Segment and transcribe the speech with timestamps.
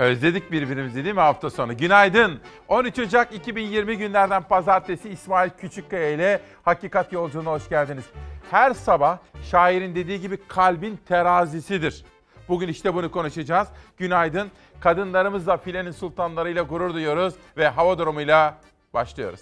[0.00, 1.76] Özledik birbirimizi değil mi hafta sonu?
[1.76, 2.40] Günaydın.
[2.68, 8.04] 13 Ocak 2020 günlerden pazartesi İsmail Küçükkaya ile Hakikat Yolculuğuna hoş geldiniz.
[8.50, 12.04] Her sabah şairin dediği gibi kalbin terazisidir.
[12.48, 13.68] Bugün işte bunu konuşacağız.
[13.96, 14.50] Günaydın.
[14.80, 18.58] Kadınlarımızla filenin sultanlarıyla gurur duyuyoruz ve hava durumuyla
[18.94, 19.40] başlıyoruz.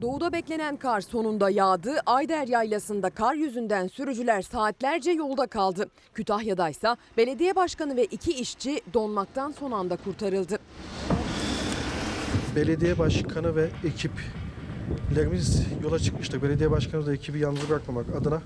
[0.00, 1.96] Doğuda beklenen kar sonunda yağdı.
[2.06, 5.88] Ayder Yaylası'nda kar yüzünden sürücüler saatlerce yolda kaldı.
[6.14, 10.58] Kütahya'daysa belediye başkanı ve iki işçi donmaktan son anda kurtarıldı.
[12.56, 16.42] belediye başkanı ve ekiplerimiz yola çıkmıştık.
[16.42, 18.42] Belediye başkanı da ekibi yalnız bırakmamak adına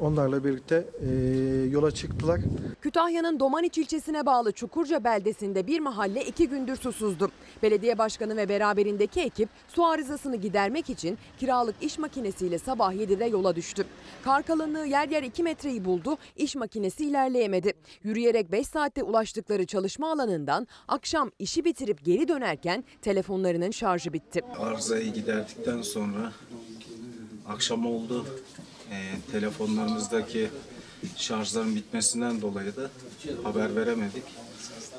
[0.00, 2.40] onlarla birlikte eee, yola çıktılar.
[2.82, 7.30] Kütahya'nın Domaniç ilçesine bağlı Çukurca beldesinde bir mahalle iki gündür susuzdu.
[7.62, 13.56] Belediye başkanı ve beraberindeki ekip su arızasını gidermek için kiralık iş makinesiyle sabah 7'de yola
[13.56, 13.84] düştü.
[14.24, 17.72] Kar kalınlığı yer yer 2 metreyi buldu, iş makinesi ilerleyemedi.
[18.02, 24.40] Yürüyerek 5 saatte ulaştıkları çalışma alanından akşam işi bitirip geri dönerken telefonlarının şarjı bitti.
[24.58, 26.32] arızayı giderdikten sonra
[27.48, 28.26] akşam oldu.
[28.90, 30.48] Ee, telefonlarımızdaki
[31.16, 32.90] şarjların bitmesinden dolayı da
[33.42, 34.24] haber veremedik.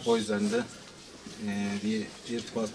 [0.05, 0.63] O yüzden de
[1.47, 2.69] e, bir irtibat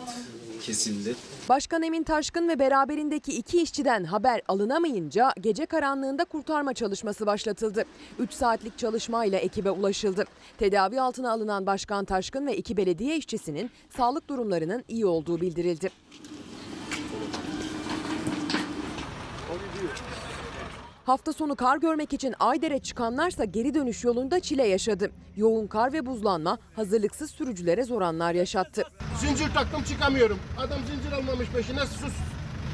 [0.63, 1.15] kesildi.
[1.49, 7.85] Başkan Emin Taşkın ve beraberindeki iki işçiden haber alınamayınca gece karanlığında kurtarma çalışması başlatıldı.
[8.19, 10.25] 3 saatlik çalışmayla ekibe ulaşıldı.
[10.59, 15.91] Tedavi altına alınan Başkan Taşkın ve iki belediye işçisinin sağlık durumlarının iyi olduğu bildirildi.
[21.05, 25.11] Hafta sonu kar görmek için Ayder'e çıkanlarsa geri dönüş yolunda çile yaşadı.
[25.37, 28.83] Yoğun kar ve buzlanma hazırlıksız sürücülere zor anlar yaşattı.
[29.21, 30.39] Zincir taktım çıkamıyorum.
[30.59, 32.13] Adam zincir almamış peşine sus.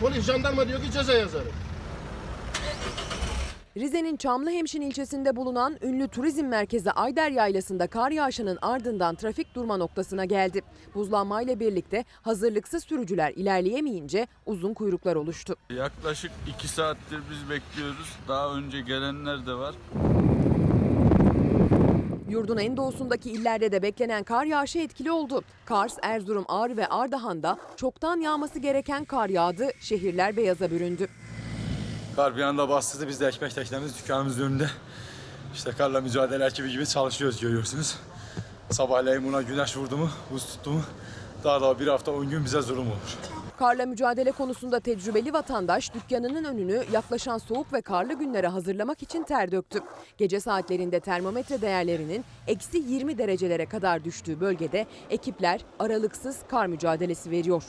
[0.00, 1.52] Polis jandarma diyor ki ceza yazarım.
[3.76, 10.24] Rize'nin Çamlıhemşin ilçesinde bulunan ünlü turizm merkezi Ayder Yaylası'nda kar yağışının ardından trafik durma noktasına
[10.24, 10.62] geldi.
[10.94, 15.56] Buzlanmayla birlikte hazırlıksız sürücüler ilerleyemeyince uzun kuyruklar oluştu.
[15.70, 18.16] Yaklaşık 2 saattir biz bekliyoruz.
[18.28, 19.74] Daha önce gelenler de var.
[22.28, 25.42] Yurdun en doğusundaki illerde de beklenen kar yağışı etkili oldu.
[25.64, 31.08] Kars, Erzurum, Ağrı ve Ardahan'da çoktan yağması gereken kar yağdı, şehirler beyaza büründü.
[32.16, 33.08] Kar bir anda bastırdı.
[33.08, 34.66] Biz de ekmek teknemiz dükkanımızın önünde.
[35.54, 37.96] İşte karla mücadele ekibi gibi çalışıyoruz görüyorsunuz.
[38.70, 40.82] Sabahleyin buna güneş vurdu mu, buz tuttu mu
[41.44, 43.16] daha da bir hafta 10 gün bize zulüm olur.
[43.58, 49.52] Karla mücadele konusunda tecrübeli vatandaş dükkanının önünü yaklaşan soğuk ve karlı günlere hazırlamak için ter
[49.52, 49.80] döktü.
[50.18, 57.62] Gece saatlerinde termometre değerlerinin eksi 20 derecelere kadar düştüğü bölgede ekipler aralıksız kar mücadelesi veriyor.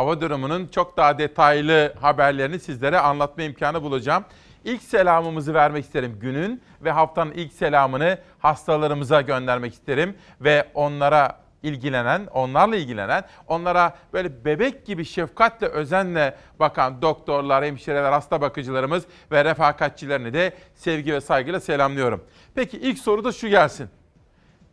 [0.00, 4.24] Hava durumunun çok daha detaylı haberlerini sizlere anlatma imkanı bulacağım.
[4.64, 12.26] İlk selamımızı vermek isterim günün ve haftanın ilk selamını hastalarımıza göndermek isterim ve onlara ilgilenen,
[12.26, 20.34] onlarla ilgilenen, onlara böyle bebek gibi şefkatle, özenle bakan doktorlar, hemşireler, hasta bakıcılarımız ve refakatçilerini
[20.34, 22.24] de sevgi ve saygıyla selamlıyorum.
[22.54, 23.88] Peki ilk soru da şu gelsin.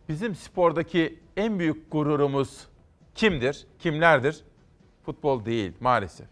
[0.09, 2.67] Bizim spordaki en büyük gururumuz
[3.15, 3.67] kimdir?
[3.79, 4.44] Kimlerdir?
[5.07, 6.28] Futbol değil maalesef.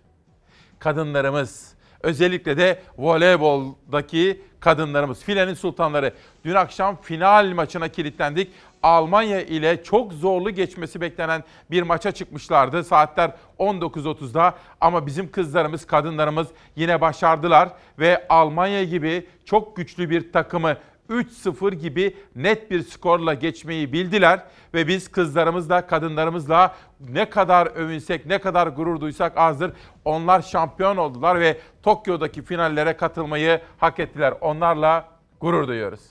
[0.79, 6.13] Kadınlarımız, özellikle de voleyboldaki kadınlarımız, filenin sultanları.
[6.45, 8.51] Dün akşam final maçına kilitlendik.
[8.83, 12.83] Almanya ile çok zorlu geçmesi beklenen bir maça çıkmışlardı.
[12.83, 17.69] Saatler 19.30'da ama bizim kızlarımız, kadınlarımız yine başardılar
[17.99, 20.77] ve Almanya gibi çok güçlü bir takımı
[21.09, 24.43] 3-0 gibi net bir skorla geçmeyi bildiler
[24.73, 29.71] ve biz kızlarımızla, kadınlarımızla ne kadar övünsek, ne kadar gurur duysak azdır.
[30.05, 34.33] Onlar şampiyon oldular ve Tokyo'daki finallere katılmayı hak ettiler.
[34.41, 35.09] Onlarla
[35.41, 36.01] gurur duyuyoruz.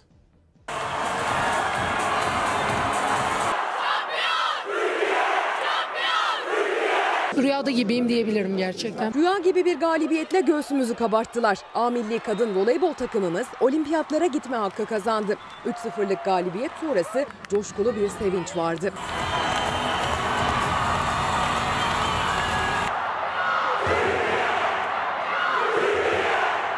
[7.37, 9.15] Rüyada gibiyim diyebilirim gerçekten.
[9.15, 11.59] Rüya gibi bir galibiyetle göğsümüzü kabarttılar.
[11.75, 15.37] A milli kadın voleybol takımımız olimpiyatlara gitme hakkı kazandı.
[15.67, 18.93] 3-0'lık galibiyet sonrası coşkulu bir sevinç vardı.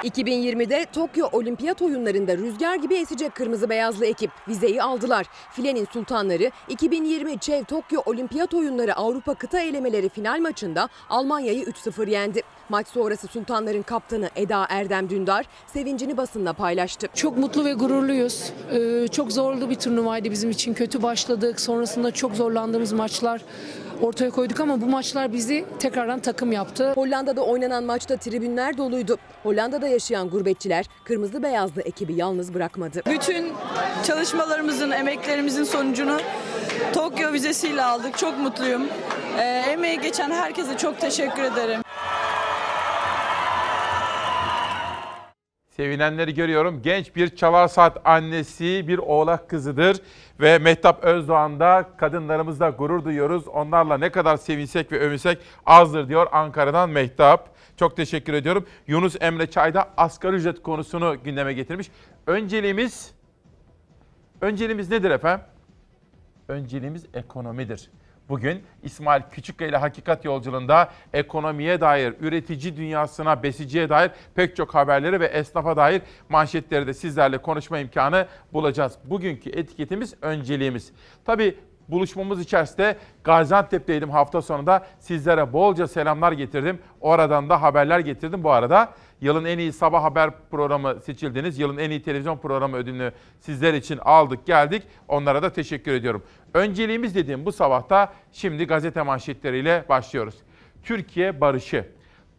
[0.06, 5.26] ...2020'de Tokyo Olimpiyat Oyunları'nda rüzgar gibi esecek kırmızı beyazlı ekip vizeyi aldılar.
[5.52, 12.42] Filenin sultanları 2020 Çev Tokyo Olimpiyat Oyunları Avrupa kıta elemeleri final maçında Almanya'yı 3-0 yendi.
[12.68, 17.08] Maç sonrası sultanların kaptanı Eda Erdem Dündar sevincini basınla paylaştı.
[17.14, 18.52] Çok mutlu ve gururluyuz.
[18.72, 20.74] Ee, çok zorlu bir turnuvaydı bizim için.
[20.74, 21.60] Kötü başladık.
[21.60, 23.40] Sonrasında çok zorlandığımız maçlar
[24.02, 26.92] ortaya koyduk ama bu maçlar bizi tekrardan takım yaptı.
[26.92, 29.18] Hollanda'da oynanan maçta tribünler doluydu.
[29.42, 33.02] Hollanda'da yaşayan gurbetçiler kırmızı beyazlı ekibi yalnız bırakmadı.
[33.06, 33.52] Bütün
[34.04, 36.18] çalışmalarımızın, emeklerimizin sonucunu
[36.92, 38.18] Tokyo vizesiyle aldık.
[38.18, 38.82] Çok mutluyum.
[39.38, 41.80] Ee, emeği geçen herkese çok teşekkür ederim.
[45.76, 46.82] Sevinenleri görüyorum.
[46.82, 49.96] Genç bir çalar saat annesi, bir oğlak kızıdır.
[50.40, 53.48] Ve Mehtap Özdoğan'da kadınlarımızla gurur duyuyoruz.
[53.48, 57.48] Onlarla ne kadar sevinsek ve övünsek azdır diyor Ankara'dan Mehtap.
[57.76, 58.66] Çok teşekkür ediyorum.
[58.86, 61.90] Yunus Emre Çay'da asgari ücret konusunu gündeme getirmiş.
[62.26, 63.14] Önceliğimiz,
[64.40, 65.46] önceliğimiz nedir efendim?
[66.48, 67.90] Önceliğimiz ekonomidir.
[68.28, 75.20] Bugün İsmail Küçükkaya ile Hakikat Yolculuğunda ekonomiye dair, üretici dünyasına, besiciye dair pek çok haberleri
[75.20, 78.98] ve esnafa dair manşetleri de sizlerle konuşma imkanı bulacağız.
[79.04, 80.92] Bugünkü etiketimiz önceliğimiz.
[81.24, 81.56] Tabii
[81.88, 84.86] buluşmamız içerisinde Gaziantep'teydim hafta sonunda.
[84.98, 86.78] Sizlere bolca selamlar getirdim.
[87.00, 88.44] Oradan da haberler getirdim.
[88.44, 91.58] Bu arada yılın en iyi sabah haber programı seçildiniz.
[91.58, 94.82] Yılın en iyi televizyon programı ödülünü sizler için aldık geldik.
[95.08, 96.22] Onlara da teşekkür ediyorum.
[96.56, 100.34] Önceliğimiz dediğim bu sabahta şimdi gazete manşetleriyle başlıyoruz.
[100.82, 101.88] Türkiye barışı.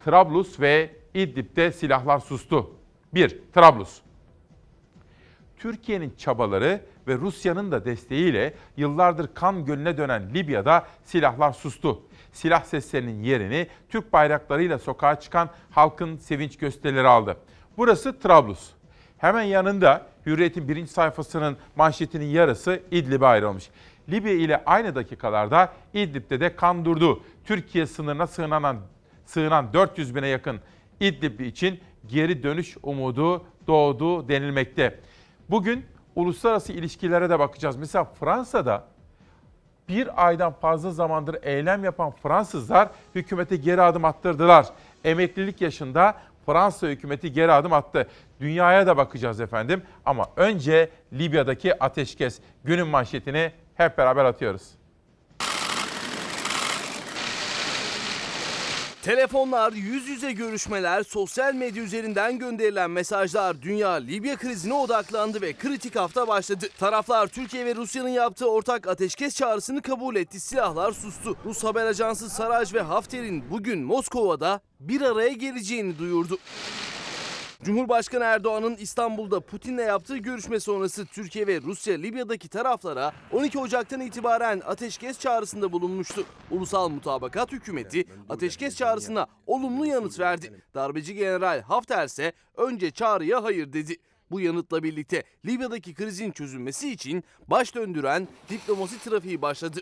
[0.04, 2.70] Trablus ve İdlib'de silahlar sustu.
[3.14, 3.38] 1.
[3.54, 4.00] Trablus.
[5.56, 12.02] Türkiye'nin çabaları ve Rusya'nın da desteğiyle yıllardır kan gölüne dönen Libya'da silahlar sustu.
[12.32, 17.36] Silah seslerinin yerini Türk bayraklarıyla sokağa çıkan halkın sevinç gösterileri aldı.
[17.76, 18.70] Burası Trablus.
[19.18, 23.70] Hemen yanında Hürriyet'in birinci sayfasının manşetinin yarısı İdlib'e ayrılmış.
[24.10, 27.22] Libya ile aynı dakikalarda İdlib'de de kan durdu.
[27.44, 28.76] Türkiye sınırına sığınan,
[29.26, 30.60] sığınan 400 bine yakın
[31.00, 35.00] İdlib'li için geri dönüş umudu doğdu denilmekte.
[35.50, 37.76] Bugün uluslararası ilişkilere de bakacağız.
[37.76, 38.84] Mesela Fransa'da
[39.88, 44.66] bir aydan fazla zamandır eylem yapan Fransızlar hükümete geri adım attırdılar.
[45.04, 46.14] Emeklilik yaşında
[46.46, 48.08] Fransa hükümeti geri adım attı.
[48.40, 54.62] Dünyaya da bakacağız efendim ama önce Libya'daki ateşkes günün manşetini hep beraber atıyoruz.
[59.02, 65.96] Telefonlar, yüz yüze görüşmeler, sosyal medya üzerinden gönderilen mesajlar dünya Libya krizine odaklandı ve kritik
[65.96, 66.66] hafta başladı.
[66.78, 70.40] Taraflar Türkiye ve Rusya'nın yaptığı ortak ateşkes çağrısını kabul etti.
[70.40, 71.36] Silahlar sustu.
[71.44, 76.38] Rus haber ajansı Saraj ve Hafter'in bugün Moskova'da bir araya geleceğini duyurdu.
[77.62, 84.62] Cumhurbaşkanı Erdoğan'ın İstanbul'da Putin'le yaptığı görüşme sonrası Türkiye ve Rusya Libya'daki taraflara 12 Ocak'tan itibaren
[84.66, 86.24] ateşkes çağrısında bulunmuştu.
[86.50, 90.62] Ulusal Mutabakat Hükümeti ateşkes çağrısına olumlu yanıt verdi.
[90.74, 93.96] Darbeci General Hafter ise önce çağrıya hayır dedi.
[94.30, 99.80] Bu yanıtla birlikte Libya'daki krizin çözülmesi için baş döndüren diplomasi trafiği başladı.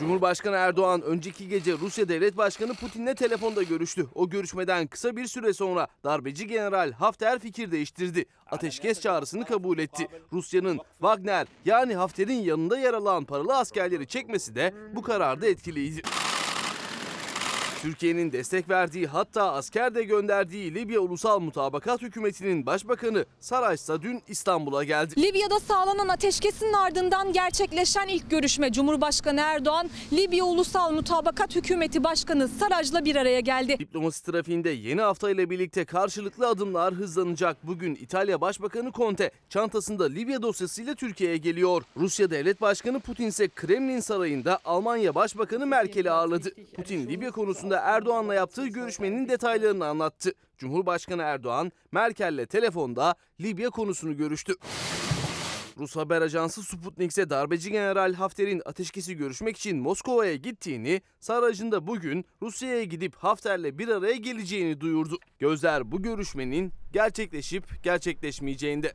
[0.00, 4.06] Cumhurbaşkanı Erdoğan önceki gece Rusya Devlet Başkanı Putin'le telefonda görüştü.
[4.14, 8.24] O görüşmeden kısa bir süre sonra darbeci General Hafter fikir değiştirdi.
[8.50, 10.08] Ateşkes çağrısını kabul etti.
[10.32, 16.02] Rusya'nın Wagner yani Hafter'in yanında yer alan paralı askerleri çekmesi de bu kararda etkiliydi.
[17.86, 24.84] Türkiye'nin destek verdiği hatta asker de gönderdiği Libya Ulusal Mutabakat Hükümeti'nin başbakanı Saraysa dün İstanbul'a
[24.84, 25.22] geldi.
[25.22, 33.04] Libya'da sağlanan ateşkesin ardından gerçekleşen ilk görüşme Cumhurbaşkanı Erdoğan, Libya Ulusal Mutabakat Hükümeti Başkanı Saraj'la
[33.04, 33.76] bir araya geldi.
[33.78, 37.56] Diplomasi trafiğinde yeni hafta ile birlikte karşılıklı adımlar hızlanacak.
[37.62, 41.82] Bugün İtalya Başbakanı Conte çantasında Libya dosyasıyla Türkiye'ye geliyor.
[41.96, 46.50] Rusya Devlet Başkanı Putin ise Kremlin Sarayı'nda Almanya Başbakanı Merkel'i ağırladı.
[46.76, 50.32] Putin Libya konusunda Erdoğan'la yaptığı görüşmenin detaylarını anlattı.
[50.58, 54.54] Cumhurbaşkanı Erdoğan Merkel'le telefonda Libya konusunu görüştü.
[55.78, 62.24] Rus haber ajansı Sputnik ise darbeci General Hafter'in ateşkesi görüşmek için Moskova'ya gittiğini, Saraj'ın bugün
[62.42, 65.18] Rusya'ya gidip Hafter'le bir araya geleceğini duyurdu.
[65.38, 68.92] Gözler bu görüşmenin gerçekleşip gerçekleşmeyeceğinde.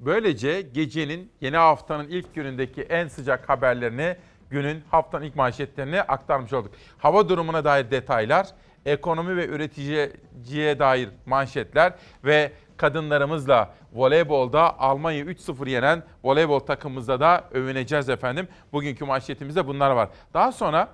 [0.00, 4.16] Böylece gecenin yeni haftanın ilk günündeki en sıcak haberlerini
[4.50, 6.74] günün haftanın ilk manşetlerini aktarmış olduk.
[6.98, 8.46] Hava durumuna dair detaylar,
[8.86, 11.92] ekonomi ve üreticiye dair manşetler
[12.24, 18.48] ve kadınlarımızla voleybolda Almanya 3-0 yenen voleybol takımımızda da övüneceğiz efendim.
[18.72, 20.08] Bugünkü manşetimizde bunlar var.
[20.34, 20.88] Daha sonra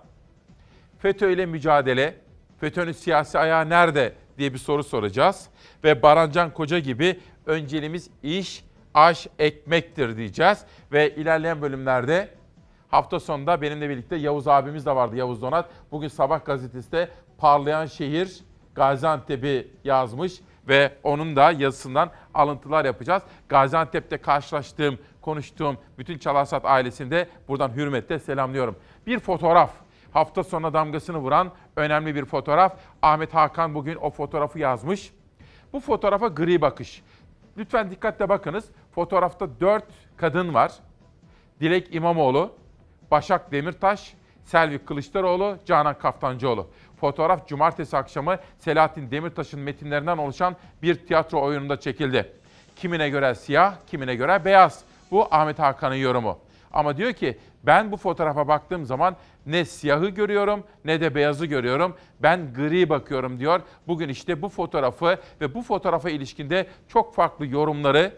[0.99, 2.14] FETÖ ile mücadele,
[2.61, 5.49] FETÖ'nün siyasi ayağı nerede diye bir soru soracağız.
[5.85, 8.64] Ve Barancan Koca gibi önceliğimiz iş,
[8.95, 10.59] aş, ekmektir diyeceğiz.
[10.92, 12.28] Ve ilerleyen bölümlerde
[12.90, 15.68] hafta sonunda benimle birlikte Yavuz abimiz de vardı Yavuz Donat.
[15.92, 18.40] Bugün Sabah gazetesinde parlayan şehir
[18.75, 23.23] Gaziantep'i yazmış ve onun da yazısından alıntılar yapacağız.
[23.49, 28.76] Gaziantep'te karşılaştığım konuştuğum bütün Çalarsat ailesinde buradan hürmetle selamlıyorum.
[29.06, 29.70] Bir fotoğraf
[30.12, 32.76] hafta sonuna damgasını vuran önemli bir fotoğraf.
[33.02, 35.12] Ahmet Hakan bugün o fotoğrafı yazmış.
[35.73, 37.02] Bu fotoğrafa gri bakış.
[37.56, 38.64] Lütfen dikkatle bakınız.
[38.94, 39.85] Fotoğrafta dört
[40.16, 40.73] kadın var.
[41.61, 42.52] Dilek İmamoğlu,
[43.11, 44.14] Başak Demirtaş,
[44.45, 46.71] Selvi Kılıçdaroğlu, Canan Kaftancıoğlu.
[47.00, 52.33] Fotoğraf cumartesi akşamı Selahattin Demirtaş'ın metinlerinden oluşan bir tiyatro oyununda çekildi.
[52.76, 54.85] Kimine göre siyah, kimine göre beyaz.
[55.11, 56.38] Bu Ahmet Hakan'ın yorumu.
[56.73, 61.97] Ama diyor ki ben bu fotoğrafa baktığım zaman ne siyahı görüyorum ne de beyazı görüyorum.
[62.23, 63.61] Ben gri bakıyorum diyor.
[63.87, 68.12] Bugün işte bu fotoğrafı ve bu fotoğrafa ilişkinde çok farklı yorumları,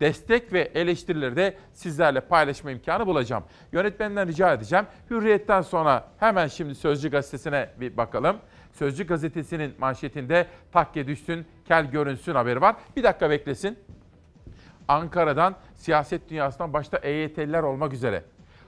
[0.00, 3.44] destek ve eleştirileri de sizlerle paylaşma imkanı bulacağım.
[3.72, 4.86] Yönetmenden rica edeceğim.
[5.10, 8.36] Hürriyetten sonra hemen şimdi Sözcü Gazetesi'ne bir bakalım.
[8.72, 12.76] Sözcü Gazetesi'nin manşetinde takke düşsün, kel görünsün haberi var.
[12.96, 13.78] Bir dakika beklesin.
[14.88, 18.22] Ankara'dan siyaset dünyasından başta EYT'liler olmak üzere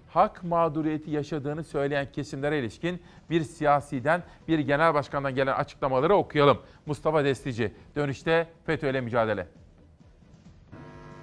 [0.09, 6.59] hak mağduriyeti yaşadığını söyleyen kesimlere ilişkin bir siyasiden, bir genel başkandan gelen açıklamaları okuyalım.
[6.87, 9.47] Mustafa Destici, dönüşte FETÖ'yle mücadele.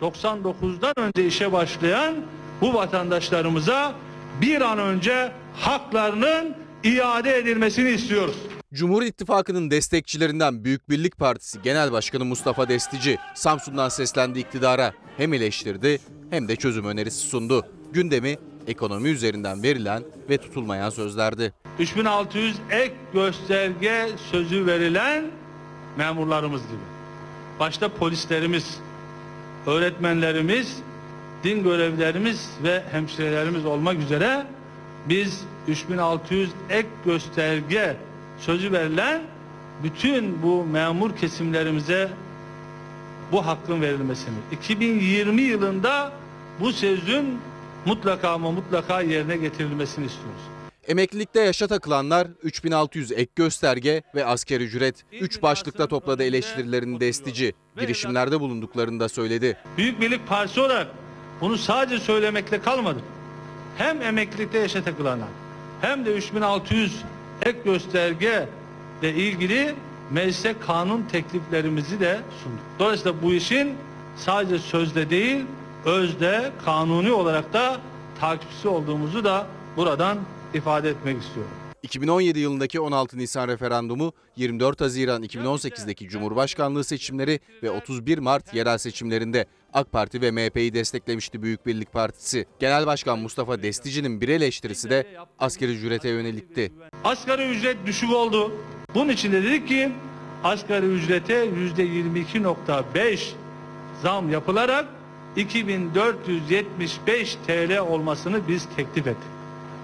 [0.01, 2.15] 99'dan önce işe başlayan
[2.61, 3.95] bu vatandaşlarımıza
[4.41, 8.35] bir an önce haklarının iade edilmesini istiyoruz.
[8.73, 14.93] Cumhur İttifakı'nın destekçilerinden Büyük Birlik Partisi Genel Başkanı Mustafa Destici, Samsun'dan seslendi iktidara.
[15.17, 15.99] Hem eleştirdi
[16.29, 17.65] hem de çözüm önerisi sundu.
[17.93, 18.37] Gündemi
[18.67, 21.53] ekonomi üzerinden verilen ve tutulmayan sözlerdi.
[21.79, 25.25] 3600 ek gösterge sözü verilen
[25.97, 26.95] memurlarımız gibi.
[27.59, 28.77] Başta polislerimiz,
[29.67, 30.79] öğretmenlerimiz,
[31.43, 34.45] din görevlilerimiz ve hemşirelerimiz olmak üzere
[35.09, 37.97] biz 3600 ek gösterge
[38.39, 39.21] sözü verilen
[39.83, 42.09] bütün bu memur kesimlerimize
[43.31, 46.11] bu hakkın verilmesini 2020 yılında
[46.59, 47.39] bu sözün
[47.85, 50.41] mutlaka ama mutlaka yerine getirilmesini istiyoruz.
[50.87, 57.53] Emeklilikte yaşa takılanlar 3600 ek gösterge ve asgari ücret 3 başlıkta topladı eleştirilerini destici.
[57.79, 59.57] Girişimlerde bulunduklarını da söyledi.
[59.77, 60.87] Büyük Birlik Partisi olarak
[61.41, 63.03] bunu sadece söylemekle kalmadık.
[63.77, 65.27] Hem emeklilikte yaşa takılanlar
[65.81, 67.01] hem de 3600
[67.41, 68.49] ek gösterge
[69.01, 69.75] ile ilgili
[70.11, 72.63] meclise kanun tekliflerimizi de sunduk.
[72.79, 73.75] Dolayısıyla bu işin
[74.17, 75.45] sadece sözde değil,
[75.85, 77.77] özde, kanuni olarak da
[78.19, 80.17] takipçisi olduğumuzu da buradan
[80.55, 81.51] ifade etmek istiyorum.
[81.83, 89.45] 2017 yılındaki 16 Nisan referandumu, 24 Haziran 2018'deki Cumhurbaşkanlığı seçimleri ve 31 Mart yerel seçimlerinde
[89.73, 92.45] AK Parti ve MHP'yi desteklemişti Büyük Birlik Partisi.
[92.59, 95.07] Genel Başkan Mustafa Destici'nin bir eleştirisi de
[95.39, 96.71] asgari ücrete yönelikti.
[97.03, 98.51] Asgari ücret düşük oldu.
[98.95, 99.91] Bunun için de dedik ki
[100.43, 103.19] asgari ücrete %22.5
[104.03, 104.85] zam yapılarak
[105.35, 109.27] 2475 TL olmasını biz teklif ettik.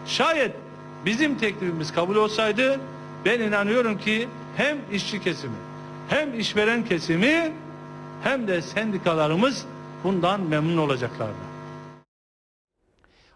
[0.05, 0.51] Şayet
[1.05, 2.79] bizim teklifimiz kabul olsaydı
[3.25, 4.27] ben inanıyorum ki
[4.57, 5.55] hem işçi kesimi
[6.09, 7.51] hem işveren kesimi
[8.23, 9.65] hem de sendikalarımız
[10.03, 11.51] bundan memnun olacaklardı.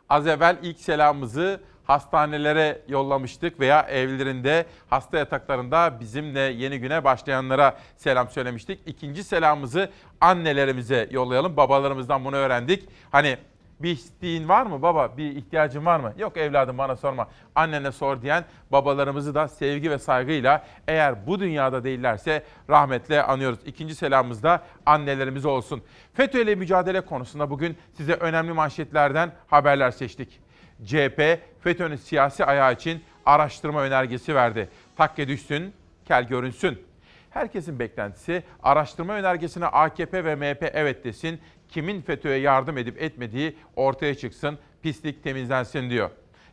[0.10, 8.30] Az evvel ilk selamımızı hastanelere yollamıştık veya evlerinde, hasta yataklarında bizimle yeni güne başlayanlara selam
[8.30, 8.80] söylemiştik.
[8.86, 9.90] İkinci selamımızı
[10.22, 11.58] annelerimize yollayalım.
[11.58, 12.90] Babalarımızdan bunu öğrendik.
[13.12, 13.38] Hani
[13.80, 15.18] bir isteğin var mı baba?
[15.18, 16.14] Bir ihtiyacın var mı?
[16.18, 17.28] Yok evladım bana sorma.
[17.56, 23.60] Annene sor diyen babalarımızı da sevgi ve saygıyla eğer bu dünyada değillerse rahmetle anıyoruz.
[23.66, 25.84] İkinci selamımız da annelerimize olsun.
[26.14, 30.40] FETÖ ile mücadele konusunda bugün size önemli manşetlerden haberler seçtik.
[30.86, 34.70] CHP, FETÖ'nün siyasi ayağı için araştırma önergesi verdi.
[34.96, 35.74] Takke düşsün,
[36.06, 36.86] kel görünsün.
[37.30, 44.16] Herkesin beklentisi araştırma önergesine AKP ve MHP evet desin, kimin FETÖ'ye yardım edip etmediği ortaya
[44.16, 46.10] çıksın, pislik temizlensin diyor.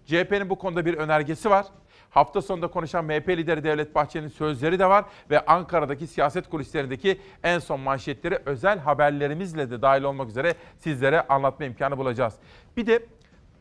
[0.06, 1.66] CHP'nin bu konuda bir önergesi var.
[2.10, 7.58] Hafta sonunda konuşan MHP lideri Devlet Bahçeli'nin sözleri de var ve Ankara'daki siyaset kulislerindeki en
[7.58, 12.34] son manşetleri özel haberlerimizle de dahil olmak üzere sizlere anlatma imkanı bulacağız.
[12.76, 13.06] Bir de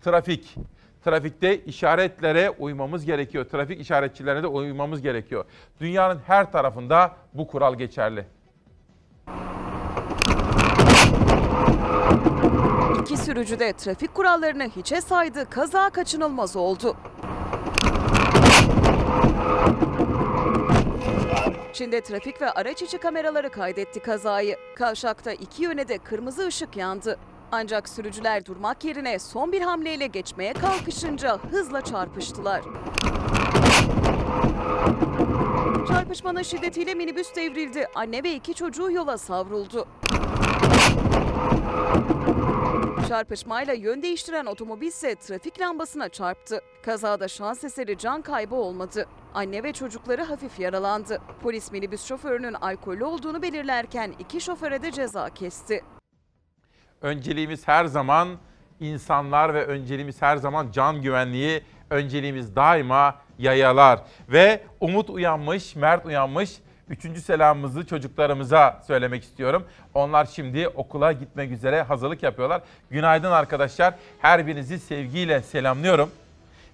[0.02, 0.56] trafik.
[1.04, 3.46] Trafikte işaretlere uymamız gerekiyor.
[3.46, 5.46] Trafik işaretçilerine de uymamız gerekiyor.
[5.80, 8.26] Dünyanın her tarafında bu kural geçerli.
[13.02, 16.96] İki sürücü de trafik kurallarını hiçe saydı, kaza kaçınılmaz oldu.
[21.74, 24.58] Çin'de trafik ve araç içi kameraları kaydetti kazayı.
[24.76, 27.20] Kavşakta iki yöne de kırmızı ışık yandı.
[27.52, 32.62] Ancak sürücüler durmak yerine son bir hamleyle geçmeye kalkışınca hızla çarpıştılar.
[35.88, 37.88] Çarpışmanın şiddetiyle minibüs devrildi.
[37.96, 39.88] Anne ve iki çocuğu yola savruldu.
[43.12, 46.62] Çarpışmayla yön değiştiren otomobil ise trafik lambasına çarptı.
[46.86, 49.06] Kazada şans eseri can kaybı olmadı.
[49.34, 51.22] Anne ve çocukları hafif yaralandı.
[51.42, 55.84] Polis minibüs şoförünün alkollü olduğunu belirlerken iki şoföre de ceza kesti.
[57.02, 58.30] Önceliğimiz her zaman
[58.80, 64.02] insanlar ve önceliğimiz her zaman can güvenliği, önceliğimiz daima yayalar.
[64.30, 66.62] Ve Umut uyanmış, Mert uyanmış.
[66.92, 69.64] Üçüncü selamımızı çocuklarımıza söylemek istiyorum.
[69.94, 72.62] Onlar şimdi okula gitmek üzere hazırlık yapıyorlar.
[72.90, 73.96] Günaydın arkadaşlar.
[74.20, 76.10] Her birinizi sevgiyle selamlıyorum.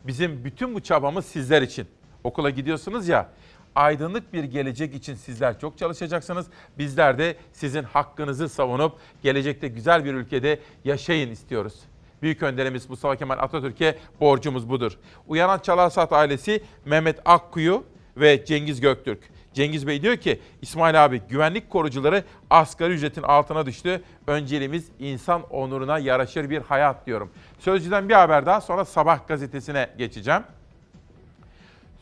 [0.03, 1.87] Bizim bütün bu çabamız sizler için.
[2.23, 3.29] Okula gidiyorsunuz ya,
[3.75, 6.47] aydınlık bir gelecek için sizler çok çalışacaksınız.
[6.77, 8.93] Bizler de sizin hakkınızı savunup
[9.23, 11.79] gelecekte güzel bir ülkede yaşayın istiyoruz.
[12.21, 14.97] Büyük önderimiz Mustafa Kemal Atatürk'e borcumuz budur.
[15.27, 17.83] Uyanan Çalarsat ailesi Mehmet Akkuyu
[18.17, 19.36] ve Cengiz Göktürk.
[19.57, 24.01] Cengiz Bey diyor ki İsmail abi güvenlik korucuları asgari ücretin altına düştü.
[24.27, 27.31] Önceliğimiz insan onuruna yaraşır bir hayat diyorum.
[27.59, 30.43] Sözcüden bir haber daha sonra Sabah gazetesine geçeceğim.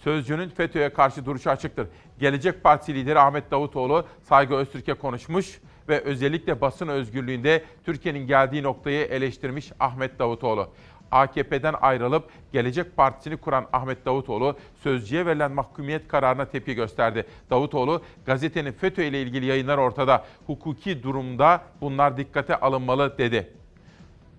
[0.03, 1.87] Sözcünün FETÖ'ye karşı duruşu açıktır.
[2.19, 5.59] Gelecek Partisi lideri Ahmet Davutoğlu Saygı Öztürk'e konuşmuş
[5.89, 10.69] ve özellikle basın özgürlüğünde Türkiye'nin geldiği noktayı eleştirmiş Ahmet Davutoğlu.
[11.11, 17.25] AKP'den ayrılıp Gelecek Partisi'ni kuran Ahmet Davutoğlu sözcüye verilen mahkumiyet kararına tepki gösterdi.
[17.49, 20.25] Davutoğlu gazetenin FETÖ ile ilgili yayınlar ortada.
[20.47, 23.53] Hukuki durumda bunlar dikkate alınmalı dedi.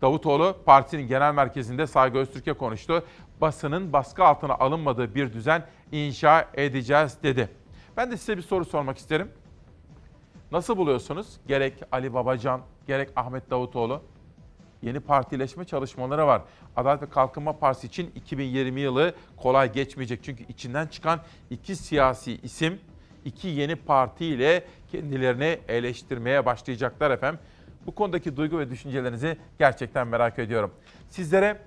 [0.02, 3.04] Davutoğlu partisinin genel merkezinde Saygı Öztürk'e konuştu.
[3.40, 7.48] Basının baskı altına alınmadığı bir düzen inşa edeceğiz dedi.
[7.96, 9.28] Ben de size bir soru sormak isterim.
[10.52, 11.36] Nasıl buluyorsunuz?
[11.48, 14.02] Gerek Ali Babacan, gerek Ahmet Davutoğlu
[14.82, 16.42] yeni partileşme çalışmaları var.
[16.76, 20.24] Adalet ve Kalkınma Partisi için 2020 yılı kolay geçmeyecek.
[20.24, 22.78] Çünkü içinden çıkan iki siyasi isim
[23.24, 27.40] iki yeni partiyle kendilerini eleştirmeye başlayacaklar efendim.
[27.86, 30.70] Bu konudaki duygu ve düşüncelerinizi gerçekten merak ediyorum.
[31.10, 31.58] Sizlere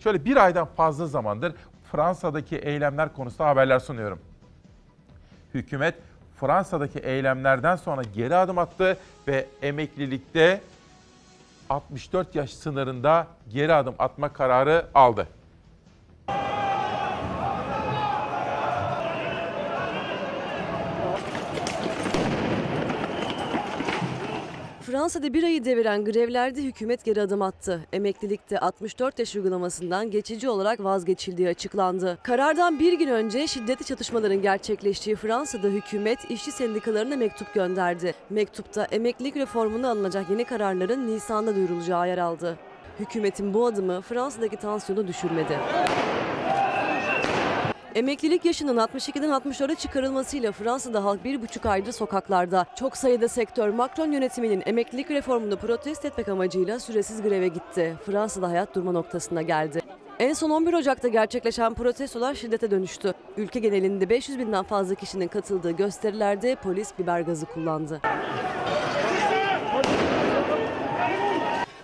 [0.00, 1.54] şöyle bir aydan fazla zamandır
[1.92, 4.18] Fransa'daki eylemler konusunda haberler sunuyorum.
[5.54, 5.94] Hükümet
[6.40, 10.60] Fransa'daki eylemlerden sonra geri adım attı ve emeklilikte
[11.70, 15.28] 64 yaş sınırında geri adım atma kararı aldı.
[24.94, 27.80] Fransa'da bir ayı deviren grevlerde hükümet geri adım attı.
[27.92, 32.18] Emeklilikte 64 yaş uygulamasından geçici olarak vazgeçildiği açıklandı.
[32.22, 38.14] Karardan bir gün önce şiddetli çatışmaların gerçekleştiği Fransa'da hükümet işçi sendikalarına mektup gönderdi.
[38.30, 42.58] Mektupta emeklilik reformuna alınacak yeni kararların Nisan'da duyurulacağı yer aldı.
[43.00, 45.58] Hükümetin bu adımı Fransa'daki tansiyonu düşürmedi.
[47.94, 52.66] Emeklilik yaşının 62'den 64'e çıkarılmasıyla Fransa'da halk bir buçuk aydır sokaklarda.
[52.76, 57.96] Çok sayıda sektör Macron yönetiminin emeklilik reformunu protesto etmek amacıyla süresiz greve gitti.
[58.06, 59.80] Fransa'da hayat durma noktasına geldi.
[60.18, 63.12] En son 11 Ocak'ta gerçekleşen protestolar şiddete dönüştü.
[63.36, 68.00] Ülke genelinde 500 binden fazla kişinin katıldığı gösterilerde polis biber gazı kullandı.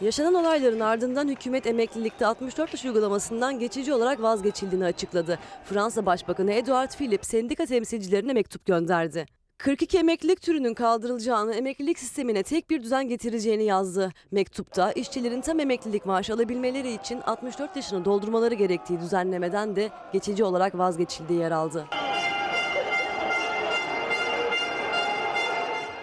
[0.01, 5.39] Yaşanan olayların ardından hükümet emeklilikte 64 yaş uygulamasından geçici olarak vazgeçildiğini açıkladı.
[5.65, 9.27] Fransa Başbakanı Edouard Philippe sendika temsilcilerine mektup gönderdi.
[9.59, 14.13] 42 emeklilik türünün kaldırılacağını, emeklilik sistemine tek bir düzen getireceğini yazdı.
[14.31, 20.79] Mektupta işçilerin tam emeklilik maaşı alabilmeleri için 64 yaşını doldurmaları gerektiği düzenlemeden de geçici olarak
[20.79, 21.87] vazgeçildiği yer aldı.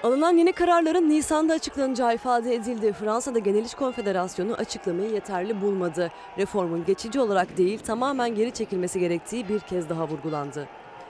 [0.03, 2.93] Alınan yeni kararların Nisan'da açıklanacağı ifade edildi.
[2.93, 6.11] Fransa'da Genel İş Konfederasyonu açıklamayı yeterli bulmadı.
[6.37, 10.67] Reformun geçici olarak değil tamamen geri çekilmesi gerektiği bir kez daha vurgulandı.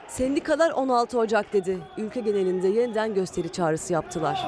[0.07, 1.77] Sendikalar 16 Ocak dedi.
[1.97, 4.47] Ülke genelinde yeniden gösteri çağrısı yaptılar.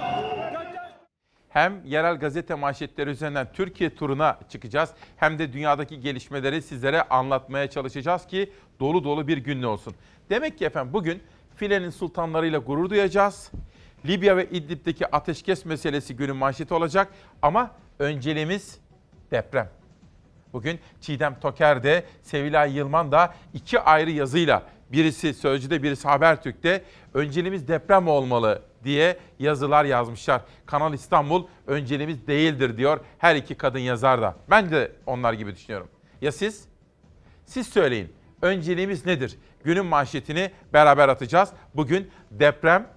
[1.50, 8.28] Hem yerel gazete manşetleri üzerinden Türkiye turuna çıkacağız hem de dünyadaki gelişmeleri sizlere anlatmaya çalışacağız
[8.28, 9.94] ki dolu dolu bir gün olsun.
[10.30, 11.22] Demek ki efendim bugün
[11.56, 13.52] filenin sultanlarıyla gurur duyacağız.
[14.06, 17.08] Libya ve İdlib'deki ateşkes meselesi günün manşeti olacak
[17.42, 18.80] ama önceliğimiz
[19.32, 19.70] deprem.
[20.54, 26.84] Bugün Çiğdem Toker de Sevilay Yılman da iki ayrı yazıyla birisi Sözcü'de birisi Habertürk'te
[27.14, 30.42] önceliğimiz deprem olmalı diye yazılar yazmışlar.
[30.66, 34.36] Kanal İstanbul önceliğimiz değildir diyor her iki kadın yazar da.
[34.50, 35.88] Ben de onlar gibi düşünüyorum.
[36.22, 36.68] Ya siz?
[37.46, 38.14] Siz söyleyin.
[38.42, 39.38] Önceliğimiz nedir?
[39.64, 41.50] Günün manşetini beraber atacağız.
[41.76, 42.88] Bugün deprem,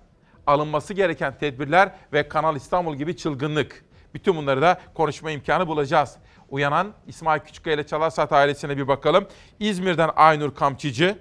[0.53, 3.85] alınması gereken tedbirler ve Kanal İstanbul gibi çılgınlık.
[4.15, 6.17] Bütün bunları da konuşma imkanı bulacağız.
[6.51, 9.27] Uyanan İsmail Küçükkaya ile Çalarsat ailesine bir bakalım.
[9.61, 11.19] İzmir'den Aynur Kamçıcı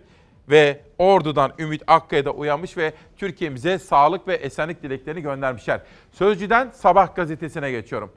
[0.49, 5.81] ve Ordu'dan Ümit Akkaya da uyanmış ve Türkiye'mize sağlık ve esenlik dileklerini göndermişler.
[6.11, 8.11] Sözcü'den Sabah gazetesine geçiyorum.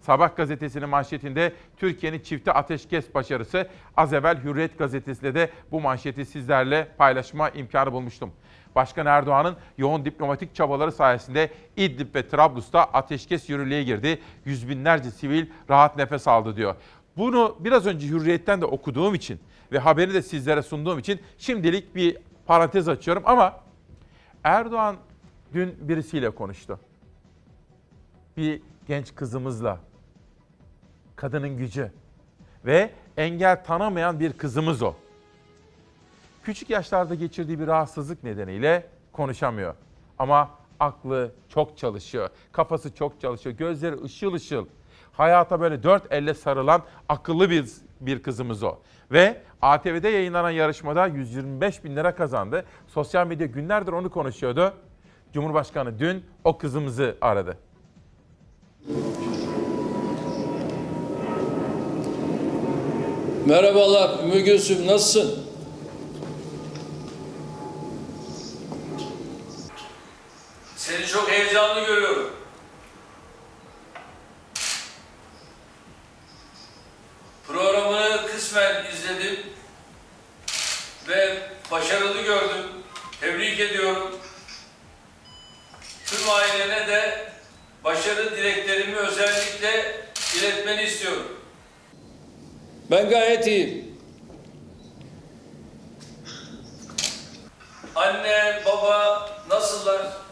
[0.00, 3.68] Sabah gazetesinin manşetinde Türkiye'nin çifte ateşkes başarısı.
[3.96, 8.32] Az evvel Hürriyet gazetesiyle de bu manşeti sizlerle paylaşma imkanı bulmuştum.
[8.74, 14.18] Başkan Erdoğan'ın yoğun diplomatik çabaları sayesinde İdlib ve Trablus'ta ateşkes yürürlüğe girdi.
[14.44, 16.74] Yüz binlerce sivil rahat nefes aldı diyor.
[17.16, 19.40] Bunu biraz önce Hürriyet'ten de okuduğum için
[19.72, 23.60] ve haberi de sizlere sunduğum için şimdilik bir parantez açıyorum ama
[24.44, 24.96] Erdoğan
[25.52, 26.80] dün birisiyle konuştu.
[28.36, 29.78] Bir genç kızımızla
[31.16, 31.92] kadının gücü
[32.64, 34.94] ve engel tanımayan bir kızımız o.
[36.44, 39.74] Küçük yaşlarda geçirdiği bir rahatsızlık nedeniyle konuşamıyor.
[40.18, 42.30] Ama aklı çok çalışıyor.
[42.52, 43.56] Kafası çok çalışıyor.
[43.56, 44.66] Gözleri ışıl ışıl.
[45.12, 47.66] Hayata böyle dört elle sarılan akıllı bir,
[48.00, 48.76] bir kızımız o.
[49.12, 52.64] Ve ATV'de yayınlanan yarışmada 125 bin lira kazandı.
[52.88, 54.74] Sosyal medya günlerdir onu konuşuyordu.
[55.32, 57.58] Cumhurbaşkanı dün o kızımızı aradı.
[63.46, 65.43] Merhabalar Ümmü Gülsüm nasılsın?
[70.86, 72.32] Seni çok heyecanlı görüyorum.
[77.46, 79.46] Programını kısmen izledim
[81.08, 81.38] ve
[81.70, 82.66] başarılı gördüm.
[83.20, 84.18] Tebrik ediyorum.
[86.06, 87.32] Tüm ailene de
[87.84, 90.02] başarı dileklerimi özellikle
[90.38, 91.40] iletmeni istiyorum.
[92.90, 93.98] Ben gayet iyiyim.
[97.94, 100.23] Anne, baba nasıllar?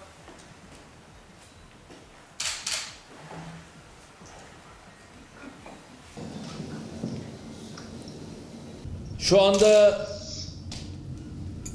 [9.22, 10.06] Şu anda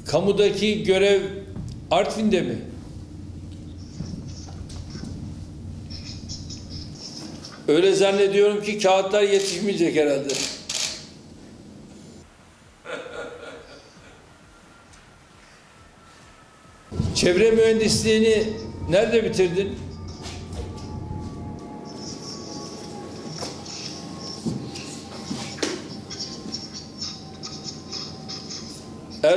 [0.06, 1.22] kamudaki görev
[1.90, 2.58] Artvin'de mi?
[7.68, 10.34] Öyle zannediyorum ki kağıtlar yetişmeyecek herhalde.
[17.14, 18.46] Çevre mühendisliğini
[18.90, 19.87] nerede bitirdin?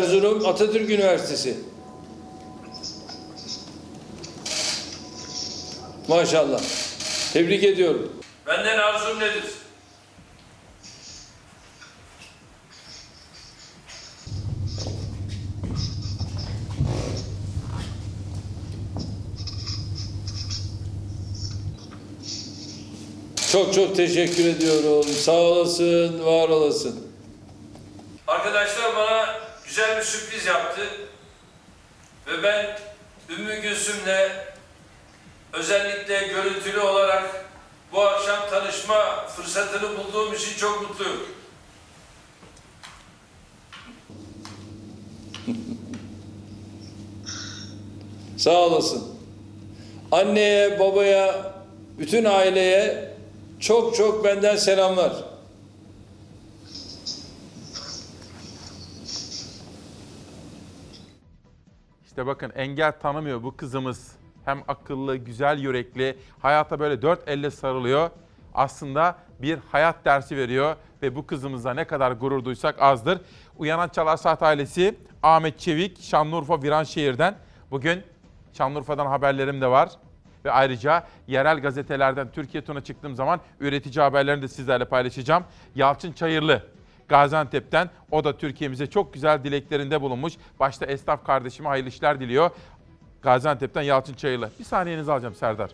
[0.01, 1.57] Erzurum Atatürk Üniversitesi.
[6.07, 6.61] Maşallah.
[7.33, 8.11] Tebrik ediyorum.
[8.47, 9.43] Benden arzum nedir?
[23.51, 25.03] Çok çok teşekkür ediyorum.
[25.03, 27.10] Sağ olasın, var olasın.
[29.71, 30.81] Güzel bir sürpriz yaptı.
[32.27, 32.79] Ve ben
[33.29, 34.29] Ümmü Gülsüm'le
[35.53, 37.45] özellikle görüntülü olarak
[37.93, 41.27] bu akşam tanışma fırsatını bulduğum için çok mutluyum.
[48.37, 49.19] Sağ olasın.
[50.11, 51.53] Anneye, babaya,
[51.99, 53.13] bütün aileye
[53.59, 55.30] çok çok benden selamlar.
[62.21, 64.15] İşte bakın engel tanımıyor bu kızımız.
[64.45, 68.09] Hem akıllı, güzel yürekli, hayata böyle dört elle sarılıyor.
[68.53, 73.21] Aslında bir hayat dersi veriyor ve bu kızımızla ne kadar gurur duysak azdır.
[73.57, 77.35] Uyanan Çalar Saat ailesi Ahmet Çevik, Şanlıurfa Viranşehir'den.
[77.71, 78.03] Bugün
[78.53, 79.89] Şanlıurfa'dan haberlerim de var.
[80.45, 85.43] Ve ayrıca yerel gazetelerden Türkiye turuna çıktığım zaman üretici haberlerini de sizlerle paylaşacağım.
[85.75, 86.63] Yalçın Çayırlı,
[87.11, 90.33] Gaziantep'ten o da Türkiye'mize çok güzel dileklerinde bulunmuş.
[90.59, 92.49] Başta esnaf kardeşime hayırlı işler diliyor.
[93.21, 94.49] Gaziantep'ten Yalçın Çayırlı.
[94.59, 95.71] Bir saniyenizi alacağım Serdar.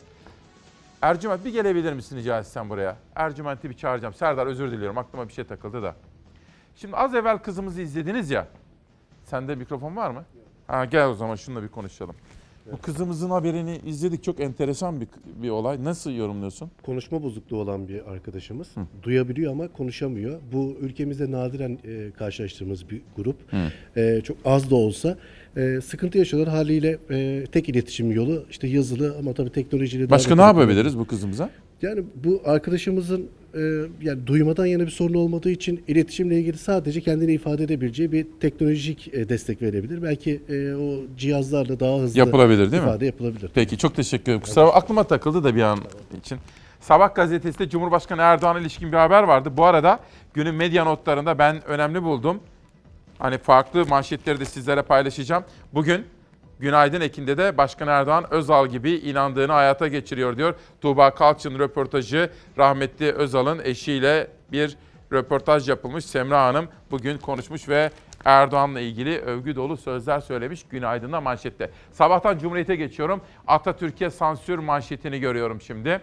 [1.01, 2.97] Ercüment bir gelebilir misin rica etsem buraya?
[3.15, 4.13] Ercüment'i bir çağıracağım.
[4.13, 5.95] Serdar özür diliyorum aklıma bir şey takıldı da.
[6.75, 8.47] Şimdi az evvel kızımızı izlediniz ya.
[9.25, 10.23] Sende mikrofon var mı?
[10.67, 12.15] Ha, gel o zaman şununla bir konuşalım.
[12.71, 14.23] Bu kızımızın haberini izledik.
[14.23, 15.07] Çok enteresan bir,
[15.43, 15.83] bir olay.
[15.83, 16.71] Nasıl yorumluyorsun?
[16.85, 18.67] Konuşma bozukluğu olan bir arkadaşımız.
[19.03, 20.39] Duyabiliyor ama konuşamıyor.
[20.53, 23.35] Bu ülkemizde nadiren e, karşılaştığımız bir grup.
[23.95, 25.17] E, çok az da olsa
[25.57, 26.53] e, sıkıntı yaşıyorlar.
[26.53, 30.09] Haliyle e, tek iletişim yolu işte yazılı ama tabii teknolojiyle...
[30.09, 31.49] Başka ne yapabiliriz bu kızımıza?
[31.81, 33.61] Yani bu arkadaşımızın e,
[34.01, 39.13] yani duymadan yana bir sorun olmadığı için iletişimle ilgili sadece kendini ifade edebileceği bir teknolojik
[39.13, 40.03] e, destek verebilir.
[40.03, 42.89] Belki e, o cihazlarla daha hızlı Yapılabilir değil mi?
[42.89, 43.51] ifade yapılabilir.
[43.53, 44.41] Peki çok teşekkür ederim.
[44.41, 45.79] Kusura bakma, aklıma takıldı da bir an
[46.19, 46.37] için.
[46.79, 49.51] Sabah gazetesinde Cumhurbaşkanı Erdoğan'a ilişkin bir haber vardı.
[49.57, 49.99] Bu arada
[50.33, 52.39] günün medya notlarında ben önemli buldum.
[53.19, 55.43] Hani farklı manşetleri de sizlere paylaşacağım.
[55.73, 56.05] Bugün
[56.59, 60.55] Günaydın Ekin'de de Başkan Erdoğan Özal gibi inandığını hayata geçiriyor diyor.
[60.81, 64.77] Tuğba Kalçın röportajı rahmetli Özal'ın eşiyle bir
[65.11, 66.05] röportaj yapılmış.
[66.05, 67.91] Semra Hanım bugün konuşmuş ve
[68.25, 71.71] Erdoğan'la ilgili övgü dolu sözler söylemiş Günaydın'da manşette.
[71.91, 73.21] Sabahtan Cumhuriyet'e geçiyorum.
[73.47, 76.01] Atatürk'e sansür manşetini görüyorum şimdi.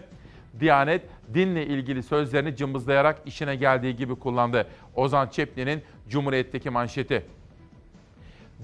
[0.59, 1.01] Diyanet
[1.33, 4.67] dinle ilgili sözlerini cımbızlayarak işine geldiği gibi kullandı.
[4.95, 7.25] Ozan Çepli'nin Cumhuriyet'teki manşeti.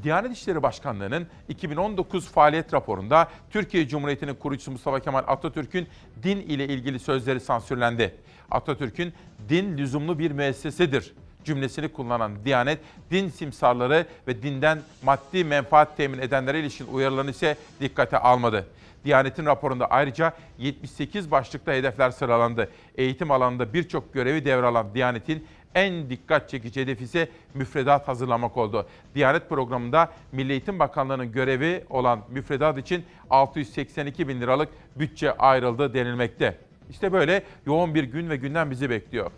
[0.04, 5.88] Diyanet İşleri Başkanlığı'nın 2019 faaliyet raporunda Türkiye Cumhuriyeti'nin kurucusu Mustafa Kemal Atatürk'ün
[6.23, 8.15] din ile ilgili sözleri sansürlendi.
[8.51, 9.13] Atatürk'ün
[9.49, 12.80] din lüzumlu bir müessesedir cümlesini kullanan Diyanet,
[13.12, 18.67] din simsarları ve dinden maddi menfaat temin edenlere ilişkin uyarılarını ise dikkate almadı.
[19.06, 22.69] Diyanet'in raporunda ayrıca 78 başlıkta hedefler sıralandı.
[22.95, 28.88] Eğitim alanında birçok görevi devralan Diyanet'in en dikkat çekici hedefi ise müfredat hazırlamak oldu.
[29.16, 36.58] Diyanet programında Milli Eğitim Bakanlığı'nın görevi olan müfredat için 682 bin liralık bütçe ayrıldı denilmekte.
[36.90, 39.32] İşte böyle yoğun bir gün ve günden bizi bekliyor.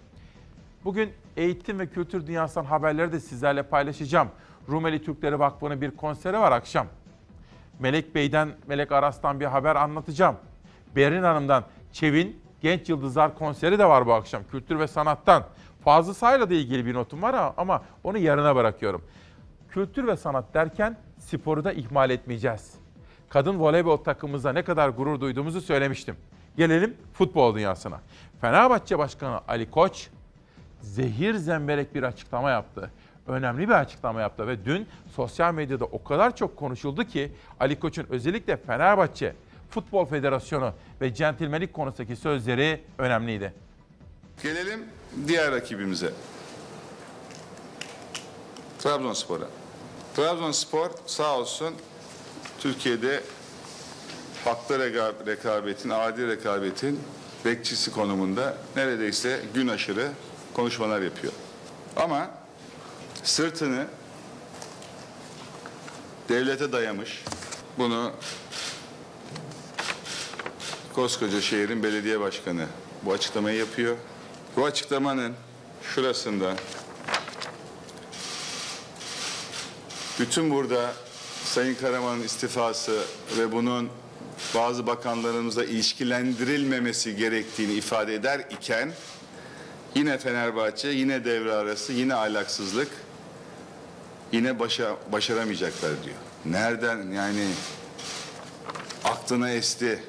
[0.85, 4.27] Bugün eğitim ve kültür dünyasından haberleri de sizlerle paylaşacağım.
[4.69, 6.87] Rumeli Türkleri Vakfı'nın bir konseri var akşam.
[7.79, 10.35] Melek Bey'den, Melek Aras'tan bir haber anlatacağım.
[10.95, 14.43] Berin Hanım'dan Çevin Genç Yıldızlar konseri de var bu akşam.
[14.51, 15.43] Kültür ve sanattan.
[15.83, 19.01] Fazıl Say'la da ilgili bir notum var ama onu yarına bırakıyorum.
[19.69, 22.73] Kültür ve sanat derken sporu da ihmal etmeyeceğiz.
[23.29, 26.15] Kadın voleybol takımımıza ne kadar gurur duyduğumuzu söylemiştim.
[26.57, 27.99] Gelelim futbol dünyasına.
[28.41, 30.07] Fenerbahçe Başkanı Ali Koç
[30.81, 32.91] zehir zemberek bir açıklama yaptı.
[33.27, 38.05] Önemli bir açıklama yaptı ve dün sosyal medyada o kadar çok konuşuldu ki Ali Koç'un
[38.09, 39.35] özellikle Fenerbahçe
[39.69, 43.53] Futbol Federasyonu ve centilmenlik konusundaki sözleri önemliydi.
[44.43, 44.79] Gelelim
[45.27, 46.13] diğer rakibimize.
[48.79, 49.47] Trabzonspor'a.
[50.15, 51.73] Trabzonspor sağ olsun
[52.59, 53.23] Türkiye'de
[54.45, 56.99] haklı reka- rekabetin, adil rekabetin
[57.45, 60.11] bekçisi konumunda neredeyse gün aşırı
[60.53, 61.33] konuşmalar yapıyor.
[61.95, 62.29] Ama
[63.23, 63.87] sırtını
[66.29, 67.23] devlete dayamış.
[67.77, 68.11] Bunu
[70.93, 72.65] koskoca şehrin belediye başkanı
[73.03, 73.97] bu açıklamayı yapıyor.
[74.57, 75.33] Bu açıklamanın
[75.95, 76.55] şurasında
[80.19, 80.93] bütün burada
[81.43, 83.01] Sayın Karaman'ın istifası
[83.37, 83.89] ve bunun
[84.55, 88.91] bazı bakanlarımızla ilişkilendirilmemesi gerektiğini ifade eder iken
[89.95, 92.89] yine Fenerbahçe, yine devre arası, yine ahlaksızlık,
[94.31, 96.15] yine başa, başaramayacaklar diyor.
[96.45, 97.47] Nereden yani
[99.03, 100.03] aklına esti?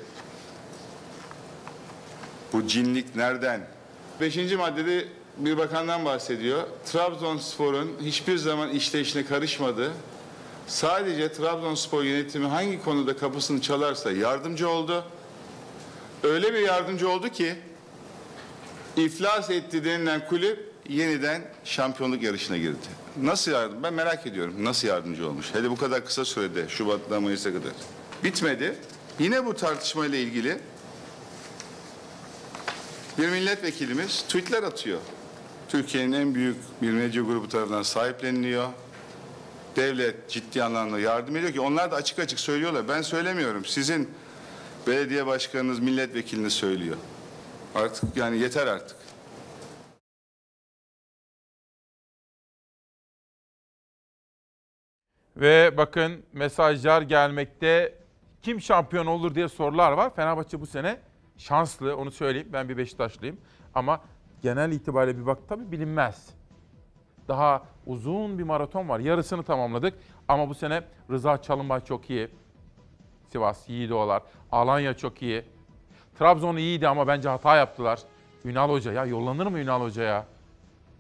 [2.53, 3.74] Bu cinlik nereden?
[4.21, 5.05] Beşinci maddede
[5.37, 6.63] bir bakandan bahsediyor.
[6.93, 9.93] Trabzonspor'un hiçbir zaman işleyişine karışmadı.
[10.67, 15.05] Sadece Trabzonspor yönetimi hangi konuda kapısını çalarsa yardımcı oldu.
[16.23, 17.55] Öyle bir yardımcı oldu ki
[18.97, 22.87] iflas etti denilen kulüp yeniden şampiyonluk yarışına girdi.
[23.23, 23.83] Nasıl yardım?
[23.83, 24.55] Ben merak ediyorum.
[24.65, 25.47] Nasıl yardımcı olmuş?
[25.55, 27.73] Hele bu kadar kısa sürede Şubat'tan Mayıs'a kadar.
[28.25, 28.75] Bitmedi.
[29.19, 30.59] Yine bu tartışmayla ilgili
[33.19, 35.01] bir milletvekilimiz tweetler atıyor.
[35.69, 38.69] Türkiye'nin en büyük bir medya grubu tarafından sahipleniliyor.
[39.77, 42.89] Devlet ciddi anlamda yardım ediyor ki onlar da açık açık söylüyorlar.
[42.89, 43.65] Ben söylemiyorum.
[43.65, 44.11] Sizin
[44.87, 46.97] belediye başkanınız, milletvekiliniz söylüyor.
[47.75, 48.97] Artık yani yeter artık.
[55.37, 57.99] Ve bakın mesajlar gelmekte.
[58.43, 60.15] Kim şampiyon olur diye sorular var.
[60.17, 61.01] Fenerbahçe bu sene
[61.37, 62.49] şanslı onu söyleyeyim.
[62.53, 63.37] Ben bir Beşiktaşlıyım.
[63.75, 64.01] Ama
[64.43, 66.35] genel itibariyle bir bak tabii bilinmez.
[67.29, 69.01] Daha uzun bir maraton var.
[69.01, 69.95] Yarısını tamamladık.
[70.29, 72.29] Ama bu sene Rıza Çalınbay çok iyi.
[73.29, 74.23] Sivas, Yiğidoğlar.
[74.53, 75.45] Alanya çok iyi.
[76.19, 78.01] Trabzon iyiydi ama bence hata yaptılar.
[78.45, 80.27] Ünal Hoca ya yollanır mı Ünal Hoca ya?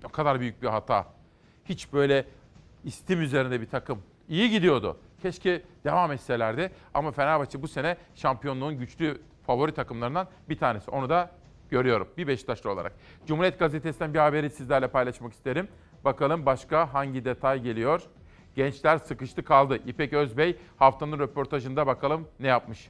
[0.04, 1.06] O kadar büyük bir hata.
[1.64, 2.26] Hiç böyle
[2.84, 4.02] istim üzerinde bir takım.
[4.28, 4.96] İyi gidiyordu.
[5.22, 6.72] Keşke devam etselerdi.
[6.94, 10.90] Ama Fenerbahçe bu sene şampiyonluğun güçlü favori takımlarından bir tanesi.
[10.90, 11.30] Onu da
[11.70, 12.92] görüyorum bir Beşiktaşlı olarak.
[13.26, 15.68] Cumhuriyet Gazetesi'nden bir haberi sizlerle paylaşmak isterim.
[16.04, 18.02] Bakalım başka hangi detay geliyor?
[18.54, 19.78] Gençler sıkıştı kaldı.
[19.86, 22.88] İpek Özbey haftanın röportajında bakalım ne yapmış.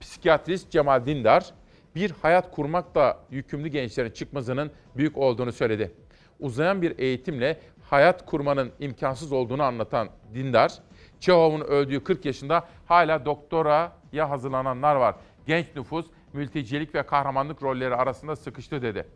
[0.00, 1.54] Psikiyatrist Cemal Dindar
[1.94, 5.94] bir hayat kurmakla yükümlü gençlerin çıkmazının büyük olduğunu söyledi.
[6.40, 10.72] Uzayan bir eğitimle hayat kurmanın imkansız olduğunu anlatan Dindar,
[11.20, 15.14] Çehov'un öldüğü 40 yaşında hala doktoraya hazırlananlar var.
[15.46, 19.06] Genç nüfus mültecilik ve kahramanlık rolleri arasında sıkıştı dedi.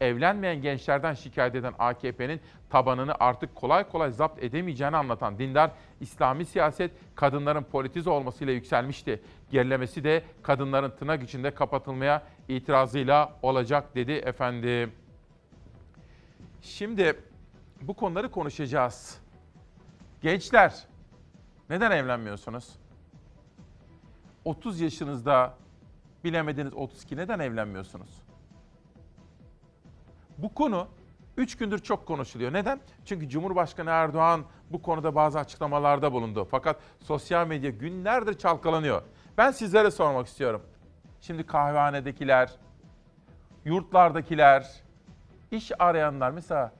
[0.00, 6.90] evlenmeyen gençlerden şikayet eden AKP'nin tabanını artık kolay kolay zapt edemeyeceğini anlatan dindar İslami siyaset
[7.14, 9.22] kadınların politize olmasıyla yükselmişti.
[9.50, 14.92] Gerilemesi de kadınların tırnak içinde kapatılmaya itirazıyla olacak dedi efendim.
[16.62, 17.20] Şimdi
[17.82, 19.18] bu konuları konuşacağız.
[20.22, 20.74] Gençler
[21.70, 22.68] neden evlenmiyorsunuz?
[24.44, 25.54] 30 yaşınızda
[26.24, 28.10] bilemediniz 32 neden evlenmiyorsunuz?
[30.38, 30.88] Bu konu
[31.36, 32.52] 3 gündür çok konuşuluyor.
[32.52, 32.80] Neden?
[33.04, 36.48] Çünkü Cumhurbaşkanı Erdoğan bu konuda bazı açıklamalarda bulundu.
[36.50, 39.02] Fakat sosyal medya günlerdir çalkalanıyor.
[39.38, 40.62] Ben sizlere sormak istiyorum.
[41.20, 42.50] Şimdi kahvehanedekiler,
[43.64, 44.82] yurtlardakiler,
[45.50, 46.72] iş arayanlar mesela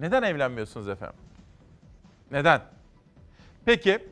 [0.00, 1.18] neden evlenmiyorsunuz efendim?
[2.30, 2.60] Neden?
[3.64, 4.08] Peki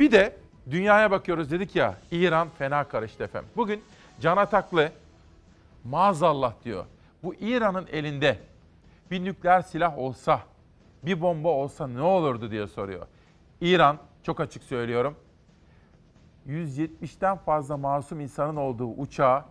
[0.00, 0.36] bir de
[0.70, 3.50] dünyaya bakıyoruz dedik ya İran fena karıştı efendim.
[3.56, 3.84] Bugün
[4.20, 4.92] Can Ataklı
[5.84, 6.84] maazallah diyor.
[7.22, 8.38] Bu İran'ın elinde
[9.10, 10.40] bir nükleer silah olsa,
[11.02, 13.06] bir bomba olsa ne olurdu diye soruyor.
[13.60, 15.16] İran çok açık söylüyorum.
[16.46, 19.44] 170'ten fazla masum insanın olduğu uçağı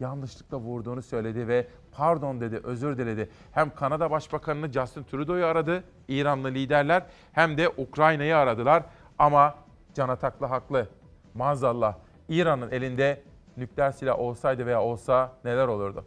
[0.00, 3.30] yanlışlıkla vurduğunu söyledi ve pardon dedi, özür diledi.
[3.52, 8.82] Hem Kanada Başbakanını Justin Trudeau'yu aradı, İranlı liderler hem de Ukrayna'yı aradılar.
[9.18, 9.54] Ama
[9.94, 10.88] Can Ataklı haklı.
[11.34, 11.94] Maazallah
[12.28, 13.22] İran'ın elinde
[13.56, 16.04] nükleer silah olsaydı veya olsa neler olurdu?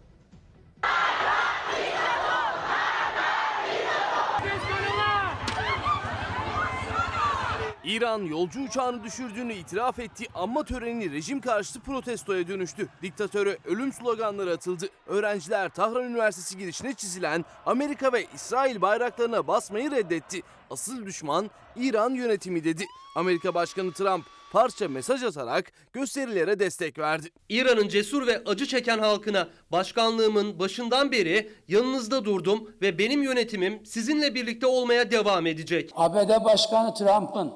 [7.90, 12.88] İran yolcu uçağını düşürdüğünü itiraf etti ama töreni rejim karşıtı protestoya dönüştü.
[13.02, 14.86] Diktatöre ölüm sloganları atıldı.
[15.08, 20.42] Öğrenciler Tahran Üniversitesi girişine çizilen Amerika ve İsrail bayraklarına basmayı reddetti.
[20.70, 22.86] Asıl düşman İran yönetimi dedi.
[23.16, 27.30] Amerika Başkanı Trump parça mesaj atarak gösterilere destek verdi.
[27.50, 34.36] İran'ın cesur ve acı çeken halkına başkanlığımın başından beri yanınızda durdum ve benim yönetimim sizinle
[34.36, 35.92] birlikte olmaya devam edecek.
[35.96, 37.52] ABD Başkanı Trump'ın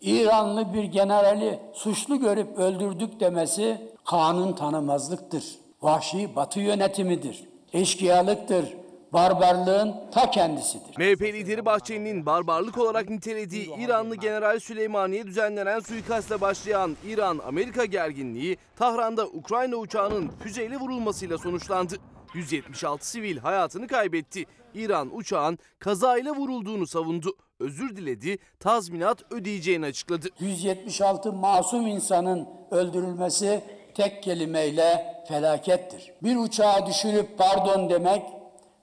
[0.00, 5.44] İranlı bir generali suçlu görüp öldürdük demesi kanun tanımazlıktır.
[5.82, 7.44] Vahşi batı yönetimidir.
[7.72, 8.64] Eşkıyalıktır.
[9.12, 10.98] Barbarlığın ta kendisidir.
[10.98, 19.26] MHP lideri Bahçeli'nin barbarlık olarak nitelediği İranlı General Süleymaniye düzenlenen suikastle başlayan İran-Amerika gerginliği Tahran'da
[19.26, 21.94] Ukrayna uçağının füzeyle vurulmasıyla sonuçlandı.
[22.34, 24.44] 176 sivil hayatını kaybetti.
[24.74, 27.36] İran uçağın kazayla vurulduğunu savundu.
[27.60, 30.28] Özür diledi, tazminat ödeyeceğini açıkladı.
[30.40, 33.60] 176 masum insanın öldürülmesi
[33.94, 36.12] tek kelimeyle felakettir.
[36.22, 38.22] Bir uçağı düşürüp pardon demek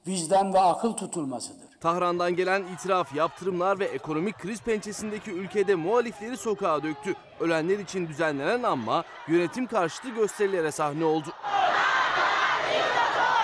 [0.07, 1.65] vicdan ve akıl tutulmasıdır.
[1.79, 7.13] Tahran'dan gelen itiraf, yaptırımlar ve ekonomik kriz pençesindeki ülkede muhalifleri sokağa döktü.
[7.39, 11.29] Ölenler için düzenlenen anma yönetim karşıtı gösterilere sahne oldu.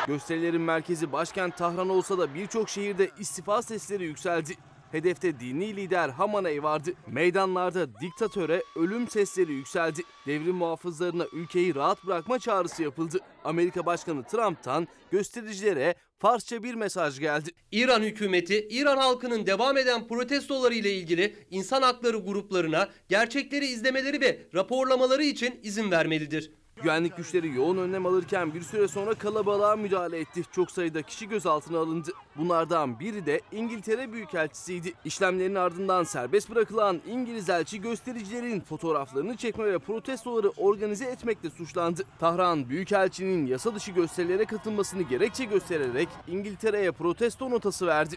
[0.07, 4.57] Gösterilerin merkezi başkent Tahran olsa da birçok şehirde istifa sesleri yükseldi.
[4.91, 6.93] Hedefte dini lider Hamaney vardı.
[7.07, 10.01] Meydanlarda diktatöre ölüm sesleri yükseldi.
[10.27, 13.19] Devrim muhafızlarına ülkeyi rahat bırakma çağrısı yapıldı.
[13.43, 17.49] Amerika Başkanı Trump'tan göstericilere Farsça bir mesaj geldi.
[17.71, 24.39] İran hükümeti, İran halkının devam eden protestoları ile ilgili insan hakları gruplarına gerçekleri izlemeleri ve
[24.53, 26.51] raporlamaları için izin vermelidir.
[26.83, 30.43] Güvenlik güçleri yoğun önlem alırken bir süre sonra kalabalığa müdahale etti.
[30.51, 32.11] Çok sayıda kişi gözaltına alındı.
[32.35, 34.93] Bunlardan biri de İngiltere Büyükelçisiydi.
[35.05, 42.03] İşlemlerin ardından serbest bırakılan İngiliz elçi göstericilerin fotoğraflarını çekme ve protestoları organize etmekle suçlandı.
[42.19, 48.15] Tahran Büyükelçinin yasa dışı gösterilere katılmasını gerekçe göstererek İngiltere'ye protesto notası verdi.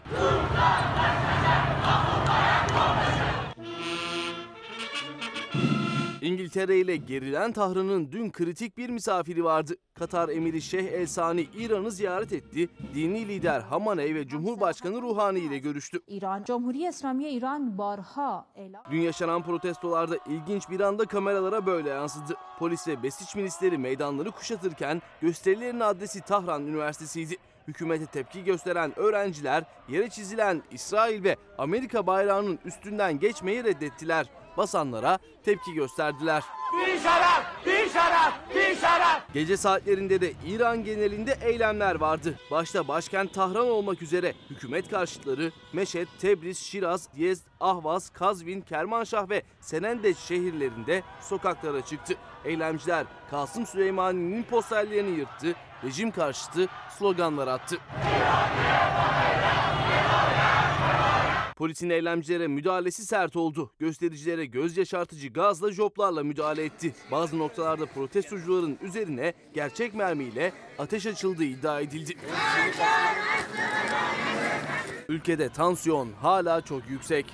[6.25, 9.75] İngiltere ile gerilen tahrının dün kritik bir misafiri vardı.
[9.93, 12.69] Katar emiri Şeyh El Sani İran'ı ziyaret etti.
[12.93, 15.99] Dini lider Hamaney ve Cumhurbaşkanı Ruhani ile görüştü.
[16.07, 18.47] İran, Cumhuriyet İslamiye İran barha.
[18.91, 22.35] Dün yaşanan protestolarda ilginç bir anda kameralara böyle yansıdı.
[22.59, 27.37] Polis ve besiç milisleri meydanları kuşatırken gösterilerin adresi Tahran Üniversitesi'ydi.
[27.67, 34.25] Hükümete tepki gösteren öğrenciler yere çizilen İsrail ve Amerika bayrağının üstünden geçmeyi reddettiler.
[34.57, 36.43] Basanlara tepki gösterdiler.
[36.77, 39.33] Bir şarap, bir şarap, bir şarap.
[39.33, 42.39] Gece saatlerinde de İran genelinde eylemler vardı.
[42.51, 49.43] Başta başkent Tahran olmak üzere hükümet karşıtları Meşet, Tebriz, Şiraz, Yezd, Ahvaz, Kazvin, Kermanşah ve
[49.59, 52.13] Senendeç şehirlerinde sokaklara çıktı.
[52.45, 56.67] Eylemciler Kasım Süleymani'nin posterlerini yırttı, rejim karşıtı
[56.97, 57.77] sloganlar attı.
[61.55, 63.71] Polisin eylemcilere müdahalesi sert oldu.
[63.79, 66.93] Göstericilere göz yaşartıcı gazla joplarla müdahale etti.
[67.11, 72.13] Bazı noktalarda protestocuların üzerine gerçek mermiyle ateş açıldığı iddia edildi.
[75.09, 77.25] Ülkede tansiyon hala çok yüksek.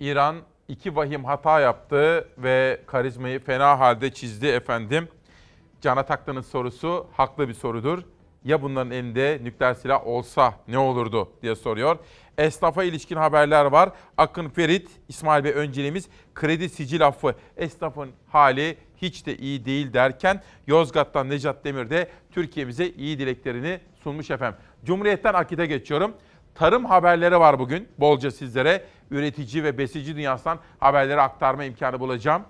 [0.00, 0.36] İran
[0.68, 5.08] iki vahim hata yaptı ve karizmayı fena halde çizdi efendim.
[5.82, 8.02] Can Ataklı'nın sorusu haklı bir sorudur.
[8.44, 11.98] Ya bunların elinde nükleer silah olsa ne olurdu diye soruyor.
[12.38, 13.90] Esnafa ilişkin haberler var.
[14.16, 17.34] Akın Ferit, İsmail Bey önceliğimiz kredi sicil affı.
[17.56, 24.30] Esnafın hali hiç de iyi değil derken Yozgat'tan Necat Demir de Türkiye'mize iyi dileklerini sunmuş
[24.30, 24.60] efendim.
[24.84, 26.14] Cumhuriyet'ten Akit'e geçiyorum.
[26.54, 27.88] Tarım haberleri var bugün.
[27.98, 32.42] Bolca sizlere üretici ve besici dünyasından haberleri aktarma imkanı bulacağım.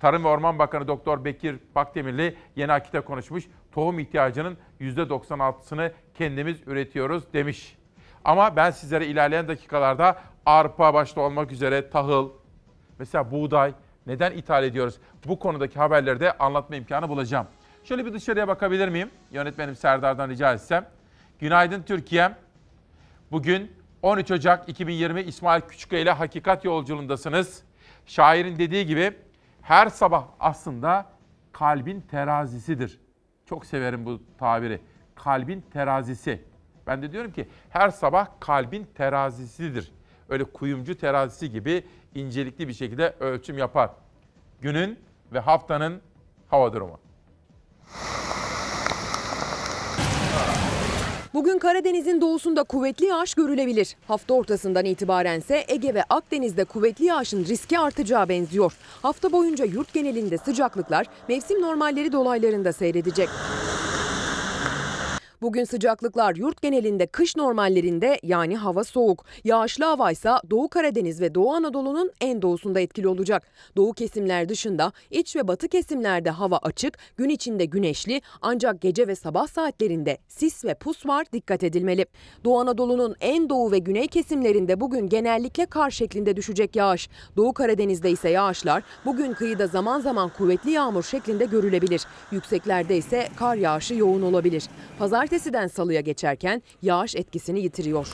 [0.00, 3.44] Tarım ve Orman Bakanı Doktor Bekir Bakdemirli yeni akite konuşmuş.
[3.72, 7.76] Tohum ihtiyacının %96'sını kendimiz üretiyoruz demiş.
[8.24, 12.30] Ama ben sizlere ilerleyen dakikalarda arpa başta olmak üzere tahıl,
[12.98, 13.72] mesela buğday
[14.06, 14.98] neden ithal ediyoruz?
[15.26, 17.46] Bu konudaki haberleri de anlatma imkanı bulacağım.
[17.84, 19.10] Şöyle bir dışarıya bakabilir miyim?
[19.30, 20.86] Yönetmenim Serdar'dan rica etsem.
[21.38, 22.30] Günaydın Türkiye.
[23.30, 23.72] Bugün
[24.02, 27.62] 13 Ocak 2020 İsmail Küçüköy ile Hakikat Yolculuğundasınız.
[28.06, 29.12] Şairin dediği gibi
[29.68, 31.06] her sabah aslında
[31.52, 33.00] kalbin terazisidir.
[33.46, 34.80] Çok severim bu tabiri.
[35.14, 36.44] Kalbin terazisi.
[36.86, 39.92] Ben de diyorum ki her sabah kalbin terazisidir.
[40.28, 43.90] Öyle kuyumcu terazisi gibi incelikli bir şekilde ölçüm yapar.
[44.60, 44.98] Günün
[45.32, 46.00] ve haftanın
[46.48, 47.00] hava durumu.
[51.38, 53.96] Bugün Karadeniz'in doğusunda kuvvetli yağış görülebilir.
[54.08, 58.72] Hafta ortasından itibaren ise Ege ve Akdeniz'de kuvvetli yağışın riski artacağı benziyor.
[59.02, 63.28] Hafta boyunca yurt genelinde sıcaklıklar mevsim normalleri dolaylarında seyredecek.
[65.42, 69.24] Bugün sıcaklıklar yurt genelinde kış normallerinde yani hava soğuk.
[69.44, 73.42] Yağışlı hava ise Doğu Karadeniz ve Doğu Anadolu'nun en doğusunda etkili olacak.
[73.76, 79.14] Doğu kesimler dışında iç ve batı kesimlerde hava açık, gün içinde güneşli ancak gece ve
[79.14, 82.06] sabah saatlerinde sis ve pus var dikkat edilmeli.
[82.44, 87.08] Doğu Anadolu'nun en doğu ve güney kesimlerinde bugün genellikle kar şeklinde düşecek yağış.
[87.36, 92.02] Doğu Karadeniz'de ise yağışlar bugün kıyıda zaman zaman kuvvetli yağmur şeklinde görülebilir.
[92.32, 94.64] Yükseklerde ise kar yağışı yoğun olabilir.
[95.28, 98.08] Pazartesiden salıya geçerken yağış etkisini yitiriyor.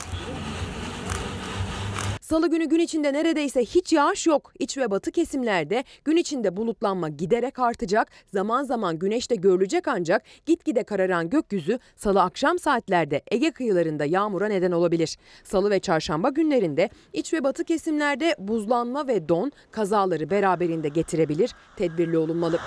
[2.21, 4.53] Salı günü gün içinde neredeyse hiç yağış yok.
[4.59, 8.11] İç ve batı kesimlerde gün içinde bulutlanma giderek artacak.
[8.33, 14.47] Zaman zaman güneş de görülecek ancak gitgide kararan gökyüzü salı akşam saatlerde Ege kıyılarında yağmura
[14.47, 15.17] neden olabilir.
[15.43, 21.51] Salı ve çarşamba günlerinde iç ve batı kesimlerde buzlanma ve don kazaları beraberinde getirebilir.
[21.77, 22.59] Tedbirli olunmalı.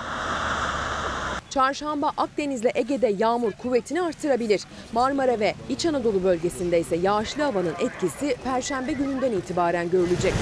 [1.49, 4.61] Çarşamba Akdeniz'le Ege'de yağmur kuvvetini artırabilir.
[4.93, 10.33] Marmara ve İç Anadolu bölgesinde ise yağışlı havanın etkisi Perşembe gününden itibaren görülecek.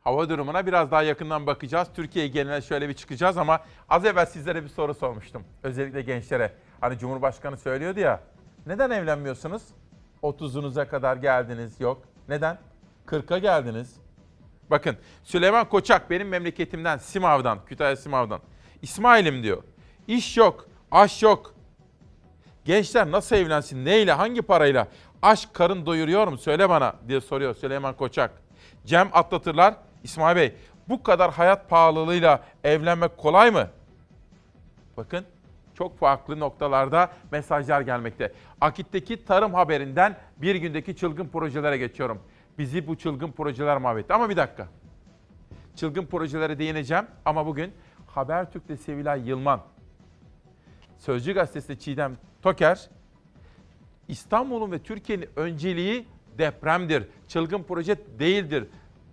[0.00, 1.88] Hava durumuna biraz daha yakından bakacağız.
[1.94, 5.44] Türkiye geneline şöyle bir çıkacağız ama az evvel sizlere bir soru sormuştum.
[5.62, 6.52] Özellikle gençlere.
[6.80, 8.20] Hani Cumhurbaşkanı söylüyordu ya.
[8.66, 9.62] Neden evlenmiyorsunuz?
[10.22, 11.80] 30'unuza kadar geldiniz.
[11.80, 12.02] Yok.
[12.28, 12.58] Neden?
[13.06, 13.96] 40'a geldiniz.
[14.70, 18.40] Bakın Süleyman Koçak benim memleketimden Simav'dan, Kütahya Simav'dan.
[18.82, 19.62] İsmail'im diyor.
[20.08, 21.54] İş yok, aş yok.
[22.64, 24.88] Gençler nasıl evlensin, neyle, hangi parayla?
[25.22, 26.38] Aşk karın doyuruyor mu?
[26.38, 28.30] Söyle bana diye soruyor Süleyman Koçak.
[28.86, 29.74] Cem atlatırlar.
[30.04, 30.54] İsmail Bey
[30.88, 33.68] bu kadar hayat pahalılığıyla evlenmek kolay mı?
[34.96, 35.24] Bakın
[35.74, 38.32] çok farklı noktalarda mesajlar gelmekte.
[38.60, 42.22] Akit'teki tarım haberinden bir gündeki çılgın projelere geçiyorum.
[42.58, 44.14] Bizi bu çılgın projeler mahvetti.
[44.14, 44.68] Ama bir dakika.
[45.76, 47.72] Çılgın projelere değineceğim ama bugün
[48.18, 49.60] Habertürk'te Sevilay Yılman,
[50.98, 52.88] Sözcü Gazetesi'nde Çiğdem Toker,
[54.08, 56.06] İstanbul'un ve Türkiye'nin önceliği
[56.38, 58.66] depremdir, çılgın proje değildir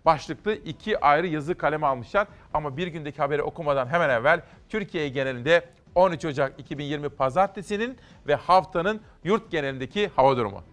[0.05, 2.27] başlıklı iki ayrı yazı kaleme almışlar.
[2.53, 7.97] Ama bir gündeki haberi okumadan hemen evvel Türkiye genelinde 13 Ocak 2020 Pazartesi'nin
[8.27, 10.63] ve haftanın yurt genelindeki hava durumu.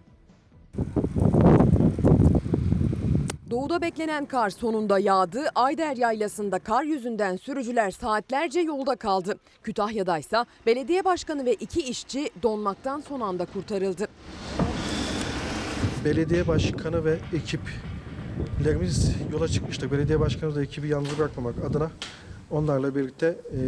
[3.53, 5.41] Doğuda beklenen kar sonunda yağdı.
[5.55, 9.37] Ayder Yaylası'nda kar yüzünden sürücüler saatlerce yolda kaldı.
[9.63, 14.07] Kütahya'da ise belediye başkanı ve iki işçi donmaktan son anda kurtarıldı.
[16.05, 19.91] Belediye başkanı ve ekiplerimiz yola çıkmıştık.
[19.91, 21.91] Belediye başkanı da ekibi yalnız bırakmamak adına
[22.51, 23.59] Onlarla birlikte e,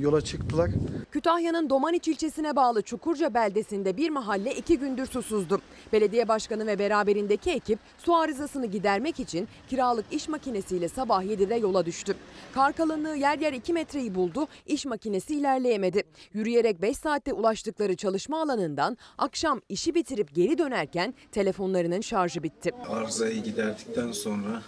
[0.00, 0.70] yola çıktılar.
[1.10, 5.60] Kütahya'nın Domaniç ilçesine bağlı Çukurca beldesinde bir mahalle iki gündür susuzdu.
[5.92, 11.86] Belediye başkanı ve beraberindeki ekip su arızasını gidermek için kiralık iş makinesiyle sabah 7'de yola
[11.86, 12.16] düştü.
[12.54, 16.02] Kar kalınlığı yer yer 2 metreyi buldu, iş makinesi ilerleyemedi.
[16.32, 22.70] Yürüyerek 5 saatte ulaştıkları çalışma alanından akşam işi bitirip geri dönerken telefonlarının şarjı bitti.
[22.88, 24.62] Arızayı giderdikten sonra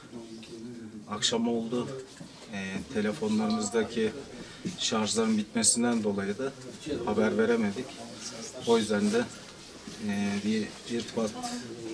[1.10, 1.88] akşam oldu.
[2.54, 4.12] Ee, telefonlarımızdaki
[4.78, 6.52] şarjların bitmesinden dolayı da
[7.04, 7.84] haber veremedik.
[8.66, 9.24] O yüzden de
[10.08, 11.30] e, bir irtibat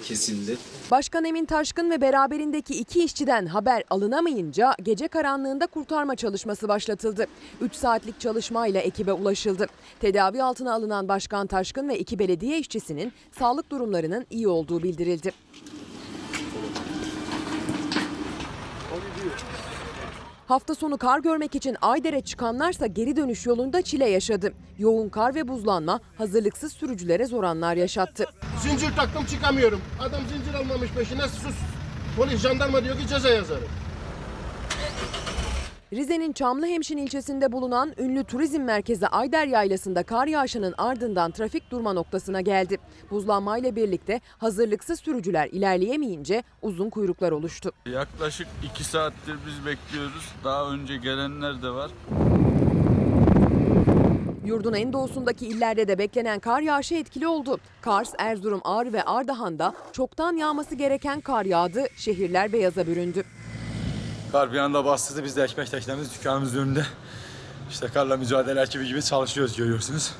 [0.04, 0.56] kesildi.
[0.90, 7.26] Başkan Emin Taşkın ve beraberindeki iki işçiden haber alınamayınca gece karanlığında kurtarma çalışması başlatıldı.
[7.60, 9.66] 3 saatlik çalışmayla ekibe ulaşıldı.
[10.00, 15.32] Tedavi altına alınan Başkan Taşkın ve iki belediye işçisinin sağlık durumlarının iyi olduğu bildirildi.
[20.50, 24.52] Hafta sonu kar görmek için Ayder'e çıkanlarsa geri dönüş yolunda çile yaşadı.
[24.78, 28.24] Yoğun kar ve buzlanma hazırlıksız sürücülere zor anlar yaşattı.
[28.62, 29.80] Zincir taktım çıkamıyorum.
[30.00, 31.54] Adam zincir almamış peşine sus.
[32.16, 33.68] Polis jandarma diyor ki ceza yazarım.
[35.92, 42.40] Rize'nin Çamlıhemşin ilçesinde bulunan ünlü turizm merkezi Ayder Yaylası'nda kar yağışının ardından trafik durma noktasına
[42.40, 42.78] geldi.
[43.10, 47.72] Buzlanmayla birlikte hazırlıksız sürücüler ilerleyemeyince uzun kuyruklar oluştu.
[47.86, 50.32] Yaklaşık iki saattir biz bekliyoruz.
[50.44, 51.90] Daha önce gelenler de var.
[54.44, 57.58] Yurdun en doğusundaki illerde de beklenen kar yağışı etkili oldu.
[57.80, 63.24] Kars, Erzurum, Ağrı ve Ardahan'da çoktan yağması gereken kar yağdı, şehirler beyaza büründü.
[64.32, 65.24] Kar bir anda bastırdı.
[65.24, 66.82] Biz de ekmek teknemiz dükkanımızın önünde.
[67.70, 70.14] İşte karla mücadele ekibi gibi çalışıyoruz görüyorsunuz.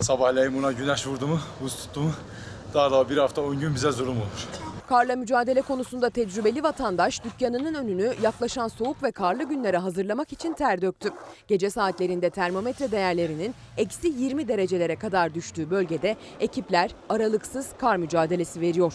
[0.00, 2.12] Sabahleyin buna güneş vurdu mu, buz tuttu mu
[2.74, 4.48] daha da bir hafta 10 gün bize zulüm olur.
[4.88, 10.82] Karla mücadele konusunda tecrübeli vatandaş dükkanının önünü yaklaşan soğuk ve karlı günlere hazırlamak için ter
[10.82, 11.10] döktü.
[11.48, 18.94] Gece saatlerinde termometre değerlerinin eksi 20 derecelere kadar düştüğü bölgede ekipler aralıksız kar mücadelesi veriyor.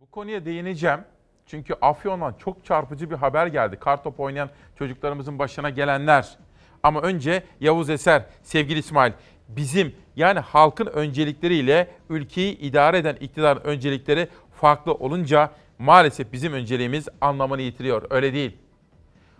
[0.00, 1.00] Bu konuya değineceğim.
[1.46, 3.76] Çünkü Afyon'dan çok çarpıcı bir haber geldi.
[3.76, 6.38] Kartop oynayan çocuklarımızın başına gelenler.
[6.82, 9.12] Ama önce Yavuz Eser, sevgili İsmail,
[9.48, 14.28] bizim yani halkın öncelikleriyle ülkeyi idare eden iktidarın öncelikleri
[14.60, 18.02] farklı olunca maalesef bizim önceliğimiz anlamını yitiriyor.
[18.10, 18.56] Öyle değil.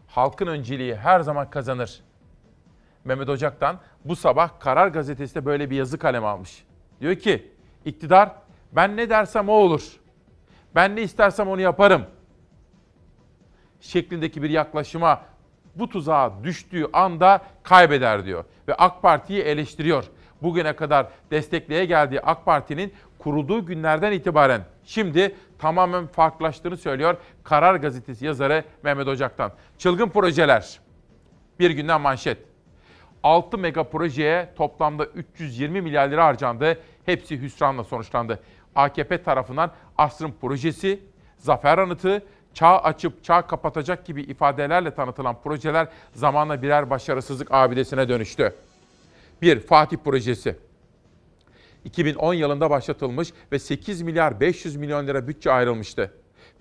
[0.06, 2.00] Halkın önceliği her zaman kazanır.
[3.04, 6.64] Mehmet Ocak'tan bu sabah Karar Gazetesi'de böyle bir yazı kalem almış.
[7.00, 7.52] Diyor ki
[7.84, 8.32] iktidar
[8.72, 10.03] ben ne dersem o olur.
[10.74, 12.06] Ben ne istersem onu yaparım.
[13.80, 15.22] Şeklindeki bir yaklaşıma
[15.74, 18.44] bu tuzağa düştüğü anda kaybeder diyor.
[18.68, 20.04] Ve AK Parti'yi eleştiriyor.
[20.42, 28.26] Bugüne kadar destekleye geldiği AK Parti'nin kurulduğu günlerden itibaren şimdi tamamen farklılaştığını söylüyor Karar Gazetesi
[28.26, 29.52] yazarı Mehmet Ocak'tan.
[29.78, 30.80] Çılgın projeler.
[31.60, 32.38] Bir günden manşet.
[33.22, 36.78] 6 mega projeye toplamda 320 milyar lira harcandı.
[37.06, 38.40] Hepsi hüsranla sonuçlandı.
[38.74, 41.00] AKP tarafından asrın projesi,
[41.38, 42.22] zafer anıtı,
[42.54, 48.54] çağ açıp çağ kapatacak gibi ifadelerle tanıtılan projeler zamanla birer başarısızlık abidesine dönüştü.
[49.42, 49.60] 1.
[49.60, 50.56] Fatih Projesi.
[51.84, 56.10] 2010 yılında başlatılmış ve 8 milyar 500 milyon lira bütçe ayrılmıştı.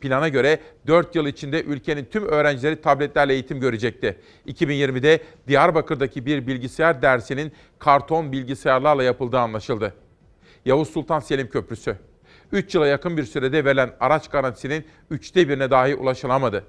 [0.02, 4.20] Plana göre 4 yıl içinde ülkenin tüm öğrencileri tabletlerle eğitim görecekti.
[4.48, 9.94] 2020'de Diyarbakır'daki bir bilgisayar dersinin karton bilgisayarlarla yapıldığı anlaşıldı.
[10.66, 11.96] Yavuz Sultan Selim Köprüsü.
[12.52, 16.64] 3 yıla yakın bir sürede verilen araç garantisinin üçte birine dahi ulaşılamadı.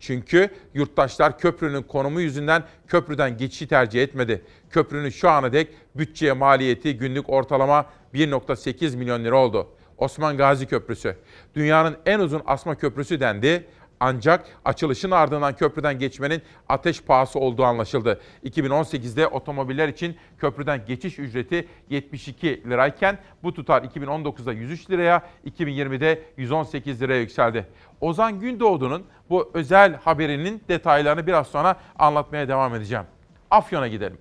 [0.00, 4.44] Çünkü yurttaşlar köprünün konumu yüzünden köprüden geçişi tercih etmedi.
[4.70, 9.68] Köprünün şu ana dek bütçeye maliyeti günlük ortalama 1.8 milyon lira oldu.
[9.98, 11.16] Osman Gazi Köprüsü.
[11.54, 13.66] Dünyanın en uzun asma köprüsü dendi.
[14.04, 18.20] Ancak açılışın ardından köprüden geçmenin ateş pahası olduğu anlaşıldı.
[18.44, 27.02] 2018'de otomobiller için köprüden geçiş ücreti 72 lirayken bu tutar 2019'da 103 liraya, 2020'de 118
[27.02, 27.66] liraya yükseldi.
[28.00, 33.04] Ozan Gündoğdu'nun bu özel haberinin detaylarını biraz sonra anlatmaya devam edeceğim.
[33.50, 34.18] Afyon'a gidelim.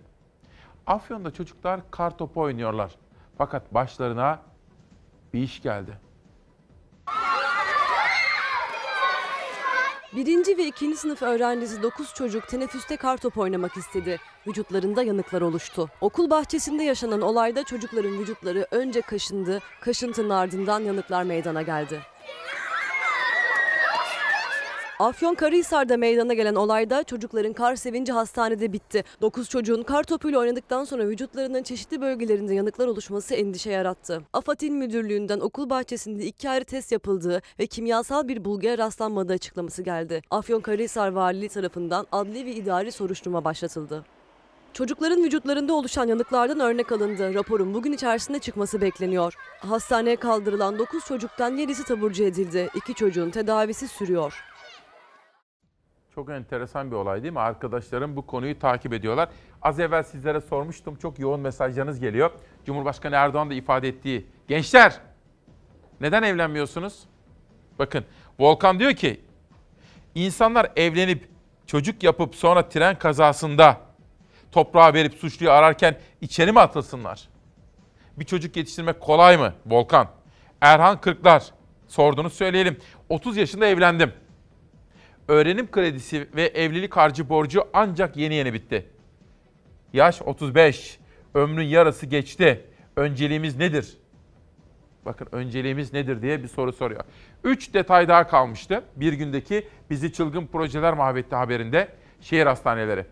[0.88, 2.92] Afyon'da çocuklar kar topu oynuyorlar.
[3.38, 4.40] Fakat başlarına
[5.34, 6.11] bir iş geldi.
[10.16, 14.20] Birinci ve ikinci sınıf öğrencisi 9 çocuk teneffüste kartop oynamak istedi.
[14.47, 15.89] Vücutlarında yanıklar oluştu.
[16.01, 21.99] Okul bahçesinde yaşanan olayda çocukların vücutları önce kaşındı, kaşıntının ardından yanıklar meydana geldi.
[25.02, 29.04] Afyonkarahisar'da meydana gelen olayda çocukların kar sevinci hastanede bitti.
[29.22, 34.22] 9 çocuğun kar topuyla oynadıktan sonra vücutlarının çeşitli bölgelerinde yanıklar oluşması endişe yarattı.
[34.34, 39.84] AFAD İl Müdürlüğü'nden okul bahçesinde iki ayrı test yapıldığı ve kimyasal bir bulguya rastlanmadığı açıklaması
[39.84, 40.22] geldi.
[40.32, 44.06] Afyonkarahisar Valiliği tarafından adli ve idari soruşturma başlatıldı.
[44.74, 47.34] Çocukların vücutlarında oluşan yanıklardan örnek alındı.
[47.34, 49.34] Raporun bugün içerisinde çıkması bekleniyor.
[49.60, 52.70] Hastaneye kaldırılan 9 çocuktan 7'si taburcu edildi.
[52.76, 54.51] 2 çocuğun tedavisi sürüyor.
[56.16, 57.39] Çok enteresan bir olay değil mi?
[57.39, 59.30] Arkadaşlarım bu konuyu takip ediyorlar.
[59.62, 60.95] Az evvel sizlere sormuştum.
[60.95, 62.32] Çok yoğun mesajlarınız geliyor.
[62.66, 64.26] Cumhurbaşkanı Erdoğan da ifade ettiği.
[64.47, 64.99] Gençler
[66.01, 67.03] neden evlenmiyorsunuz?
[67.80, 68.05] Bakın
[68.39, 69.22] Volkan diyor ki
[70.16, 71.30] insanlar evlenip
[71.68, 73.78] çocuk yapıp sonra tren kazasında
[74.51, 77.30] toprağa verip suçluyu ararken içeri mi atılsınlar?
[78.18, 80.07] Bir çocuk yetiştirmek kolay mı Volkan?
[80.62, 81.43] Erhan Kırklar
[81.88, 82.78] sorduğunu söyleyelim.
[83.09, 84.14] 30 yaşında evlendim.
[85.32, 88.86] Öğrenim kredisi ve evlilik harcı borcu ancak yeni yeni bitti.
[89.94, 91.00] Yaş 35.
[91.34, 92.66] Ömrün yarısı geçti.
[92.96, 93.98] Önceliğimiz nedir?
[95.06, 97.04] Bakın önceliğimiz nedir diye bir soru soruyor.
[97.44, 98.84] Üç detay daha kalmıştı.
[98.96, 101.88] Bir gündeki bizi çılgın projeler mahvetti haberinde.
[102.22, 103.06] Şehir hastaneleri.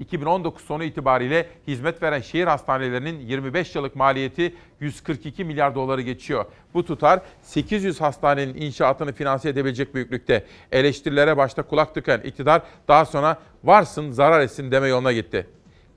[0.00, 6.44] 2019 sonu itibariyle hizmet veren şehir hastanelerinin 25 yıllık maliyeti 142 milyar doları geçiyor.
[6.74, 10.44] Bu tutar 800 hastanenin inşaatını finanse edebilecek büyüklükte.
[10.72, 15.46] Eleştirilere başta kulak tıkayan iktidar daha sonra varsın zarar etsin deme yoluna gitti.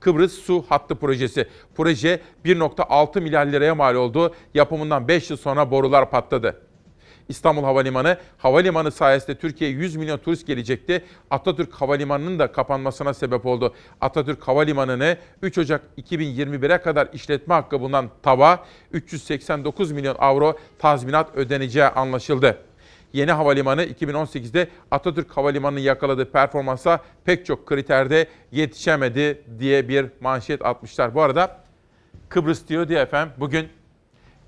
[0.00, 1.48] Kıbrıs Su Hattı Projesi.
[1.76, 4.34] Proje 1.6 milyar liraya mal oldu.
[4.54, 6.69] Yapımından 5 yıl sonra borular patladı.
[7.30, 11.04] İstanbul Havalimanı, havalimanı sayesinde Türkiye'ye 100 milyon turist gelecekti.
[11.30, 13.74] Atatürk Havalimanı'nın da kapanmasına sebep oldu.
[14.00, 21.84] Atatürk Havalimanı'nı 3 Ocak 2021'e kadar işletme hakkı bulunan TAV'a 389 milyon avro tazminat ödeneceği
[21.84, 22.58] anlaşıldı.
[23.12, 31.14] Yeni havalimanı 2018'de Atatürk Havalimanı'nın yakaladığı performansa pek çok kriterde yetişemedi diye bir manşet atmışlar.
[31.14, 31.60] Bu arada
[32.28, 33.68] Kıbrıs diyor diye efendim bugün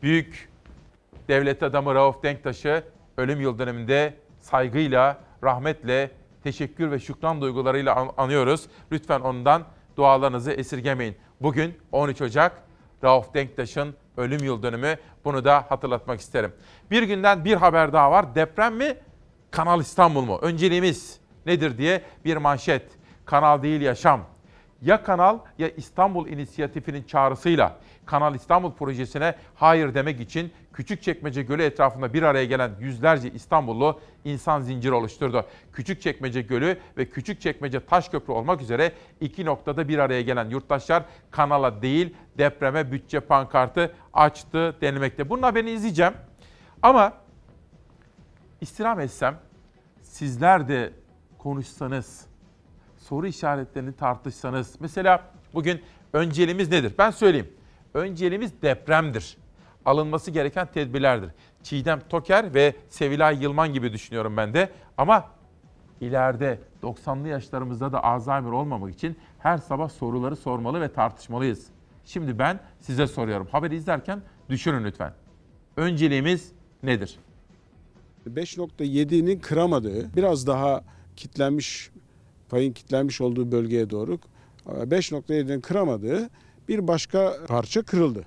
[0.03, 0.52] büyük
[1.29, 2.85] devlet adamı Rauf Denktaş'ı
[3.17, 6.11] ölüm yıl döneminde saygıyla, rahmetle,
[6.45, 8.67] teşekkür ve şükran duygularıyla an- anıyoruz.
[8.93, 9.63] Lütfen ondan
[9.97, 11.17] dualarınızı esirgemeyin.
[11.41, 12.53] Bugün 13 Ocak
[13.05, 14.97] Rauf Denktaş'ın ölüm yıl dönümü.
[15.25, 16.53] Bunu da hatırlatmak isterim.
[16.91, 18.35] Bir günden bir haber daha var.
[18.35, 18.95] Deprem mi?
[19.51, 20.39] Kanal İstanbul mu?
[20.43, 22.83] Önceliğimiz nedir diye bir manşet.
[23.25, 24.21] Kanal değil yaşam.
[24.83, 27.77] Ya Kanal ya İstanbul İnisiyatifi'nin çağrısıyla
[28.13, 34.61] Kanal İstanbul projesine hayır demek için Küçükçekmece Gölü etrafında bir araya gelen yüzlerce İstanbullu insan
[34.61, 35.47] zinciri oluşturdu.
[35.73, 42.15] Küçükçekmece Gölü ve Küçükçekmece Taşköprü olmak üzere iki noktada bir araya gelen yurttaşlar kanala değil
[42.39, 45.31] depreme bütçe pankartı açtı denilmekte.
[45.31, 46.13] Bunun haberini izleyeceğim.
[46.83, 47.13] Ama
[48.61, 49.37] istirham etsem
[50.03, 50.93] sizler de
[51.39, 52.27] konuşsanız,
[52.99, 54.77] soru işaretlerini tartışsanız.
[54.81, 55.23] Mesela
[55.55, 55.83] bugün
[56.13, 56.95] önceliğimiz nedir?
[56.99, 57.62] Ben söyleyeyim.
[57.95, 59.37] Önceliğimiz depremdir.
[59.85, 61.31] Alınması gereken tedbirlerdir.
[61.63, 64.71] Çiğdem Toker ve Sevilay Yılman gibi düşünüyorum ben de.
[64.99, 65.29] Ama
[66.01, 71.67] ileride 90'lı yaşlarımızda da Alzheimer olmamak için her sabah soruları sormalı ve tartışmalıyız.
[72.05, 73.49] Şimdi ben size soruyorum.
[73.53, 75.13] Haberi izlerken düşünün lütfen.
[75.77, 77.19] Önceliğimiz nedir?
[78.29, 80.85] 5.7'nin kıramadığı, biraz daha
[81.17, 81.91] kitlenmiş,
[82.49, 84.19] payın kitlenmiş olduğu bölgeye doğru
[84.67, 86.31] 5.7'nin kıramadığı
[86.69, 88.25] bir başka parça kırıldı.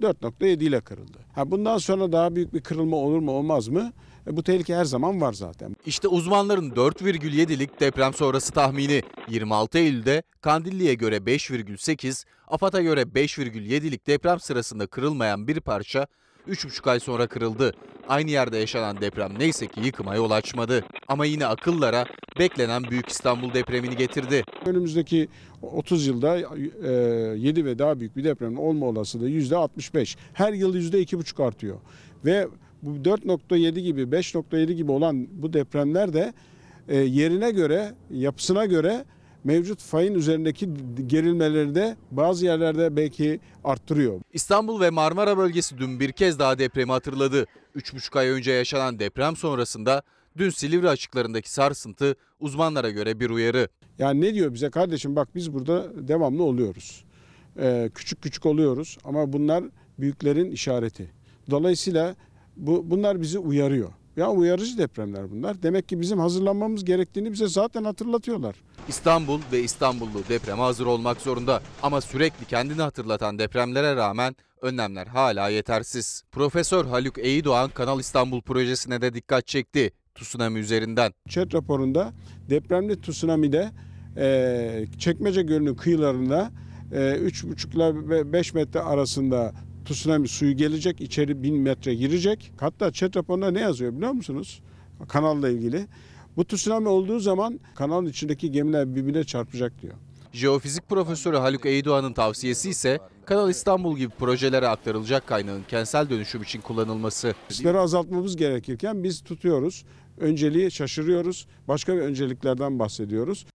[0.00, 1.18] 4.7 ile kırıldı.
[1.34, 3.92] Ha bundan sonra daha büyük bir kırılma olur mu olmaz mı?
[4.26, 5.76] E, bu tehlike her zaman var zaten.
[5.86, 9.02] İşte uzmanların 4,7'lik deprem sonrası tahmini.
[9.28, 16.06] 26 Eylül'de Kandilli'ye göre 5,8, AFAD'a göre 5,7'lik deprem sırasında kırılmayan bir parça
[16.48, 17.74] 3,5 ay sonra kırıldı.
[18.08, 20.84] Aynı yerde yaşanan deprem neyse ki yıkıma yol açmadı.
[21.08, 22.06] Ama yine akıllara
[22.38, 24.44] beklenen Büyük İstanbul depremini getirdi.
[24.66, 25.28] Önümüzdeki
[25.72, 26.36] 30 yılda
[27.36, 30.16] 7 ve daha büyük bir depremin olma olasılığı %65.
[30.32, 31.76] Her yıl %2,5 artıyor.
[32.24, 32.48] Ve
[32.82, 36.32] bu 4.7 gibi 5.7 gibi olan bu depremler de
[36.88, 39.04] e, yerine göre, yapısına göre
[39.44, 40.68] mevcut fayın üzerindeki
[41.06, 44.20] gerilmeleri de bazı yerlerde belki arttırıyor.
[44.32, 47.46] İstanbul ve Marmara bölgesi dün bir kez daha depremi hatırladı.
[47.76, 50.02] 3,5 ay önce yaşanan deprem sonrasında
[50.36, 53.68] dün Silivri açıklarındaki sarsıntı uzmanlara göre bir uyarı.
[53.98, 57.04] Yani ne diyor bize kardeşim bak biz burada devamlı oluyoruz.
[57.58, 59.64] Ee, küçük küçük oluyoruz ama bunlar
[59.98, 61.10] büyüklerin işareti.
[61.50, 62.16] Dolayısıyla
[62.56, 63.92] bu bunlar bizi uyarıyor.
[64.16, 65.62] Ya uyarıcı depremler bunlar.
[65.62, 68.56] Demek ki bizim hazırlanmamız gerektiğini bize zaten hatırlatıyorlar.
[68.88, 71.62] İstanbul ve İstanbullu depreme hazır olmak zorunda.
[71.82, 76.22] Ama sürekli kendini hatırlatan depremlere rağmen önlemler hala yetersiz.
[76.32, 79.92] Profesör Haluk Eydoğan Kanal İstanbul projesine de dikkat çekti.
[80.16, 81.12] Tsunami üzerinden.
[81.28, 82.12] ÇED raporunda
[82.50, 83.70] depremli tsunami'de
[84.16, 86.50] e, Çekmece Gölü'nün kıyılarında
[86.92, 87.74] e, 3,5
[88.16, 89.52] ile 5 metre arasında
[89.84, 92.52] tsunami suyu gelecek, içeri 1000 metre girecek.
[92.60, 94.62] Hatta ÇED raporunda ne yazıyor biliyor musunuz?
[95.08, 95.86] Kanalla ilgili.
[96.36, 99.94] Bu tsunami olduğu zaman kanalın içindeki gemiler birbirine çarpacak diyor.
[100.32, 106.60] Jeofizik profesörü Haluk Eydoğan'ın tavsiyesi ise Kanal İstanbul gibi projelere aktarılacak kaynağın kentsel dönüşüm için
[106.60, 107.34] kullanılması.
[107.50, 109.84] Riskleri azaltmamız gerekirken biz tutuyoruz.
[110.18, 111.48] Önceliği şaşırıyoruz.
[111.68, 113.46] Başka bir önceliklerden bahsediyoruz.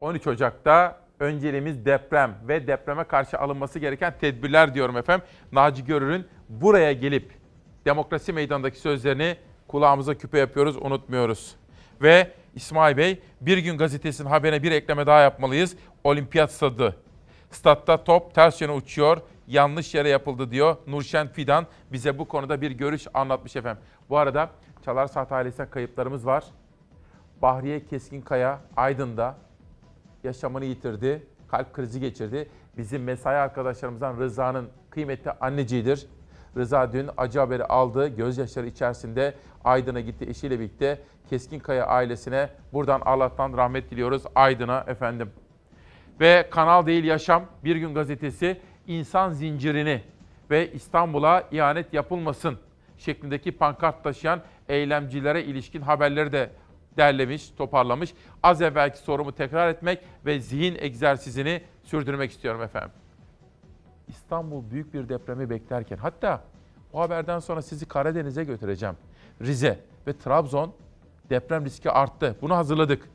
[0.00, 5.26] 13 Ocak'ta önceliğimiz deprem ve depreme karşı alınması gereken tedbirler diyorum efendim.
[5.52, 7.32] Naci Görür'ün buraya gelip
[7.84, 9.36] demokrasi meydanındaki sözlerini
[9.68, 11.56] kulağımıza küpe yapıyoruz, unutmuyoruz.
[12.02, 15.76] Ve İsmail Bey, Bir Gün Gazetesi'nin haberine bir ekleme daha yapmalıyız.
[16.04, 16.96] Olimpiyat stadı.
[17.50, 20.76] Statta top ters yöne uçuyor, yanlış yere yapıldı diyor.
[20.86, 23.82] Nurşen Fidan bize bu konuda bir görüş anlatmış efendim.
[24.08, 24.50] Bu arada
[24.84, 26.44] Çalar Saat ailesinden kayıplarımız var.
[27.42, 29.34] Bahriye Keskinkaya Aydın'da
[30.24, 31.26] yaşamını yitirdi.
[31.48, 32.48] Kalp krizi geçirdi.
[32.76, 36.06] Bizim mesai arkadaşlarımızdan Rıza'nın kıymetli anneciğidir.
[36.56, 38.08] Rıza dün acı haberi aldı.
[38.08, 41.00] Gözyaşları içerisinde Aydın'a gitti eşiyle birlikte.
[41.30, 44.22] Keskinkaya ailesine buradan Allah'tan rahmet diliyoruz.
[44.34, 45.30] Aydın'a efendim.
[46.20, 50.02] Ve Kanal Değil Yaşam Bir Gün Gazetesi insan zincirini
[50.50, 52.58] ve İstanbul'a ihanet yapılmasın
[53.02, 56.50] şeklindeki pankart taşıyan eylemcilere ilişkin haberleri de
[56.96, 58.14] derlemiş, toparlamış.
[58.42, 62.90] Az evvelki sorumu tekrar etmek ve zihin egzersizini sürdürmek istiyorum efendim.
[64.08, 66.44] İstanbul büyük bir depremi beklerken hatta
[66.92, 68.96] bu haberden sonra sizi Karadeniz'e götüreceğim.
[69.40, 70.74] Rize ve Trabzon
[71.30, 72.36] deprem riski arttı.
[72.42, 73.08] Bunu hazırladık.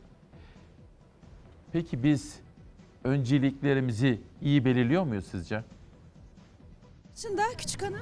[1.72, 2.40] Peki biz
[3.04, 5.64] önceliklerimizi iyi belirliyor muyuz sizce?
[7.18, 8.00] Yaşında küçük hanım.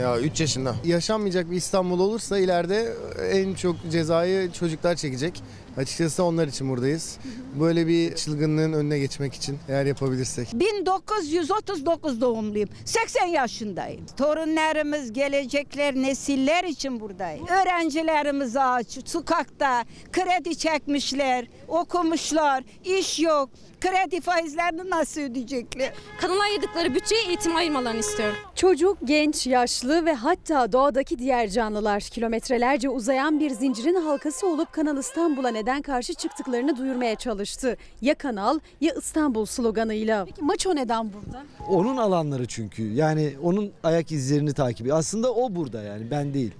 [0.00, 0.74] Ya 3 yaşında.
[0.84, 2.94] Yaşanmayacak bir İstanbul olursa ileride
[3.30, 5.42] en çok cezayı çocuklar çekecek.
[5.76, 7.18] Açıkçası onlar için buradayız.
[7.60, 10.48] Böyle bir çılgınlığın önüne geçmek için eğer yapabilirsek.
[10.54, 12.68] 1939 doğumluyum.
[12.84, 14.06] 80 yaşındayım.
[14.16, 17.46] Torunlarımız, gelecekler, nesiller için buradayım.
[17.46, 23.50] Öğrencilerimiz aç, sokakta kredi çekmişler, okumuşlar, iş yok.
[23.80, 25.92] Kredi faizlerini nasıl ödeyecekler?
[26.20, 28.36] Kanala ayırdıkları bütçeye eğitim ayırmalarını istiyorum.
[28.54, 34.98] Çocuk, genç, yaşlı ve hatta doğadaki diğer canlılar kilometrelerce uzayan bir zincirin halkası olup Kanal
[34.98, 37.76] İstanbul'a neden karşı çıktıklarını duyurmaya çalıştı.
[38.00, 40.24] Ya Kanal ya İstanbul sloganıyla.
[40.24, 41.42] Peki maço neden burada?
[41.68, 42.92] Onun alanları çünkü.
[42.92, 44.98] Yani onun ayak izlerini takip ediyor.
[44.98, 46.52] Aslında o burada yani ben değil.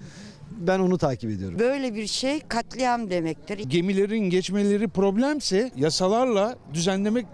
[0.50, 1.58] Ben onu takip ediyorum.
[1.58, 3.58] Böyle bir şey katliam demektir.
[3.58, 7.26] Gemilerin geçmeleri problemse yasalarla düzenlemek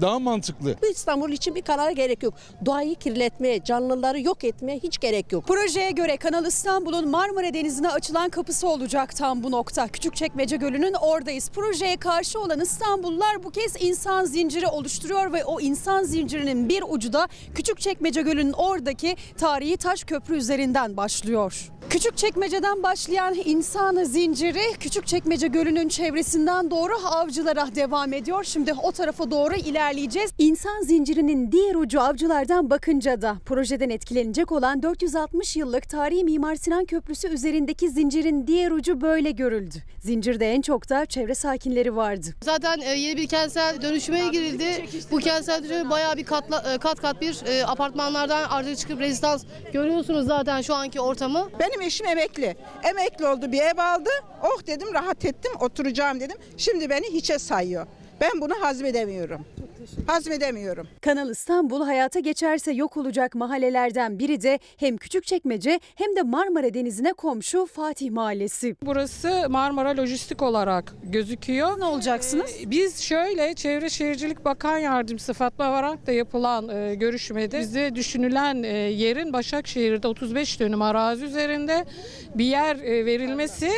[0.00, 0.76] daha mantıklı.
[0.90, 2.34] İstanbul için bir karar gerek yok.
[2.66, 5.46] Doğayı kirletmeye, canlıları yok etmeye hiç gerek yok.
[5.46, 9.88] Projeye göre Kanal İstanbul'un Marmara Denizi'ne açılan kapısı olacak tam bu nokta.
[9.88, 11.50] Küçükçekmece Gölü'nün oradayız.
[11.50, 17.12] Projeye karşı olan İstanbullular bu kez insan zinciri oluşturuyor ve o insan zincirinin bir ucu
[17.12, 21.70] da Küçükçekmece Gölü'nün oradaki tarihi taş köprü üzerinden başlıyor.
[21.90, 28.44] Küçükçekmece'den başlayan insan zinciri Küçükçekmece Gölü'nün çevresinden doğru avcılara devam ediyor.
[28.44, 29.54] Şimdi o tarafa doğru
[29.84, 30.30] ilerleyeceğiz.
[30.38, 36.84] İnsan zincirinin diğer ucu avcılardan bakınca da projeden etkilenecek olan 460 yıllık tarihi Mimar Sinan
[36.84, 39.74] Köprüsü üzerindeki zincirin diğer ucu böyle görüldü.
[40.00, 42.26] Zincirde en çok da çevre sakinleri vardı.
[42.44, 44.86] Zaten e, yeni bir kentsel dönüşüme girildi.
[45.10, 49.44] Bu kentsel dönüşüm bayağı bir katla, e, kat kat bir e, apartmanlardan artık çıkıp rezidans
[49.72, 51.48] görüyorsunuz zaten şu anki ortamı.
[51.60, 52.56] Benim eşim emekli.
[52.82, 54.10] Emekli oldu bir ev aldı.
[54.42, 56.36] Oh dedim rahat ettim oturacağım dedim.
[56.56, 57.86] Şimdi beni hiçe sayıyor.
[58.20, 59.44] Ben bunu hazmedemiyorum.
[60.06, 60.88] Hazmedemiyorum.
[61.00, 67.12] Kanal İstanbul hayata geçerse yok olacak mahallelerden biri de hem Küçükçekmece hem de Marmara Denizi'ne
[67.12, 68.76] komşu Fatih Mahallesi.
[68.82, 71.80] Burası Marmara Lojistik olarak gözüküyor.
[71.80, 72.50] Ne olacaksınız?
[72.62, 78.62] Ee, Biz şöyle Çevre Şehircilik Bakan Yardımcısı Fatma Varank da yapılan e, görüşmede bize düşünülen
[78.62, 81.84] e, yerin Başakşehir'de 35 dönüm arazi üzerinde
[82.34, 83.70] bir yer e, verilmesi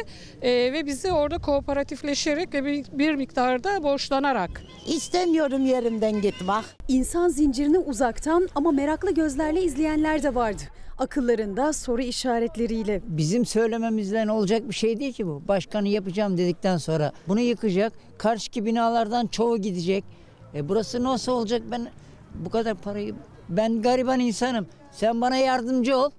[0.42, 4.62] e, ve bizi orada kooperatifleşerek ve bir, bir miktarda borçlanarak.
[4.86, 5.66] İstemiyorum
[6.02, 6.64] yerimden gitmek.
[6.88, 10.62] İnsan zincirini uzaktan ama meraklı gözlerle izleyenler de vardı.
[10.98, 13.00] Akıllarında soru işaretleriyle.
[13.04, 15.42] Bizim söylememizden olacak bir şey değil ki bu.
[15.48, 17.92] Başkanı yapacağım dedikten sonra bunu yıkacak.
[18.18, 20.04] Karşıki binalardan çoğu gidecek.
[20.54, 21.88] E burası nasıl olacak ben
[22.34, 23.14] bu kadar parayı
[23.48, 24.66] ben gariban insanım.
[24.92, 26.10] Sen bana yardımcı ol.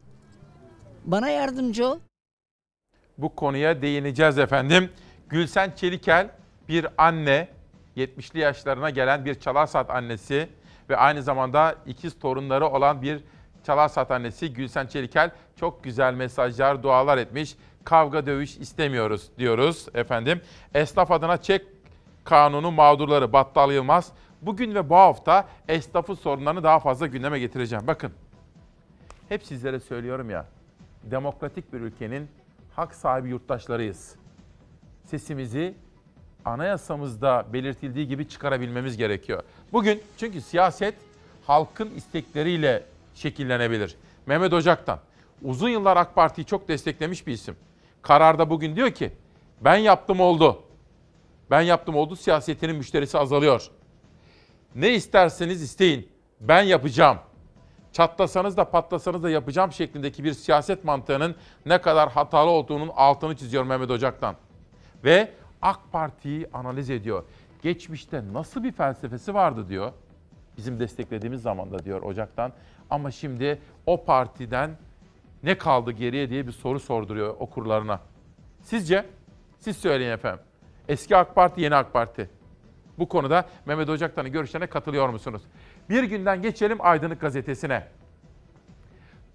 [1.05, 1.97] Bana yardımcı ol.
[3.17, 4.89] Bu konuya değineceğiz efendim.
[5.29, 6.29] Gülsen Çelikel
[6.69, 7.47] bir anne,
[7.97, 10.49] 70'li yaşlarına gelen bir Çalarsat annesi
[10.89, 13.23] ve aynı zamanda ikiz torunları olan bir
[13.63, 17.55] Çalarsat annesi Gülsen Çelikel çok güzel mesajlar, dualar etmiş.
[17.83, 20.41] Kavga dövüş istemiyoruz diyoruz efendim.
[20.73, 21.65] Esnaf adına çek
[22.23, 24.11] kanunu mağdurları Battal Yılmaz.
[24.41, 27.87] Bugün ve bu hafta esnafın sorunlarını daha fazla gündeme getireceğim.
[27.87, 28.11] Bakın
[29.29, 30.45] hep sizlere söylüyorum ya
[31.03, 32.27] demokratik bir ülkenin
[32.75, 34.15] hak sahibi yurttaşlarıyız.
[35.03, 35.75] Sesimizi
[36.47, 39.43] anayasamızda belirtildiği gibi çıkarabilmemiz gerekiyor.
[39.73, 40.95] Bugün çünkü siyaset
[41.47, 42.83] halkın istekleriyle
[43.15, 43.95] şekillenebilir.
[44.25, 44.99] Mehmet Ocak'tan
[45.43, 47.55] uzun yıllar AK Parti'yi çok desteklemiş bir isim.
[48.01, 49.11] Kararda bugün diyor ki
[49.61, 50.63] ben yaptım oldu.
[51.51, 53.67] Ben yaptım oldu siyasetinin müşterisi azalıyor.
[54.75, 56.09] Ne isterseniz isteyin.
[56.41, 57.17] Ben yapacağım.
[57.93, 61.35] Çatlasanız da patlasanız da yapacağım şeklindeki bir siyaset mantığının
[61.65, 64.35] ne kadar hatalı olduğunun altını çiziyor Mehmet Ocak'tan.
[65.03, 65.31] Ve
[65.61, 67.23] AK Parti'yi analiz ediyor.
[67.61, 69.91] Geçmişte nasıl bir felsefesi vardı diyor.
[70.57, 72.53] Bizim desteklediğimiz zamanda diyor Ocak'tan.
[72.89, 74.77] Ama şimdi o partiden
[75.43, 77.99] ne kaldı geriye diye bir soru sorduruyor okurlarına.
[78.61, 79.05] Sizce?
[79.59, 80.39] Siz söyleyin efendim.
[80.87, 82.29] Eski AK Parti, yeni AK Parti.
[82.99, 85.41] Bu konuda Mehmet Ocaktan'ın görüşlerine katılıyor musunuz?
[85.89, 87.87] Bir günden geçelim Aydınlık Gazetesi'ne.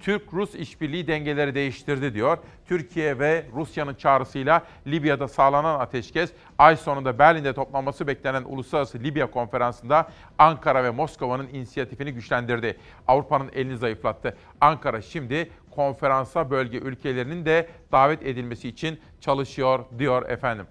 [0.02, 2.38] Türk-Rus işbirliği dengeleri değiştirdi diyor.
[2.66, 10.08] Türkiye ve Rusya'nın çağrısıyla Libya'da sağlanan ateşkes ay sonunda Berlin'de toplanması beklenen Uluslararası Libya Konferansı'nda
[10.38, 12.76] Ankara ve Moskova'nın inisiyatifini güçlendirdi.
[13.08, 14.36] Avrupa'nın elini zayıflattı.
[14.60, 20.66] Ankara şimdi konferansa bölge ülkelerinin de davet edilmesi için çalışıyor diyor efendim.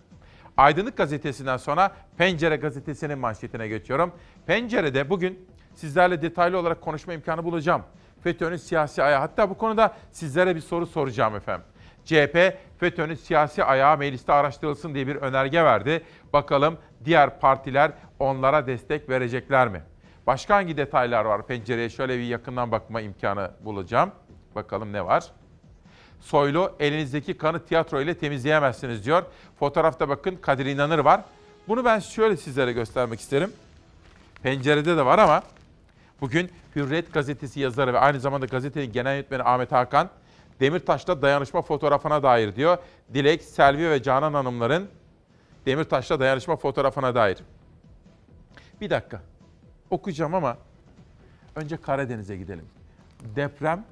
[0.58, 4.12] Aydınlık Gazetesi'nden sonra Pencere Gazetesi'nin manşetine geçiyorum.
[4.46, 7.84] Pencere'de bugün sizlerle detaylı olarak konuşma imkanı bulacağım.
[8.24, 9.20] FETÖ'nün siyasi ayağı.
[9.20, 11.66] Hatta bu konuda sizlere bir soru soracağım efendim.
[12.06, 16.04] CHP FETÖ'nün siyasi ayağı mecliste araştırılsın diye bir önerge verdi.
[16.34, 19.84] Bakalım diğer partiler onlara destek verecekler mi?
[20.28, 21.48] Başka hangi detaylar var?
[21.48, 24.12] Pencereye şöyle bir yakından bakma imkanı bulacağım.
[24.56, 25.24] Bakalım ne var?
[26.20, 29.24] Soylu elinizdeki kanı tiyatro ile temizleyemezsiniz diyor.
[29.60, 31.22] Fotoğrafta bakın Kadir İnanır var.
[31.68, 33.54] Bunu ben şöyle sizlere göstermek isterim.
[34.44, 35.44] Pencerede de var ama
[36.22, 40.10] bugün Hürriyet gazetesi yazarı ve aynı zamanda gazetenin genel yönetmeni Ahmet Hakan
[40.60, 42.78] Demirtaş'ta dayanışma fotoğrafına dair diyor.
[43.14, 44.90] Dilek, Selvi ve Canan Hanımların
[45.66, 47.38] Demirtaş'ta dayanışma fotoğrafına dair.
[48.82, 49.22] Bir dakika.
[49.90, 50.58] Okuyacağım ama
[51.56, 52.66] önce Karadeniz'e gidelim.
[53.36, 53.86] Deprem,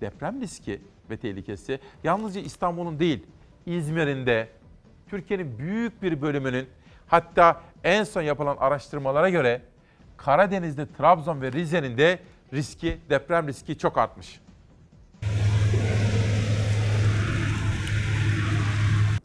[0.00, 3.26] deprem riski ve tehlikesi yalnızca İstanbul'un değil,
[3.66, 4.48] İzmir'in de,
[5.08, 6.68] Türkiye'nin büyük bir bölümünün
[7.06, 9.62] hatta en son yapılan araştırmalara göre
[10.24, 12.18] Karadeniz'de, Trabzon ve Rize'nin de
[12.52, 14.40] riski, deprem riski çok artmış.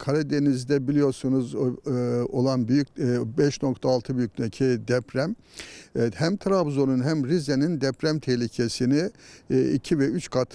[0.06, 1.90] Karadeniz'de biliyorsunuz e,
[2.22, 5.36] olan büyük e, 5.6 büyüklüğündeki deprem
[5.96, 9.10] e, hem Trabzon'un hem Rize'nin deprem tehlikesini
[9.74, 10.48] 2 ve 3 kat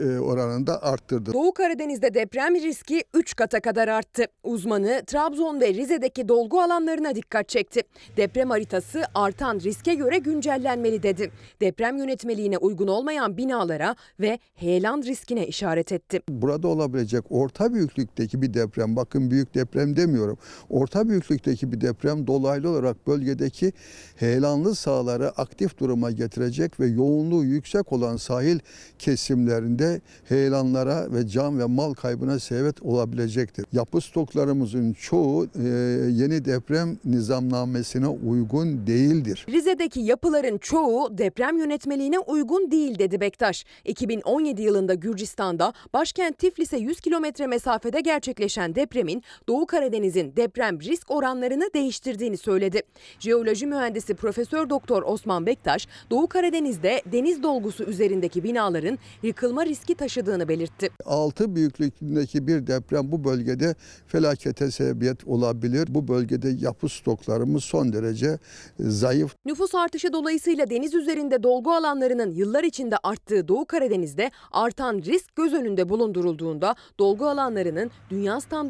[0.00, 1.32] e, oranında arttırdı.
[1.32, 4.24] Doğu Karadeniz'de deprem riski 3 kata kadar arttı.
[4.42, 7.82] Uzmanı Trabzon ve Rize'deki dolgu alanlarına dikkat çekti.
[8.16, 11.30] Deprem haritası artan riske göre güncellenmeli dedi.
[11.60, 16.20] Deprem yönetmeliğine uygun olmayan binalara ve heyelan riskine işaret etti.
[16.28, 20.38] Burada olabilecek orta büyüklükteki bir deprem, bakın büyük deprem demiyorum.
[20.70, 23.72] Orta büyüklükteki bir deprem dolaylı olarak bölgedeki
[24.16, 28.58] heyelanlı sahaları aktif duruma getirecek ve yoğunluğu yüksek olan sahil
[28.98, 33.66] kesimlerinde heyelanlara ve can ve mal kaybına sebep olabilecektir.
[33.72, 35.68] Yapı stoklarımızın çoğu e,
[36.10, 39.46] yeni deprem nizamnamesine uygun değildir.
[39.48, 43.64] Rize'deki yapıların çoğu deprem yönetmeliğine uygun değil dedi Bektaş.
[43.84, 51.70] 2017 yılında Gürcistan'da başkent Tiflis'e 100 kilometre mesafede gerçekleşen depremin Doğu Karadeniz'in deprem risk oranlarını
[51.74, 52.82] değiştirdiğini söyledi.
[53.18, 60.48] Jeoloji mühendisi Profesör Doktor Osman Bektaş, Doğu Karadeniz'de deniz dolgusu üzerindeki binaların yıkılma riski taşıdığını
[60.48, 60.90] belirtti.
[61.04, 63.74] 6 büyüklüğündeki bir deprem bu bölgede
[64.06, 65.86] felakete sebebiyet olabilir.
[65.88, 68.38] Bu bölgede yapı stoklarımız son derece
[68.80, 69.34] zayıf.
[69.44, 75.54] Nüfus artışı dolayısıyla deniz üzerinde dolgu alanlarının yıllar içinde arttığı Doğu Karadeniz'de artan risk göz
[75.54, 78.67] önünde bulundurulduğunda dolgu alanlarının dünya standartlarına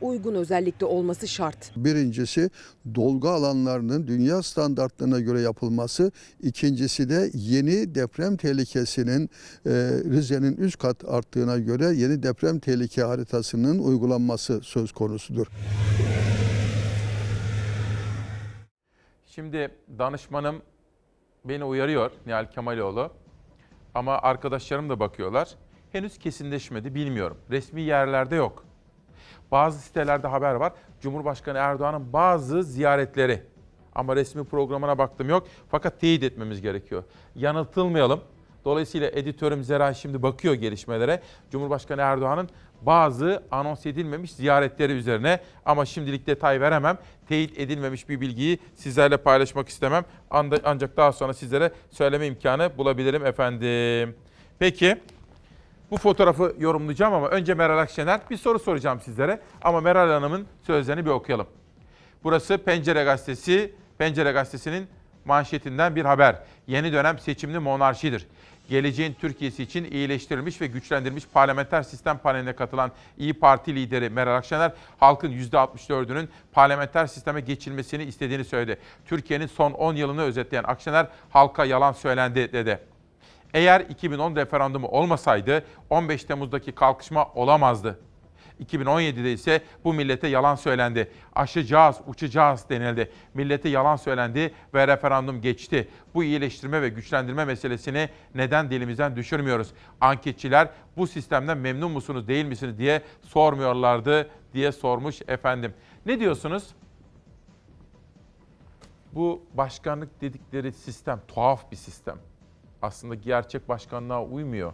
[0.00, 1.72] uygun özellikle olması şart.
[1.76, 2.50] Birincisi
[2.94, 6.12] dolgu alanlarının dünya standartlarına göre yapılması.
[6.42, 9.30] İkincisi de yeni deprem tehlikesinin
[9.66, 9.70] e,
[10.10, 15.46] Rize'nin 3 kat arttığına göre yeni deprem tehlike haritasının uygulanması söz konusudur.
[19.26, 19.68] Şimdi
[19.98, 20.62] danışmanım
[21.44, 23.10] beni uyarıyor Nihal Kemaloğlu.
[23.94, 25.48] Ama arkadaşlarım da bakıyorlar.
[25.92, 27.36] Henüz kesinleşmedi bilmiyorum.
[27.50, 28.65] Resmi yerlerde yok.
[29.52, 30.72] Bazı sitelerde haber var.
[31.00, 33.42] Cumhurbaşkanı Erdoğan'ın bazı ziyaretleri.
[33.94, 35.46] Ama resmi programına baktım yok.
[35.70, 37.04] Fakat teyit etmemiz gerekiyor.
[37.34, 38.20] Yanıltılmayalım.
[38.64, 41.22] Dolayısıyla editörüm Zeray şimdi bakıyor gelişmelere.
[41.50, 42.48] Cumhurbaşkanı Erdoğan'ın
[42.82, 46.98] bazı anons edilmemiş ziyaretleri üzerine ama şimdilik detay veremem.
[47.28, 50.04] Teyit edilmemiş bir bilgiyi sizlerle paylaşmak istemem.
[50.64, 54.16] Ancak daha sonra sizlere söyleme imkanı bulabilirim efendim.
[54.58, 54.96] Peki
[55.90, 59.40] bu fotoğrafı yorumlayacağım ama önce Meral Akşener bir soru soracağım sizlere.
[59.62, 61.46] Ama Meral Hanım'ın sözlerini bir okuyalım.
[62.24, 63.74] Burası Pencere Gazetesi.
[63.98, 64.88] Pencere Gazetesi'nin
[65.24, 66.36] manşetinden bir haber.
[66.66, 68.26] Yeni dönem seçimli monarşidir.
[68.68, 74.72] Geleceğin Türkiye'si için iyileştirilmiş ve güçlendirilmiş parlamenter sistem paneline katılan İyi Parti lideri Meral Akşener,
[74.98, 78.78] halkın %64'ünün parlamenter sisteme geçilmesini istediğini söyledi.
[79.06, 82.78] Türkiye'nin son 10 yılını özetleyen Akşener, halka yalan söylendi dedi.
[83.56, 88.00] Eğer 2010 referandumu olmasaydı 15 Temmuz'daki kalkışma olamazdı.
[88.64, 91.10] 2017'de ise bu millete yalan söylendi.
[91.34, 93.10] Aşacağız, uçacağız denildi.
[93.34, 95.88] Millete yalan söylendi ve referandum geçti.
[96.14, 99.72] Bu iyileştirme ve güçlendirme meselesini neden dilimizden düşürmüyoruz?
[100.00, 105.74] Anketçiler bu sistemden memnun musunuz değil misiniz diye sormuyorlardı diye sormuş efendim.
[106.06, 106.68] Ne diyorsunuz?
[109.12, 112.18] Bu başkanlık dedikleri sistem tuhaf bir sistem.
[112.82, 114.72] Aslında gerçek başkanlığa uymuyor.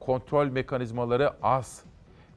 [0.00, 1.82] Kontrol mekanizmaları az.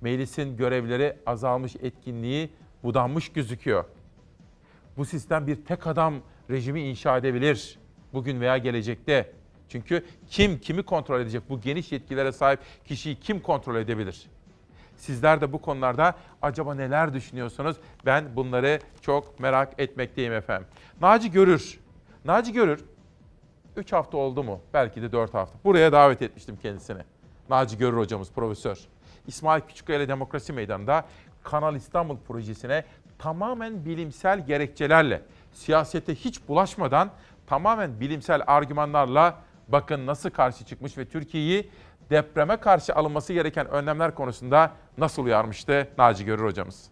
[0.02, 2.50] Meclisin görevleri azalmış, etkinliği
[2.84, 3.86] budanmış gözüküyor.
[4.98, 6.16] Bu sistem bir tek adam
[6.50, 7.80] rejimi inşa edebilir
[8.14, 9.32] bugün veya gelecekte.
[9.70, 11.42] Çünkü kim kimi kontrol edecek?
[11.50, 14.28] Bu geniş yetkilere sahip kişiyi kim kontrol edebilir?
[14.96, 17.78] Sizler de bu konularda acaba neler düşünüyorsunuz?
[18.06, 20.68] Ben bunları çok merak etmekteyim efendim.
[21.02, 21.80] Naci Görür.
[22.26, 22.86] Naci Görür
[23.78, 24.60] 3 hafta oldu mu?
[24.74, 25.60] Belki de 4 hafta.
[25.64, 27.02] Buraya davet etmiştim kendisini.
[27.50, 28.78] Naci Görür hocamız, profesör.
[29.28, 31.06] İsmail Küçükkaya Demokrasi Meydanı'nda
[31.44, 32.84] Kanal İstanbul projesine
[33.20, 35.22] tamamen bilimsel gerekçelerle,
[35.54, 37.10] siyasete hiç bulaşmadan
[37.48, 39.36] tamamen bilimsel argümanlarla
[39.68, 41.70] bakın nasıl karşı çıkmış ve Türkiye'yi
[42.10, 46.90] depreme karşı alınması gereken önlemler konusunda nasıl uyarmıştı Naci Görür hocamız.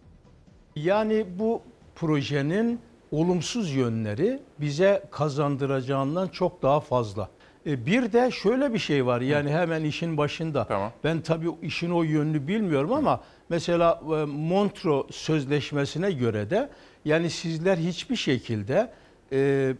[0.76, 1.62] Yani bu
[1.94, 2.80] projenin
[3.10, 7.28] olumsuz yönleri bize kazandıracağından çok daha fazla.
[7.66, 10.66] E, Bir de şöyle bir şey var yani hemen işin başında.
[11.04, 16.68] Ben tabii işin o yönünü bilmiyorum ama mesela e, Montreux Sözleşmesi'ne göre de
[17.04, 18.90] yani sizler hiçbir şekilde
[19.32, 19.74] e,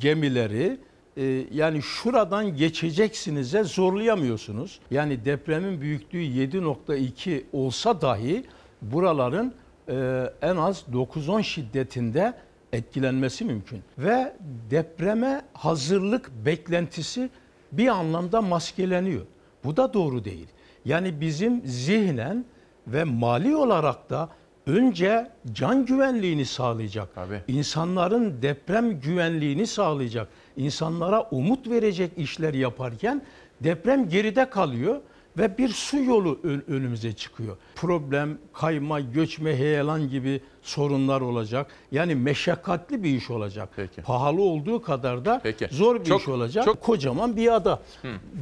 [0.00, 0.78] gemileri
[1.16, 4.80] e, yani şuradan geçeceksiniz'e zorlayamıyorsunuz.
[4.90, 8.44] Yani depremin büyüklüğü 7.2 olsa dahi
[8.82, 9.54] buraların
[9.88, 12.34] e, en az 9-10 şiddetinde
[12.72, 13.82] etkilenmesi mümkün.
[13.98, 14.32] Ve
[14.70, 17.30] depreme hazırlık beklentisi
[17.72, 19.22] bir anlamda maskeleniyor.
[19.64, 20.48] Bu da doğru değil.
[20.84, 22.44] Yani bizim zihnen
[22.86, 24.28] ve mali olarak da
[24.66, 27.08] önce can güvenliğini sağlayacak,
[27.48, 33.22] insanların deprem güvenliğini sağlayacak, insanlara umut verecek işler yaparken
[33.60, 35.00] deprem geride kalıyor
[35.38, 37.56] ve bir su yolu ön- önümüze çıkıyor.
[37.74, 41.66] Problem, kayma, göçme, heyelan gibi sorunlar olacak.
[41.92, 43.68] Yani meşakkatli bir iş olacak.
[44.04, 46.64] Pahalı olduğu kadar da zor bir Çok- iş olacak.
[46.64, 47.80] çok- Kocaman bir ada.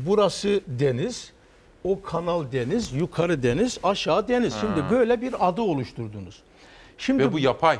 [0.06, 1.32] Burası deniz,
[1.84, 4.54] o kanal deniz, yukarı deniz, aşağı deniz.
[4.54, 4.58] Ha.
[4.60, 6.42] Şimdi böyle bir ada oluşturdunuz.
[6.98, 7.78] Şimdi Ve bu yapay.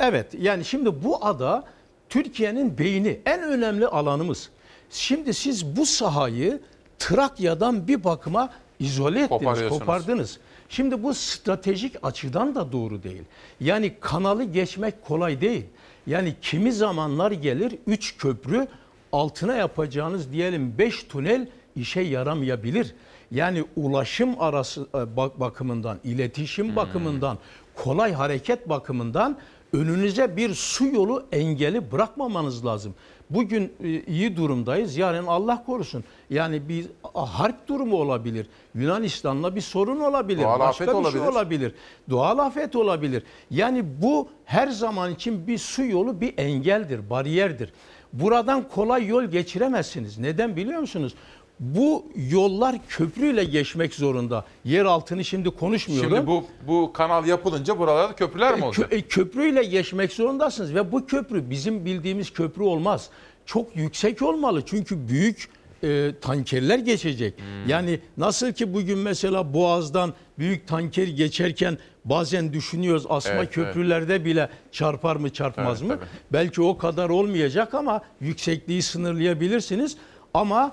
[0.00, 1.64] Evet yani şimdi bu ada
[2.08, 4.50] Türkiye'nin beyni en önemli alanımız.
[4.90, 6.60] Şimdi siz bu sahayı
[6.98, 9.40] Trakya'dan bir bakıma izole ettiniz,
[9.78, 10.38] kopardınız.
[10.68, 13.22] Şimdi bu stratejik açıdan da doğru değil.
[13.60, 15.64] Yani kanalı geçmek kolay değil.
[16.06, 18.68] Yani kimi zamanlar gelir 3 köprü
[19.12, 22.94] altına yapacağınız diyelim 5 tünel işe yaramayabilir.
[23.30, 27.38] Yani ulaşım arası e, bak- bakımından, iletişim bakımından,
[27.74, 29.38] kolay hareket bakımından
[29.72, 32.94] önünüze bir su yolu engeli bırakmamanız lazım.
[33.30, 34.96] Bugün e, iyi durumdayız.
[34.96, 36.04] Yarın Allah korusun.
[36.30, 38.46] Yani bir harp durumu olabilir.
[38.74, 40.42] Yunanistan'la bir sorun olabilir.
[40.42, 41.32] Doğal Başka afet bir şey olabilir.
[41.32, 41.74] olabilir.
[42.10, 43.22] Doğal afet olabilir.
[43.50, 47.72] Yani bu her zaman için bir su yolu bir engeldir, bariyerdir.
[48.12, 50.18] Buradan kolay yol geçiremezsiniz.
[50.18, 51.14] Neden biliyor musunuz?
[51.60, 54.44] Bu yollar köprüyle geçmek zorunda.
[54.64, 56.10] Yer altını şimdi konuşmuyorum.
[56.10, 58.92] Şimdi bu bu kanal yapılınca buralarda köprüler mi E, olacak?
[58.92, 63.10] kö- e, köprüyle geçmek zorundasınız ve bu köprü bizim bildiğimiz köprü olmaz.
[63.46, 65.48] Çok yüksek olmalı çünkü büyük
[65.84, 67.38] e, tankerler geçecek.
[67.38, 67.68] Hmm.
[67.68, 73.54] Yani nasıl ki bugün mesela Boğaz'dan büyük tanker geçerken bazen düşünüyoruz asma Evet, evet.
[73.54, 75.96] köprülerde bile çarpar mı çarpmaz Evet, mı?
[75.98, 76.08] tabii.
[76.32, 79.96] Belki o kadar olmayacak ama yüksekliği sınırlayabilirsiniz.
[80.34, 80.72] Ama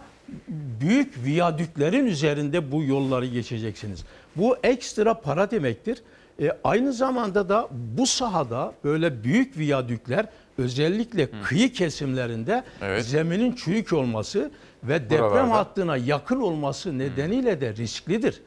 [0.82, 4.06] büyük viyadüklerin üzerinde bu yolları geçeceksiniz.
[4.36, 6.04] Bu ekstra para demektir.
[6.42, 10.26] E, aynı zamanda da bu sahada böyle büyük viyadükler
[10.58, 13.06] özellikle kıyı kesimlerinde Evet.
[13.06, 14.52] zeminin çürük olması
[14.84, 15.52] ve deprem Buralarda.
[15.54, 18.42] hattına yakın olması nedeniyle de risklidir.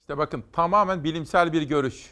[0.00, 2.10] İşte bakın tamamen bilimsel bir görüş.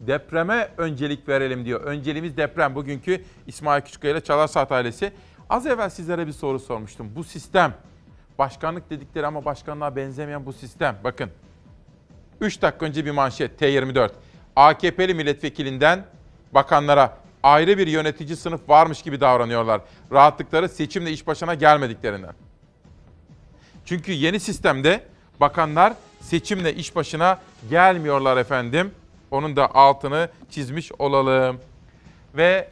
[0.00, 1.80] Depreme öncelik verelim diyor.
[1.80, 2.74] Önceliğimiz deprem.
[2.74, 5.12] Bugünkü İsmail Küçükkaya ile Çalarsat ailesi.
[5.50, 7.10] Az evvel sizlere bir soru sormuştum.
[7.16, 7.74] Bu sistem,
[8.42, 10.98] başkanlık dedikleri ama başkanlığa benzemeyen bu sistem.
[11.04, 11.30] Bakın
[12.40, 14.10] 3 dakika önce bir manşet T24.
[14.56, 16.04] AKP'li milletvekilinden
[16.52, 19.80] bakanlara ayrı bir yönetici sınıf varmış gibi davranıyorlar.
[20.12, 22.34] Rahatlıkları seçimle iş başına gelmediklerinden.
[23.84, 25.04] Çünkü yeni sistemde
[25.40, 27.38] bakanlar seçimle iş başına
[27.70, 28.90] gelmiyorlar efendim.
[29.30, 31.60] Onun da altını çizmiş olalım.
[32.34, 32.68] Ve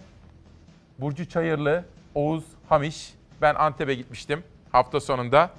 [0.98, 3.14] Burcu Çayırlı, Oğuz Hamiş.
[3.42, 4.42] Ben Antep'e gitmiştim
[4.72, 5.50] hafta sonunda.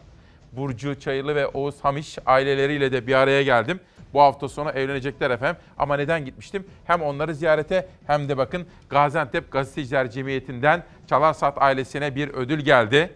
[0.52, 3.80] Burcu Çayırlı ve Oğuz Hamiş aileleriyle de bir araya geldim.
[4.14, 5.62] Bu hafta sonu evlenecekler efendim.
[5.78, 6.68] Ama neden gitmiştim?
[6.86, 13.14] Hem onları ziyarete hem de bakın Gaziantep Gazeteciler Cemiyeti'nden Çalarsat ailesine bir ödül geldi.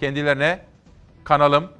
[0.00, 0.58] Kendilerine
[1.24, 1.70] kanalım,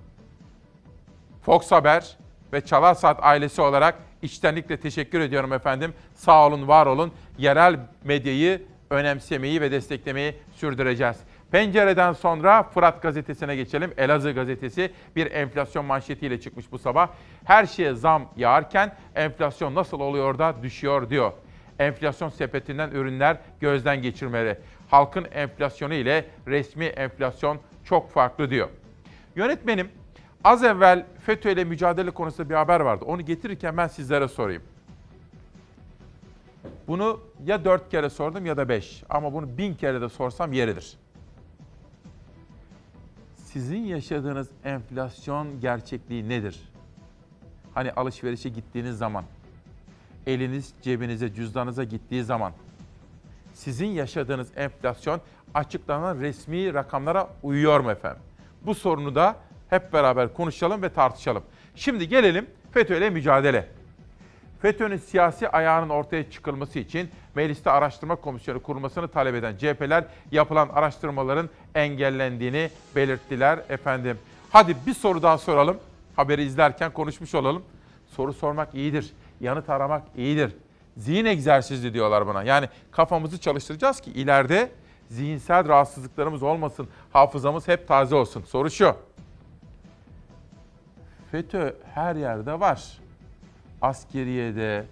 [1.43, 2.17] Fox Haber
[2.53, 5.95] ve Çalarsat ailesi olarak içtenlikle teşekkür ediyorum efendim.
[6.15, 7.13] Sağ olun, var olun.
[7.39, 11.17] Yerel medyayı önemsemeyi ve desteklemeyi sürdüreceğiz.
[11.51, 13.93] Pencereden sonra Fırat gazetesine geçelim.
[13.97, 17.09] Elazığ gazetesi bir enflasyon manşetiyle çıkmış bu sabah.
[17.45, 21.33] Her şeye zam yağarken enflasyon nasıl oluyor da düşüyor diyor.
[21.79, 24.59] Enflasyon sepetinden ürünler gözden geçirmeli.
[24.91, 28.69] Halkın enflasyonu ile resmi enflasyon çok farklı diyor.
[29.37, 29.89] Yönetmenim
[30.45, 33.05] az evvel FETÖ ile mücadele konusunda bir haber vardı.
[33.05, 34.63] Onu getirirken ben sizlere sorayım.
[36.89, 39.03] Bunu ya dört kere sordum ya da beş.
[39.09, 40.97] Ama bunu bin kere de sorsam yeridir.
[43.55, 46.61] Sizin yaşadığınız enflasyon gerçekliği nedir?
[47.75, 49.25] Hani alışverişe gittiğiniz zaman,
[50.27, 52.53] eliniz cebinize, cüzdanınıza gittiği zaman,
[53.53, 55.21] sizin yaşadığınız enflasyon
[55.55, 58.23] açıklanan resmi rakamlara uyuyor mu efendim?
[58.67, 59.37] Bu sorunu da
[59.71, 61.43] hep beraber konuşalım ve tartışalım.
[61.75, 63.69] Şimdi gelelim FETÖ ile mücadele.
[64.65, 71.49] FETÖ'nün siyasi ayağının ortaya çıkılması için mecliste araştırma komisyonu kurulmasını talep eden CHP'ler yapılan araştırmaların
[71.75, 74.19] engellendiğini belirttiler efendim.
[74.51, 75.77] Hadi bir soru daha soralım.
[76.17, 77.63] Haberi izlerken konuşmuş olalım.
[78.07, 79.13] Soru sormak iyidir.
[79.41, 80.57] Yanıt aramak iyidir.
[80.97, 82.43] Zihin egzersizi diyorlar buna.
[82.43, 84.71] Yani kafamızı çalıştıracağız ki ileride
[85.09, 86.89] zihinsel rahatsızlıklarımız olmasın.
[87.13, 88.43] Hafızamız hep taze olsun.
[88.43, 88.97] Soru şu.
[91.31, 93.04] FETÖ her yerde var.
[93.83, 94.85] Askeriyede,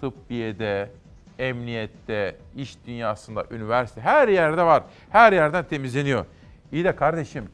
[0.00, 0.90] tıbbiyede,
[1.38, 4.82] emniyette, iş dünyasında, üniversite her yerde var.
[5.10, 6.26] Her yerden temizleniyor.
[6.72, 7.48] İyi de kardeşim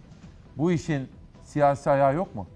[0.57, 1.09] bu işin
[1.45, 2.47] siyasi ayağı yok mu?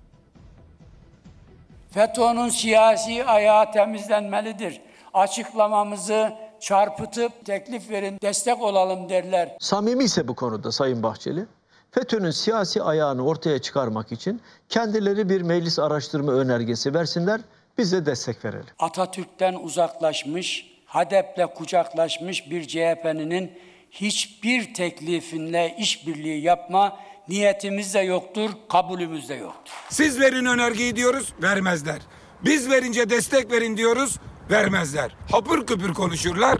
[1.91, 4.81] FETÖ'nün siyasi ayağı temizlenmelidir.
[5.15, 9.57] Açıklamamızı çarpıtıp teklif verin, destek olalım derler.
[9.61, 11.47] Samimi ise bu konuda Sayın Bahçeli,
[11.91, 17.41] FETÖ'nün siyasi ayağını ortaya çıkarmak için kendileri bir meclis araştırma önergesi versinler,
[17.79, 18.67] biz de destek verelim.
[18.79, 23.53] Atatürk'ten uzaklaşmış, HADEP'le kucaklaşmış bir CHP'nin
[23.91, 26.99] hiçbir teklifinle işbirliği yapma
[27.29, 29.73] niyetimiz de yoktur, kabulümüz de yoktur.
[29.89, 31.99] Siz verin önergeyi diyoruz, vermezler.
[32.45, 34.17] Biz verince destek verin diyoruz,
[34.51, 35.17] vermezler.
[35.31, 36.59] Hapır küpür konuşurlar,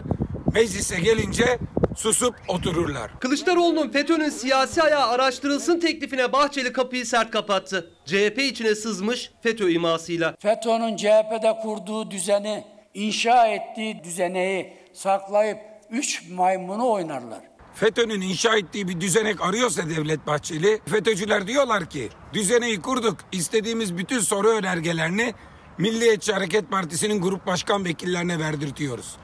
[0.53, 1.59] meclise gelince
[1.95, 3.19] susup otururlar.
[3.19, 7.91] Kılıçdaroğlu'nun FETÖ'nün siyasi ayağı araştırılsın teklifine Bahçeli kapıyı sert kapattı.
[8.05, 10.35] CHP içine sızmış FETÖ imasıyla.
[10.39, 15.57] FETÖ'nün CHP'de kurduğu düzeni, inşa ettiği düzeneyi saklayıp
[15.89, 17.39] üç maymunu oynarlar.
[17.73, 24.19] FETÖ'nün inşa ettiği bir düzenek arıyorsa Devlet Bahçeli, FETÖ'cüler diyorlar ki düzeneyi kurduk, istediğimiz bütün
[24.19, 25.33] soru önergelerini
[25.77, 29.15] Milliyetçi Hareket Partisi'nin grup başkan vekillerine verdirtiyoruz.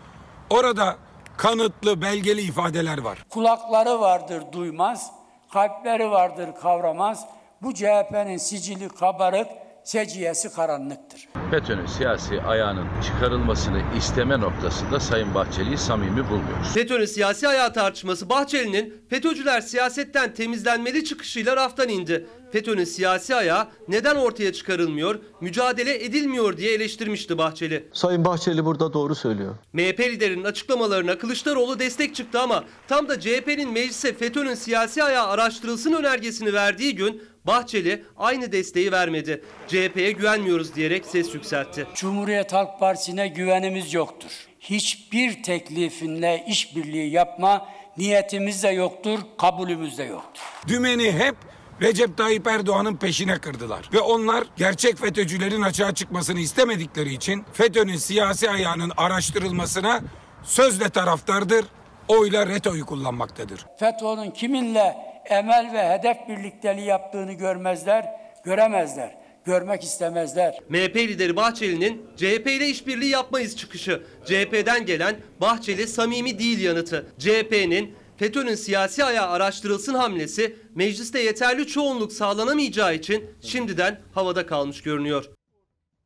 [0.49, 0.97] Orada
[1.37, 3.25] kanıtlı, belgeli ifadeler var.
[3.29, 5.11] Kulakları vardır duymaz,
[5.53, 7.25] kalpleri vardır kavramaz.
[7.61, 9.47] Bu CHP'nin sicili kabarık,
[9.87, 11.27] seciyesi karanlıktır.
[11.51, 16.73] FETÖ'nün siyasi ayağının çıkarılmasını isteme noktasında Sayın Bahçeli'yi samimi bulmuyoruz.
[16.73, 22.27] FETÖ'nün siyasi ayağı tartışması Bahçeli'nin FETÖ'cüler siyasetten temizlenmeli çıkışıyla raftan indi.
[22.51, 27.89] FETÖ'nün siyasi ayağı neden ortaya çıkarılmıyor, mücadele edilmiyor diye eleştirmişti Bahçeli.
[27.93, 29.55] Sayın Bahçeli burada doğru söylüyor.
[29.73, 35.93] MHP liderinin açıklamalarına Kılıçdaroğlu destek çıktı ama tam da CHP'nin meclise FETÖ'nün siyasi ayağı araştırılsın
[35.93, 39.43] önergesini verdiği gün Bahçeli aynı desteği vermedi.
[39.67, 41.87] CHP'ye güvenmiyoruz diyerek ses yükseltti.
[41.95, 44.31] Cumhuriyet Halk Partisi'ne güvenimiz yoktur.
[44.59, 47.67] Hiçbir teklifinle işbirliği yapma
[47.97, 50.41] niyetimiz de yoktur, kabulümüz de yoktur.
[50.67, 51.35] Dümeni hep
[51.81, 53.89] Recep Tayyip Erdoğan'ın peşine kırdılar.
[53.93, 60.01] Ve onlar gerçek FETÖ'cülerin açığa çıkmasını istemedikleri için FETÖ'nün siyasi ayağının araştırılmasına
[60.43, 61.65] sözle taraftardır,
[62.07, 63.65] oyla retoyu kullanmaktadır.
[63.79, 64.95] FETÖ'nün kiminle
[65.29, 68.05] emel ve hedef birlikteliği yaptığını görmezler,
[68.43, 70.59] göremezler, görmek istemezler.
[70.69, 74.03] MHP lideri Bahçeli'nin CHP ile işbirliği yapmayız çıkışı.
[74.25, 77.07] CHP'den gelen Bahçeli samimi değil yanıtı.
[77.17, 85.29] CHP'nin FETÖ'nün siyasi ayağı araştırılsın hamlesi mecliste yeterli çoğunluk sağlanamayacağı için şimdiden havada kalmış görünüyor.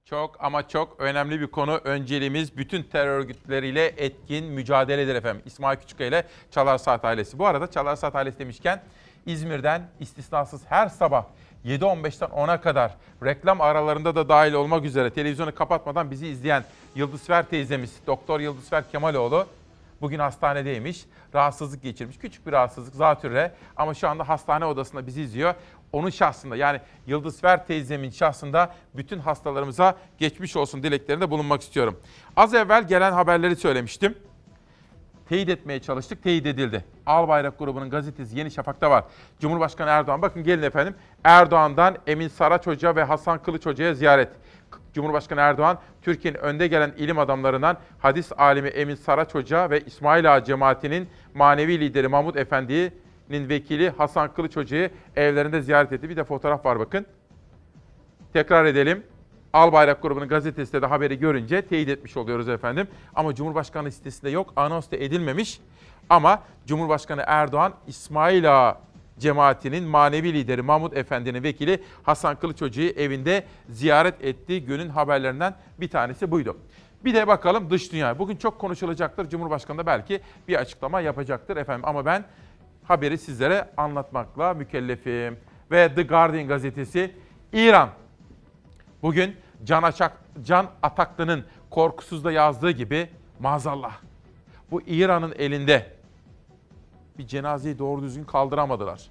[0.06, 1.82] Çok ama çok önemli bir konu.
[1.84, 5.42] Önceliğimiz bütün terör örgütleriyle etkin mücadeledir efendim.
[5.46, 7.40] İsmail Küçükkaya ile Çalar Saat ailesi.
[7.40, 8.84] Bu arada Çalar Saat ailesi demişken
[9.26, 11.26] İzmir'den istisnasız her sabah
[11.66, 16.64] 7.15'ten 10'a kadar reklam aralarında da dahil olmak üzere televizyonu kapatmadan bizi izleyen
[16.96, 19.48] Yıldızver teyzemiz Doktor Yıldızver Kemaloğlu
[20.02, 21.06] bugün hastanedeymiş.
[21.36, 22.18] Rahatsızlık geçirmiş.
[22.18, 25.54] Küçük bir rahatsızlık zatürre ama şu anda hastane odasında bizi izliyor.
[25.94, 32.00] Onun şahsında yani Yıldızver teyzemin şahsında bütün hastalarımıza geçmiş olsun dileklerinde bulunmak istiyorum.
[32.36, 34.16] Az evvel gelen haberleri söylemiştim.
[35.32, 36.84] Teyit etmeye çalıştık, teyit edildi.
[37.06, 39.04] Albayrak grubunun gazetesi Yeni Şafak'ta var.
[39.40, 40.96] Cumhurbaşkanı Erdoğan, bakın gelin efendim.
[41.24, 44.30] Erdoğan'dan Emin Saraç Hoca ve Hasan Kılıç Hoca'ya ziyaret.
[44.94, 50.44] Cumhurbaşkanı Erdoğan, Türkiye'nin önde gelen ilim adamlarından hadis alimi Emin Saraç Hoca ve İsmail Ağa
[50.44, 56.10] cemaatinin manevi lideri Mahmut Efendi'nin vekili Hasan Kılıç Hoca'yı evlerinde ziyaret etti.
[56.10, 57.06] Bir de fotoğraf var bakın.
[58.34, 59.04] Tekrar edelim.
[59.54, 62.88] Albayrak grubunun gazetesinde de haberi görünce teyit etmiş oluyoruz efendim.
[63.16, 65.60] Ama Cumhurbaşkanı sitesinde yok, anons da edilmemiş.
[66.10, 68.78] Ama Cumhurbaşkanı Erdoğan, İsmail Ağa
[69.20, 75.90] cemaatinin manevi lideri Mahmut Efendi'nin vekili Hasan Kılıç Hoca'yı evinde ziyaret ettiği günün haberlerinden bir
[75.90, 76.58] tanesi buydu.
[77.06, 78.20] Bir de bakalım dış dünya.
[78.20, 79.30] Bugün çok konuşulacaktır.
[79.30, 81.86] Cumhurbaşkanı da belki bir açıklama yapacaktır efendim.
[81.86, 82.26] Ama ben
[82.84, 85.38] haberi sizlere anlatmakla mükellefim.
[85.72, 87.16] Ve The Guardian gazetesi
[87.54, 87.90] İran
[89.04, 93.10] Bugün Can, Açak, Can Ataklı'nın korkusuzda yazdığı gibi
[93.40, 93.98] maazallah
[94.72, 95.94] bu İran'ın elinde
[97.18, 99.02] bir cenazeyi doğru düzgün kaldıramadılar.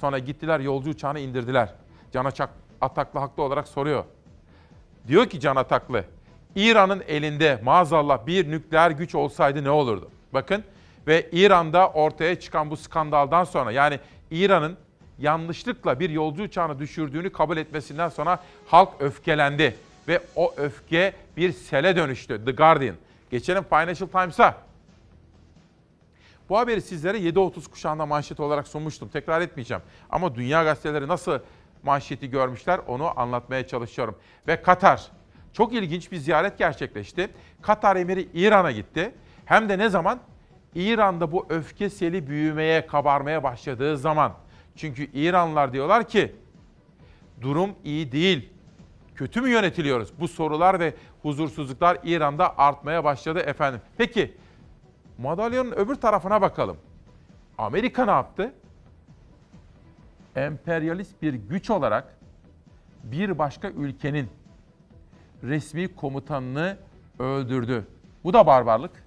[0.00, 1.74] Sonra gittiler yolcu uçağını indirdiler.
[2.12, 2.50] Can Açak,
[2.80, 4.04] Ataklı haklı olarak soruyor.
[5.08, 6.04] Diyor ki Can Ataklı,
[6.54, 10.10] İran'ın elinde maazallah bir nükleer güç olsaydı ne olurdu?
[10.32, 10.64] Bakın
[11.06, 14.00] ve İran'da ortaya çıkan bu skandaldan sonra yani
[14.30, 14.76] İran'ın
[15.20, 19.76] yanlışlıkla bir yolcu uçağını düşürdüğünü kabul etmesinden sonra halk öfkelendi.
[20.08, 22.44] Ve o öfke bir sele dönüştü.
[22.44, 22.96] The Guardian.
[23.30, 24.54] Geçelim Financial Times'a.
[26.48, 29.08] Bu haberi sizlere 7.30 kuşağında manşet olarak sunmuştum.
[29.08, 29.82] Tekrar etmeyeceğim.
[30.10, 31.38] Ama dünya gazeteleri nasıl
[31.82, 34.16] manşeti görmüşler onu anlatmaya çalışıyorum.
[34.48, 35.06] Ve Katar.
[35.52, 37.30] Çok ilginç bir ziyaret gerçekleşti.
[37.62, 39.14] Katar emiri İran'a gitti.
[39.44, 40.20] Hem de ne zaman?
[40.74, 44.32] İran'da bu öfke seli büyümeye, kabarmaya başladığı zaman.
[44.80, 46.34] Çünkü İranlılar diyorlar ki
[47.40, 48.48] durum iyi değil.
[49.14, 50.12] Kötü mü yönetiliyoruz?
[50.20, 53.80] Bu sorular ve huzursuzluklar İran'da artmaya başladı efendim.
[53.98, 54.36] Peki
[55.18, 56.76] madalyonun öbür tarafına bakalım.
[57.58, 58.54] Amerika ne yaptı?
[60.36, 62.18] Emperyalist bir güç olarak
[63.04, 64.28] bir başka ülkenin
[65.42, 66.76] resmi komutanını
[67.18, 67.86] öldürdü.
[68.24, 69.04] Bu da barbarlık.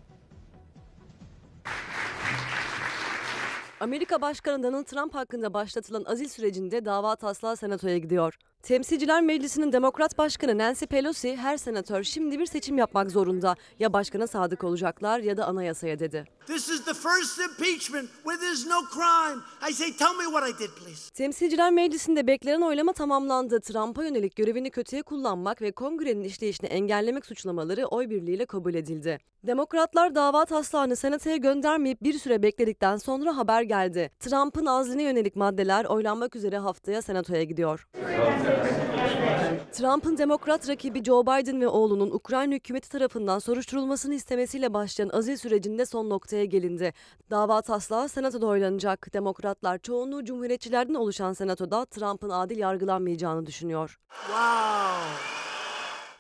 [3.84, 8.38] Amerika Başkanı Donald Trump hakkında başlatılan azil sürecinde dava taslağı senatoya gidiyor.
[8.64, 13.56] Temsilciler Meclisi'nin Demokrat Başkanı Nancy Pelosi her senatör şimdi bir seçim yapmak zorunda.
[13.80, 16.26] Ya başkana sadık olacaklar ya da anayasaya dedi.
[16.48, 19.42] This is the first impeachment where there's no crime.
[19.70, 21.14] I say tell me what I did please.
[21.14, 23.62] Temsilciler Meclisi'nde beklenen oylama tamamlandı.
[23.62, 29.20] Trump'a yönelik görevini kötüye kullanmak ve kongrenin işleyişini engellemek suçlamaları oy birliğiyle kabul edildi.
[29.48, 34.12] Demokratlar dava taslağını senatoya göndermeyip bir süre bekledikten sonra haber geldi.
[34.20, 37.88] Trump'ın azline yönelik maddeler oylanmak üzere haftaya senatoya gidiyor.
[39.72, 45.86] Trump'ın demokrat rakibi Joe Biden ve oğlunun Ukrayna hükümeti tarafından soruşturulmasını istemesiyle başlayan azil sürecinde
[45.86, 46.94] son noktaya gelindi.
[47.30, 49.14] Dava taslağı senatoda oylanacak.
[49.14, 54.00] Demokratlar çoğunluğu cumhuriyetçilerden oluşan senatoda Trump'ın adil yargılanmayacağını düşünüyor.
[54.10, 55.34] Wow.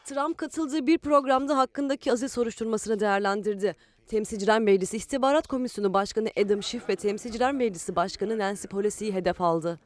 [0.05, 3.75] Trump katıldığı bir programda hakkındaki azil soruşturmasını değerlendirdi.
[4.07, 9.79] Temsilciler Meclisi İstihbarat Komisyonu Başkanı Adam Schiff ve Temsilciler Meclisi Başkanı Nancy Pelosi'yi hedef aldı.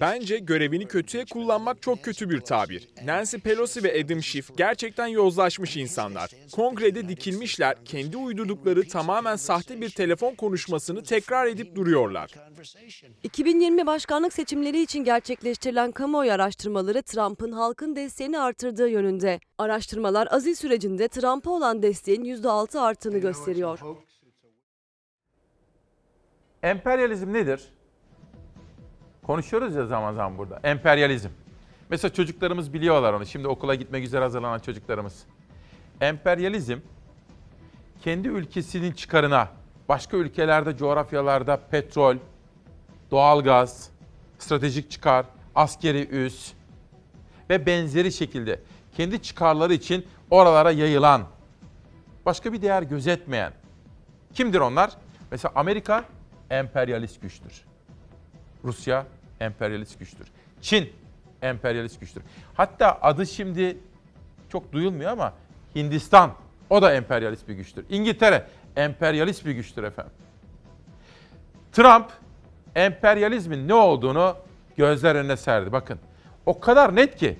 [0.00, 2.88] Bence görevini kötüye kullanmak çok kötü bir tabir.
[3.04, 6.30] Nancy Pelosi ve Adam Schiff gerçekten yozlaşmış insanlar.
[6.52, 12.30] Kongrede dikilmişler, kendi uydurdukları tamamen sahte bir telefon konuşmasını tekrar edip duruyorlar.
[13.22, 19.40] 2020 başkanlık seçimleri için gerçekleştirilen kamuoyu araştırmaları Trump'ın halkın desteğini artırdığı yönünde.
[19.58, 23.78] Araştırmalar azil sürecinde Trump'a olan desteğin %6 arttığını gösteriyor.
[26.62, 27.68] Emperyalizm nedir?
[29.26, 30.60] Konuşuyoruz ya zaman zaman burada.
[30.62, 31.28] Emperyalizm.
[31.88, 33.26] Mesela çocuklarımız biliyorlar onu.
[33.26, 35.26] Şimdi okula gitmek üzere hazırlanan çocuklarımız.
[36.00, 36.78] Emperyalizm
[38.04, 39.48] kendi ülkesinin çıkarına
[39.88, 42.16] başka ülkelerde, coğrafyalarda petrol,
[43.10, 43.90] doğalgaz,
[44.38, 46.52] stratejik çıkar, askeri üs
[47.50, 48.60] ve benzeri şekilde
[48.96, 51.22] kendi çıkarları için oralara yayılan,
[52.26, 53.52] başka bir değer gözetmeyen
[54.34, 54.90] kimdir onlar?
[55.30, 56.04] Mesela Amerika
[56.50, 57.64] emperyalist güçtür.
[58.64, 59.06] Rusya
[59.40, 60.28] emperyalist güçtür.
[60.60, 60.92] Çin
[61.42, 62.22] emperyalist güçtür.
[62.54, 63.78] Hatta adı şimdi
[64.48, 65.32] çok duyulmuyor ama
[65.74, 66.32] Hindistan
[66.70, 67.84] o da emperyalist bir güçtür.
[67.88, 68.46] İngiltere
[68.76, 70.12] emperyalist bir güçtür efendim.
[71.72, 72.06] Trump
[72.74, 74.36] emperyalizmin ne olduğunu
[74.76, 75.72] gözler önüne serdi.
[75.72, 75.98] Bakın
[76.46, 77.38] o kadar net ki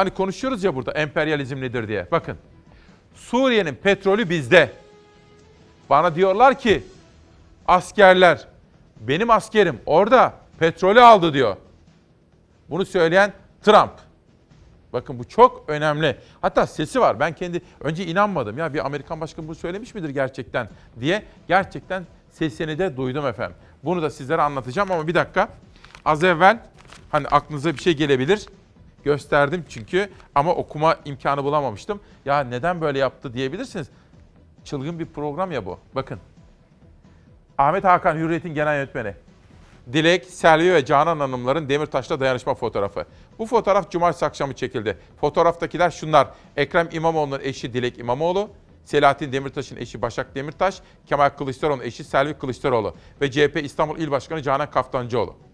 [0.00, 2.06] hani konuşuyoruz ya burada emperyalizm nedir diye.
[2.10, 2.36] Bakın
[3.14, 4.72] Suriye'nin petrolü bizde.
[5.90, 6.82] Bana diyorlar ki
[7.66, 8.48] askerler
[9.00, 11.56] benim askerim orada petrolü aldı diyor.
[12.70, 13.32] Bunu söyleyen
[13.62, 13.90] Trump.
[14.92, 16.16] Bakın bu çok önemli.
[16.42, 17.20] Hatta sesi var.
[17.20, 18.58] Ben kendi önce inanmadım.
[18.58, 20.68] Ya bir Amerikan başkanı bunu söylemiş midir gerçekten
[21.00, 21.22] diye.
[21.48, 23.56] Gerçekten sesini de duydum efendim.
[23.84, 25.48] Bunu da sizlere anlatacağım ama bir dakika.
[26.04, 26.58] Az evvel
[27.10, 28.46] hani aklınıza bir şey gelebilir.
[29.04, 32.00] Gösterdim çünkü ama okuma imkanı bulamamıştım.
[32.24, 33.88] Ya neden böyle yaptı diyebilirsiniz.
[34.64, 35.78] Çılgın bir program ya bu.
[35.94, 36.18] Bakın.
[37.58, 39.14] Ahmet Hakan Hürriyet'in genel yönetmeni.
[39.92, 43.04] Dilek, Selvi ve Canan Hanımların Demirtaş'ta dayanışma fotoğrafı.
[43.38, 44.98] Bu fotoğraf cumartesi akşamı çekildi.
[45.20, 46.28] Fotoğraftakiler şunlar.
[46.56, 48.50] Ekrem İmamoğlu'nun eşi Dilek İmamoğlu,
[48.84, 54.42] Selahattin Demirtaş'ın eşi Başak Demirtaş, Kemal Kılıçdaroğlu'nun eşi Selvi Kılıçdaroğlu ve CHP İstanbul İl Başkanı
[54.42, 55.49] Canan Kaftancıoğlu.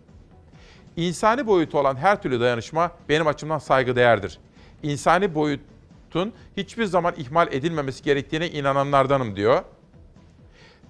[0.97, 4.39] İnsani boyutu olan her türlü dayanışma benim açımdan saygıdeğerdir.
[4.83, 9.63] İnsani boyutun hiçbir zaman ihmal edilmemesi gerektiğine inananlardanım diyor.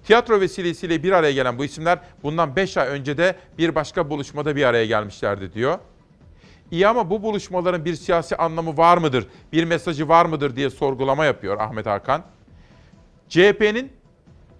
[0.03, 4.55] Tiyatro vesilesiyle bir araya gelen bu isimler bundan 5 ay önce de bir başka buluşmada
[4.55, 5.79] bir araya gelmişlerdi diyor.
[6.71, 11.25] İyi ama bu buluşmaların bir siyasi anlamı var mıdır, bir mesajı var mıdır diye sorgulama
[11.25, 12.23] yapıyor Ahmet Hakan.
[13.29, 13.91] CHP'nin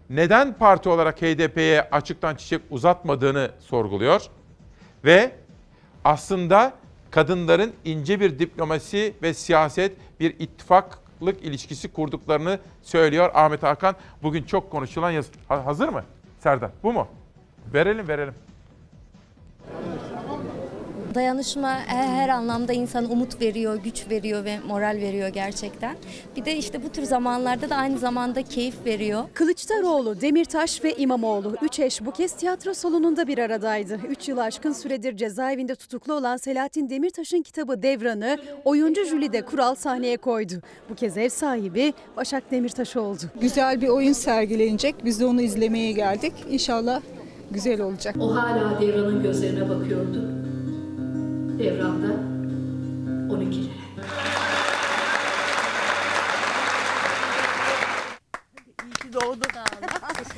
[0.10, 4.22] neden parti olarak HDP'ye açıktan çiçek uzatmadığını sorguluyor.
[5.06, 5.32] Ve
[6.06, 6.74] aslında
[7.12, 13.96] kadınların ince bir diplomasi ve siyaset, bir ittifaklık ilişkisi kurduklarını söylüyor Ahmet Hakan.
[14.24, 15.30] Bugün çok konuşulan yazı.
[15.48, 16.04] Ha- Hazır mı
[16.40, 16.72] Serdar?
[16.84, 17.08] Bu mu?
[17.74, 18.34] Verelim verelim.
[21.18, 25.96] Dayanışma her, her anlamda insana umut veriyor, güç veriyor ve moral veriyor gerçekten.
[26.36, 29.24] Bir de işte bu tür zamanlarda da aynı zamanda keyif veriyor.
[29.34, 34.00] Kılıçdaroğlu, Demirtaş ve İmamoğlu üç eş bu kez tiyatro salonunda bir aradaydı.
[34.10, 40.18] 3 yıl aşkın süredir cezaevinde tutuklu olan Selahattin Demirtaş'ın kitabı Devran'ı oyuncu Jülide Kural sahneye
[40.18, 40.54] koydu.
[40.90, 43.22] Bu kez ev sahibi Başak Demirtaş oldu.
[43.42, 44.96] Güzel bir oyun sergilenecek.
[45.06, 46.34] Biz de onu izlemeye geldik.
[46.50, 47.02] İnşallah
[47.52, 48.16] güzel olacak.
[48.20, 50.37] O hala Devran'ın gözlerine bakıyordu.
[51.60, 52.14] Devran da
[53.34, 53.72] 12 lira.
[59.14, 59.48] doğdun.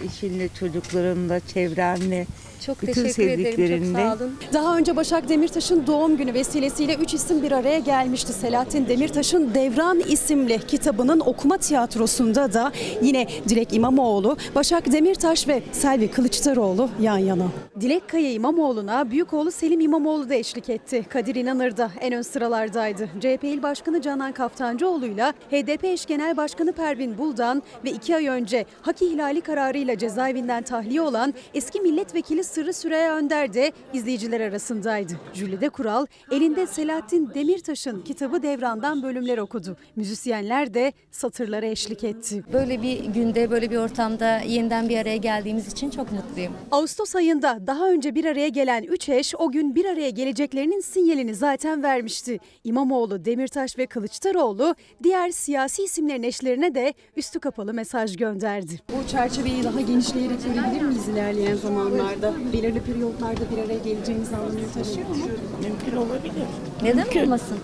[0.05, 2.25] Eşinle, çocuklarınla, çevrenle,
[2.65, 4.33] Çok bütün teşekkür ederim, çok sağ olun.
[4.53, 8.33] Daha önce Başak Demirtaş'ın doğum günü vesilesiyle üç isim bir araya gelmişti.
[8.33, 12.71] Selahattin Demirtaş'ın Devran isimli kitabının okuma tiyatrosunda da
[13.01, 17.45] yine Dilek İmamoğlu, Başak Demirtaş ve Selvi Kılıçdaroğlu yan yana.
[17.81, 21.05] Dilek Kaya İmamoğlu'na büyük oğlu Selim İmamoğlu da eşlik etti.
[21.09, 23.09] Kadir İnanır da en ön sıralardaydı.
[23.19, 28.65] CHP İl Başkanı Canan Kaftancıoğlu'yla HDP eş genel başkanı Pervin Buldan ve iki ay önce
[28.81, 35.13] hak ihlali kararıyla cezaevinden tahliye olan eski milletvekili Sırrı Süreyya Önder de izleyiciler arasındaydı.
[35.33, 39.77] Jülide Kural elinde Selahattin Demirtaş'ın kitabı Devran'dan bölümler okudu.
[39.95, 42.43] Müzisyenler de satırlara eşlik etti.
[42.53, 46.53] Böyle bir günde, böyle bir ortamda yeniden bir araya geldiğimiz için çok mutluyum.
[46.71, 51.35] Ağustos ayında daha önce bir araya gelen üç eş o gün bir araya geleceklerinin sinyalini
[51.35, 52.39] zaten vermişti.
[52.63, 58.79] İmamoğlu, Demirtaş ve Kılıçdaroğlu diğer siyasi isimlerin eşlerine de üstü kapalı mesaj gönderdi.
[58.89, 62.33] Bu çerçeveyi daha genişleyerek görebilir miyiz ilerleyen zamanlarda?
[62.53, 65.15] Belirli periyotlarda bir araya geleceğiniz anlamını taşıyor mu?
[65.63, 66.47] Mümkün olabilir.
[66.83, 67.59] Neden olmasın?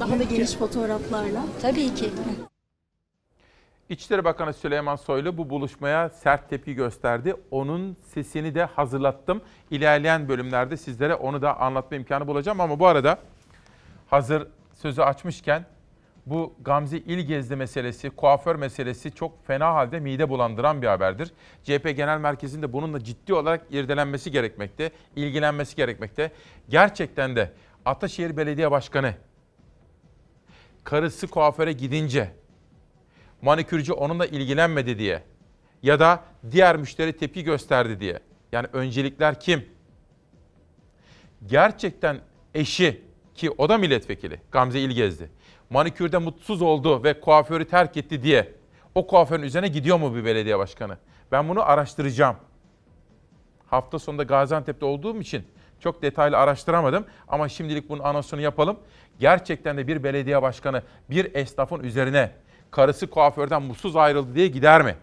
[0.00, 1.42] Daha da geniş fotoğraflarla.
[1.62, 2.10] Tabii ki.
[3.88, 7.34] İçişleri Bakanı Süleyman Soylu bu buluşmaya sert tepki gösterdi.
[7.50, 9.40] Onun sesini de hazırlattım.
[9.70, 12.60] İlerleyen bölümlerde sizlere onu da anlatma imkanı bulacağım.
[12.60, 13.18] Ama bu arada
[14.06, 15.64] hazır sözü açmışken
[16.26, 21.32] bu Gamze İlgezdi meselesi, kuaför meselesi çok fena halde mide bulandıran bir haberdir.
[21.62, 26.32] CHP Genel Merkezi'nde bununla ciddi olarak irdelenmesi gerekmekte, ilgilenmesi gerekmekte.
[26.68, 27.52] Gerçekten de
[27.84, 29.14] Ataşehir Belediye Başkanı
[30.84, 32.30] karısı kuaföre gidince
[33.42, 35.22] manikürcü onunla ilgilenmedi diye
[35.82, 38.20] ya da diğer müşteri tepki gösterdi diye.
[38.52, 39.68] Yani öncelikler kim?
[41.46, 42.20] Gerçekten
[42.54, 43.02] eşi
[43.34, 45.30] ki o da milletvekili Gamze İlgezdi.
[45.70, 48.52] Manikürde mutsuz oldu ve kuaförü terk etti diye
[48.94, 50.98] o kuaförün üzerine gidiyor mu bir belediye başkanı?
[51.32, 52.36] Ben bunu araştıracağım.
[53.66, 55.44] Hafta sonunda Gaziantep'te olduğum için
[55.80, 58.78] çok detaylı araştıramadım ama şimdilik bunun anonsunu yapalım.
[59.18, 62.30] Gerçekten de bir belediye başkanı bir esnafın üzerine
[62.70, 64.96] karısı kuaförden mutsuz ayrıldı diye gider mi?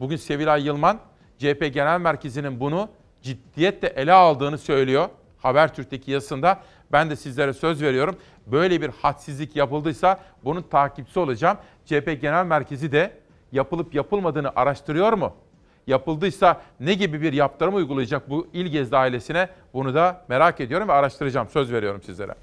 [0.00, 1.00] Bugün Sevilay Yılman
[1.38, 2.88] CHP Genel Merkezi'nin bunu
[3.22, 5.08] ciddiyetle ele aldığını söylüyor.
[5.38, 6.62] Habertürk'teki yazısında
[6.92, 8.16] ben de sizlere söz veriyorum.
[8.46, 11.58] Böyle bir hadsizlik yapıldıysa bunun takipçisi olacağım.
[11.84, 13.12] CHP Genel Merkezi de
[13.52, 15.32] yapılıp yapılmadığını araştırıyor mu?
[15.86, 21.48] Yapıldıysa ne gibi bir yaptırım uygulayacak bu İlgezdi ailesine bunu da merak ediyorum ve araştıracağım.
[21.48, 22.34] Söz veriyorum sizlere.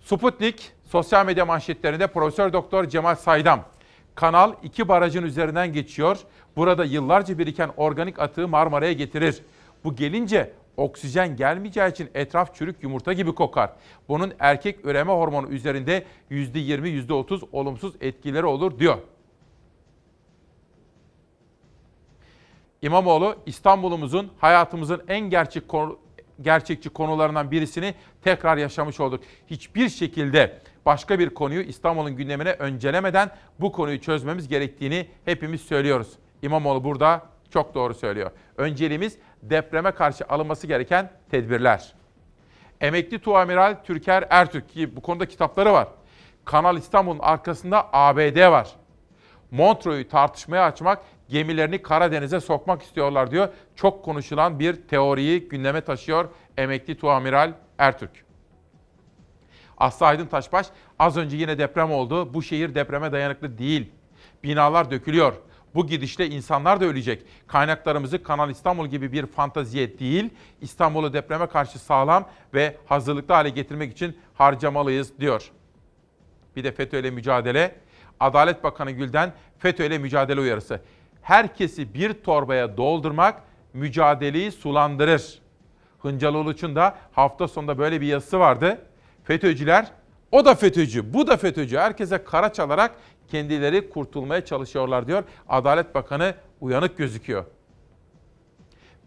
[0.00, 3.64] Sputnik sosyal medya manşetlerinde Profesör Doktor Cemal Saydam
[4.14, 6.18] Kanal iki barajın üzerinden geçiyor.
[6.56, 9.42] Burada yıllarca biriken organik atığı Marmara'ya getirir.
[9.84, 13.72] Bu gelince oksijen gelmeyeceği için etraf çürük yumurta gibi kokar.
[14.08, 18.98] Bunun erkek üreme hormonu üzerinde %20, %30 olumsuz etkileri olur diyor.
[22.82, 25.62] İmamoğlu İstanbul'umuzun hayatımızın en gerçek
[26.40, 29.20] gerçekçi konularından birisini tekrar yaşamış olduk.
[29.46, 33.30] Hiçbir şekilde başka bir konuyu İstanbul'un gündemine öncelemeden
[33.60, 36.08] bu konuyu çözmemiz gerektiğini hepimiz söylüyoruz.
[36.42, 38.30] İmamoğlu burada çok doğru söylüyor.
[38.56, 41.92] Önceliğimiz depreme karşı alınması gereken tedbirler.
[42.80, 45.88] Emekli Tuamiral Türker Ertürk ki bu konuda kitapları var.
[46.44, 48.68] Kanal İstanbul'un arkasında ABD var.
[49.50, 53.48] Montreux'u tartışmaya açmak, gemilerini Karadeniz'e sokmak istiyorlar diyor.
[53.76, 58.24] Çok konuşulan bir teoriyi gündeme taşıyor emekli Tuamiral Ertürk.
[59.78, 60.66] Aslı Aydın Taşbaş
[60.98, 62.34] az önce yine deprem oldu.
[62.34, 63.92] Bu şehir depreme dayanıklı değil.
[64.44, 65.34] Binalar dökülüyor.
[65.74, 67.22] Bu gidişle insanlar da ölecek.
[67.46, 70.30] Kaynaklarımızı Kanal İstanbul gibi bir fantaziye değil,
[70.60, 75.50] İstanbul'u depreme karşı sağlam ve hazırlıklı hale getirmek için harcamalıyız diyor.
[76.56, 77.74] Bir de FETÖ ile mücadele.
[78.20, 80.80] Adalet Bakanı Gül'den FETÖ ile mücadele uyarısı.
[81.22, 83.42] Herkesi bir torbaya doldurmak
[83.72, 85.40] mücadeleyi sulandırır.
[85.98, 88.78] Hıncal Uluç'un da hafta sonunda böyle bir yazısı vardı.
[89.24, 89.86] FETÖ'cüler,
[90.32, 91.76] o da FETÖ'cü, bu da FETÖ'cü.
[91.76, 92.94] Herkese kara çalarak
[93.28, 95.24] kendileri kurtulmaya çalışıyorlar diyor.
[95.48, 97.44] Adalet Bakanı uyanık gözüküyor.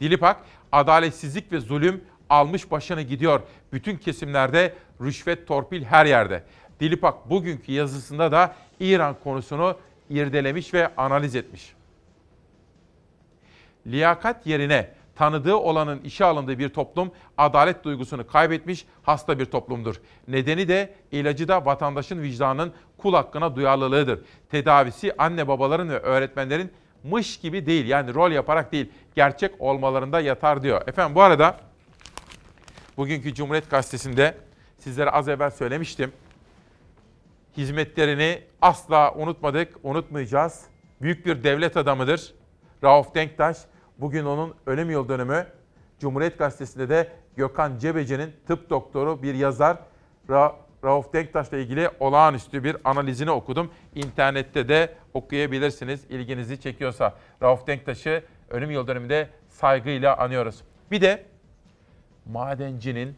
[0.02, 0.38] Dilipak,
[0.72, 3.42] adaletsizlik ve zulüm almış başını gidiyor.
[3.74, 6.44] Bütün kesimlerde rüşvet, torpil her yerde.
[6.80, 9.78] Dilipak bugünkü yazısında da İran konusunu
[10.10, 11.76] irdelemiş ve analiz etmiş.
[13.88, 20.02] Liyakat yerine tanıdığı olanın işe alındığı bir toplum adalet duygusunu kaybetmiş hasta bir toplumdur.
[20.28, 24.20] Nedeni de ilacı da vatandaşın vicdanının kul hakkına duyarlılığıdır.
[24.52, 26.72] Tedavisi anne babaların ve öğretmenlerin
[27.04, 30.82] mış gibi değil yani rol yaparak değil gerçek olmalarında yatar diyor.
[30.88, 31.58] Efendim bu arada
[32.98, 34.38] bugünkü Cumhuriyet Gazetesi'nde
[34.78, 36.12] sizlere az evvel söylemiştim.
[37.58, 40.66] Hizmetlerini asla unutmadık, unutmayacağız.
[41.02, 42.34] Büyük bir devlet adamıdır.
[42.84, 43.58] Rauf Denktaş
[43.98, 45.48] Bugün onun ölüm yıl dönümü.
[46.00, 49.78] Cumhuriyet Gazetesi'nde de Gökhan Cebeci'nin tıp doktoru bir yazar
[50.30, 53.72] Ra- Rauf Denktaş'la ilgili olağanüstü bir analizini okudum.
[53.96, 57.16] İnternette de okuyabilirsiniz ilginizi çekiyorsa.
[57.42, 60.64] Rauf Denktaş'ı ölüm yıl dönümünde saygıyla anıyoruz.
[60.92, 61.26] Bir de
[62.26, 63.18] madencinin,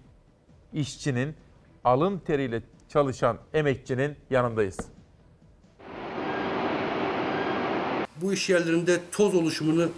[0.74, 1.36] işçinin,
[1.84, 4.78] alın teriyle çalışan emekçinin yanındayız.
[8.22, 9.90] Bu iş yerlerinde toz oluşumunu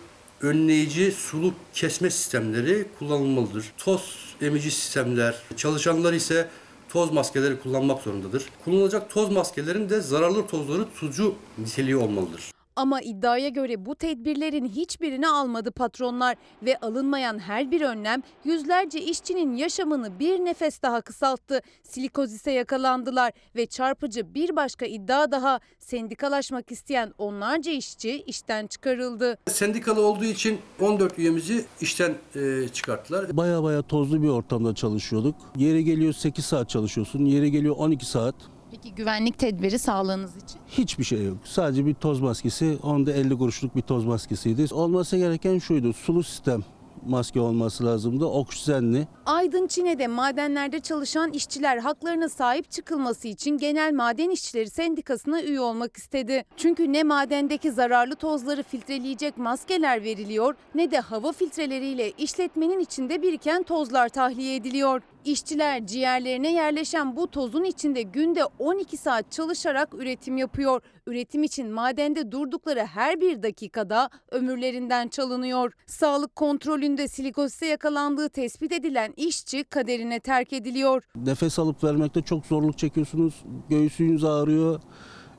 [0.41, 3.71] önleyici suluk kesme sistemleri kullanılmalıdır.
[3.77, 6.47] Toz emici sistemler, çalışanlar ise
[6.89, 8.45] toz maskeleri kullanmak zorundadır.
[8.65, 12.51] Kullanılacak toz maskelerin de zararlı tozları tutucu niteliği olmalıdır.
[12.79, 19.55] Ama iddiaya göre bu tedbirlerin hiçbirini almadı patronlar ve alınmayan her bir önlem yüzlerce işçinin
[19.55, 21.61] yaşamını bir nefes daha kısalttı.
[21.83, 29.37] Silikozise yakalandılar ve çarpıcı bir başka iddia daha sendikalaşmak isteyen onlarca işçi işten çıkarıldı.
[29.47, 33.37] Sendikalı olduğu için 14 üyemizi işten e, çıkarttılar.
[33.37, 35.35] Baya baya tozlu bir ortamda çalışıyorduk.
[35.57, 38.35] Yeri geliyor 8 saat çalışıyorsun, yeri geliyor 12 saat.
[38.71, 40.59] Peki güvenlik tedbiri sağlığınız için?
[40.67, 41.37] Hiçbir şey yok.
[41.43, 42.77] Sadece bir toz maskesi.
[42.83, 44.73] Onda 50 kuruşluk bir toz maskesiydi.
[44.73, 45.93] Olması gereken şuydu.
[45.93, 46.63] Sulu sistem
[47.05, 48.25] maske olması lazımdı.
[48.25, 49.07] Oksijenli.
[49.25, 55.97] Aydın Çin'de madenlerde çalışan işçiler haklarına sahip çıkılması için Genel Maden İşçileri Sendikası'na üye olmak
[55.97, 56.45] istedi.
[56.57, 63.63] Çünkü ne madendeki zararlı tozları filtreleyecek maskeler veriliyor ne de hava filtreleriyle işletmenin içinde biriken
[63.63, 65.01] tozlar tahliye ediliyor.
[65.25, 70.81] İşçiler ciğerlerine yerleşen bu tozun içinde günde 12 saat çalışarak üretim yapıyor.
[71.07, 75.71] Üretim için madende durdukları her bir dakikada ömürlerinden çalınıyor.
[75.85, 81.03] Sağlık kontrolünde silikozise yakalandığı tespit edilen işçi kaderine terk ediliyor.
[81.15, 83.33] Nefes alıp vermekte çok zorluk çekiyorsunuz.
[83.69, 84.81] Göğsünüz ağrıyor.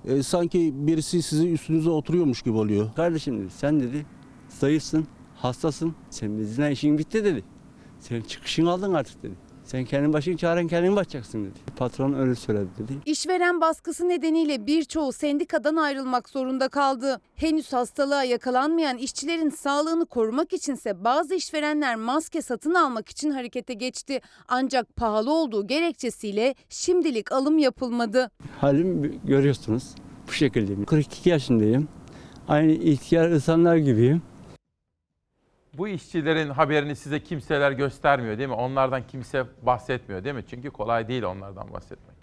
[0.05, 2.95] e, sanki birisi sizin üstünüze oturuyormuş gibi oluyor.
[2.95, 4.07] Kardeşim dedi sen dedi
[4.49, 5.95] zayıfsın, hastasın.
[6.11, 7.45] Senin bizden işin bitti dedi.
[8.01, 9.50] Sen çıkışını aldın artık dedi.
[9.71, 11.59] Sen kendin başın çaren kendin bakacaksın dedi.
[11.77, 12.93] Patron öyle söyledi dedi.
[13.07, 17.21] İşveren baskısı nedeniyle birçoğu sendikadan ayrılmak zorunda kaldı.
[17.37, 24.21] Henüz hastalığa yakalanmayan işçilerin sağlığını korumak içinse bazı işverenler maske satın almak için harekete geçti.
[24.49, 28.31] Ancak pahalı olduğu gerekçesiyle şimdilik alım yapılmadı.
[28.61, 29.85] Halim görüyorsunuz
[30.29, 30.85] bu şekildeyim.
[30.85, 31.89] 42 yaşındayım.
[32.49, 34.23] Aynı ihtiyar insanlar gibiyim.
[35.75, 38.55] Bu işçilerin haberini size kimseler göstermiyor değil mi?
[38.55, 40.45] Onlardan kimse bahsetmiyor değil mi?
[40.51, 42.17] Çünkü kolay değil onlardan bahsetmek.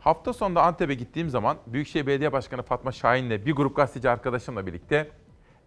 [0.00, 5.10] Hafta sonunda Antep'e gittiğim zaman Büyükşehir Belediye Başkanı Fatma Şahin'le bir grup gazeteci arkadaşımla birlikte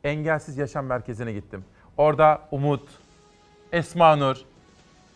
[0.04, 1.66] Engelsiz Yaşam Merkezi'ne gittim.
[1.98, 2.90] Orada Umut,
[3.72, 4.38] Esma Nur,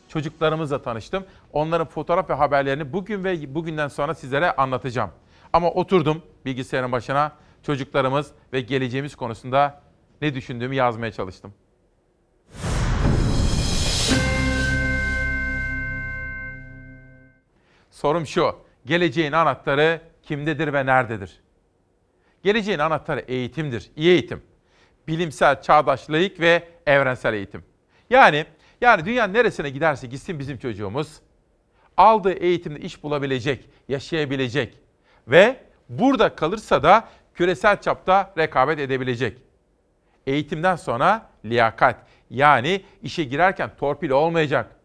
[0.07, 1.25] çocuklarımızla tanıştım.
[1.53, 5.11] Onların fotoğraf ve haberlerini bugün ve bugünden sonra sizlere anlatacağım.
[5.53, 7.31] Ama oturdum bilgisayarın başına
[7.63, 9.81] çocuklarımız ve geleceğimiz konusunda
[10.21, 11.53] ne düşündüğümü yazmaya çalıştım.
[17.91, 21.41] Sorum şu, geleceğin anahtarı kimdedir ve nerededir?
[22.43, 24.41] Geleceğin anahtarı eğitimdir, iyi eğitim.
[25.07, 27.63] Bilimsel, çağdaş, layık ve evrensel eğitim.
[28.09, 28.45] Yani
[28.81, 31.21] yani dünyanın neresine giderse gitsin bizim çocuğumuz
[31.97, 34.77] aldığı eğitimde iş bulabilecek, yaşayabilecek
[35.27, 39.37] ve burada kalırsa da küresel çapta rekabet edebilecek.
[40.27, 41.95] Eğitimden sonra liyakat
[42.29, 44.75] yani işe girerken torpil olmayacak.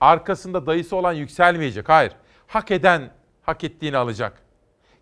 [0.00, 1.88] Arkasında dayısı olan yükselmeyecek.
[1.88, 2.12] Hayır.
[2.46, 3.10] Hak eden
[3.42, 4.42] hak ettiğini alacak.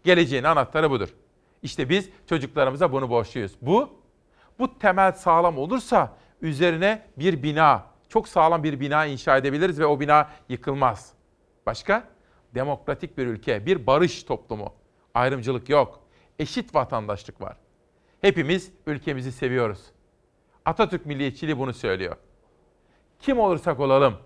[0.04, 1.08] Geleceğin anahtarı budur.
[1.62, 3.52] İşte biz çocuklarımıza bunu borçluyuz.
[3.62, 4.04] Bu
[4.58, 10.00] bu temel sağlam olursa üzerine bir bina, çok sağlam bir bina inşa edebiliriz ve o
[10.00, 11.12] bina yıkılmaz.
[11.66, 12.08] Başka?
[12.54, 14.74] Demokratik bir ülke, bir barış toplumu.
[15.14, 16.00] Ayrımcılık yok.
[16.38, 17.56] Eşit vatandaşlık var.
[18.24, 19.80] Hepimiz ülkemizi seviyoruz.
[20.64, 22.16] Atatürk milliyetçiliği bunu söylüyor.
[23.20, 24.16] Kim olursak olalım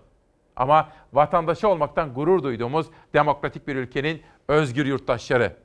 [0.55, 5.57] ama vatandaşı olmaktan gurur duyduğumuz demokratik bir ülkenin özgür yurttaşları.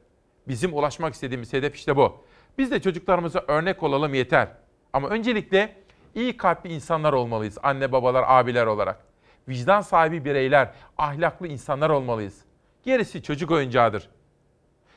[0.48, 2.24] Bizim ulaşmak istediğimiz hedef işte bu.
[2.58, 4.48] Biz de çocuklarımıza örnek olalım yeter.
[4.92, 5.76] Ama öncelikle
[6.14, 7.58] iyi kalpli insanlar olmalıyız.
[7.62, 9.04] Anne, babalar, abiler olarak.
[9.48, 12.44] Vicdan sahibi bireyler, ahlaklı insanlar olmalıyız.
[12.82, 14.08] Gerisi çocuk oyuncağıdır.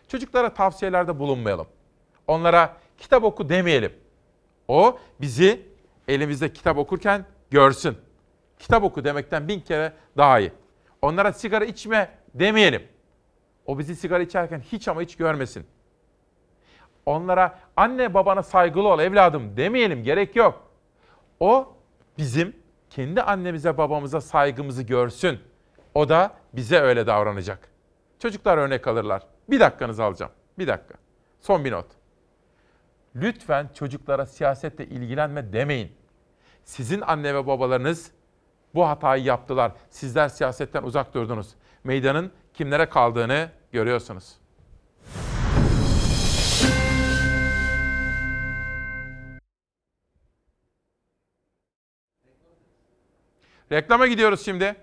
[0.07, 1.67] Çocuklara tavsiyelerde bulunmayalım.
[2.27, 3.93] Onlara kitap oku demeyelim.
[4.67, 5.61] O bizi
[6.07, 7.97] elimizde kitap okurken görsün.
[8.59, 10.51] Kitap oku demekten bin kere daha iyi.
[11.01, 12.83] Onlara sigara içme demeyelim.
[13.65, 15.65] O bizi sigara içerken hiç ama hiç görmesin.
[17.05, 20.67] Onlara anne babana saygılı ol evladım demeyelim gerek yok.
[21.39, 21.73] O
[22.17, 22.55] bizim
[22.89, 25.39] kendi annemize babamıza saygımızı görsün.
[25.93, 27.69] O da bize öyle davranacak.
[28.19, 29.23] Çocuklar örnek alırlar.
[29.49, 30.31] Bir dakikanızı alacağım.
[30.59, 30.95] Bir dakika.
[31.39, 31.85] Son bir not.
[33.21, 35.91] Lütfen çocuklara siyasetle ilgilenme demeyin.
[36.63, 38.11] Sizin anne ve babalarınız
[38.75, 39.71] bu hatayı yaptılar.
[39.89, 41.47] Sizler siyasetten uzak durdunuz.
[41.83, 44.37] Meydanın kimlere kaldığını görüyorsunuz.
[53.71, 54.75] Reklama gidiyoruz şimdi.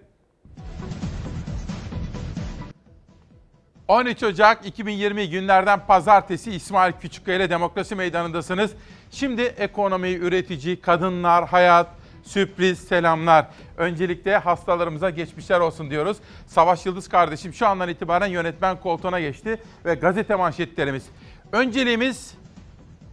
[3.88, 8.72] 13 Ocak 2020 günlerden pazartesi İsmail Küçükkaya ile Demokrasi Meydanı'ndasınız.
[9.10, 11.88] Şimdi ekonomi, üretici, kadınlar, hayat,
[12.22, 13.46] sürpriz, selamlar.
[13.76, 16.16] Öncelikle hastalarımıza geçmişler olsun diyoruz.
[16.46, 21.06] Savaş Yıldız kardeşim şu andan itibaren yönetmen koltuğuna geçti ve gazete manşetlerimiz.
[21.52, 22.34] Önceliğimiz,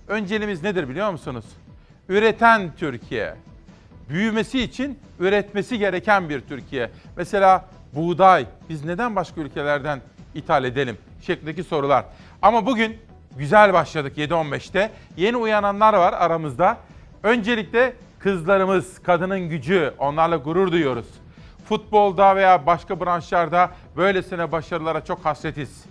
[0.07, 1.45] önceliğimiz nedir biliyor musunuz?
[2.09, 3.35] Üreten Türkiye.
[4.09, 6.91] Büyümesi için üretmesi gereken bir Türkiye.
[7.17, 10.01] Mesela buğday, biz neden başka ülkelerden
[10.35, 12.05] ithal edelim şeklindeki sorular.
[12.41, 12.97] Ama bugün
[13.37, 14.91] güzel başladık 7.15'te.
[15.17, 16.77] Yeni uyananlar var aramızda.
[17.23, 21.07] Öncelikle kızlarımız, kadının gücü, onlarla gurur duyuyoruz.
[21.65, 25.85] Futbolda veya başka branşlarda böylesine başarılara çok hasretiz.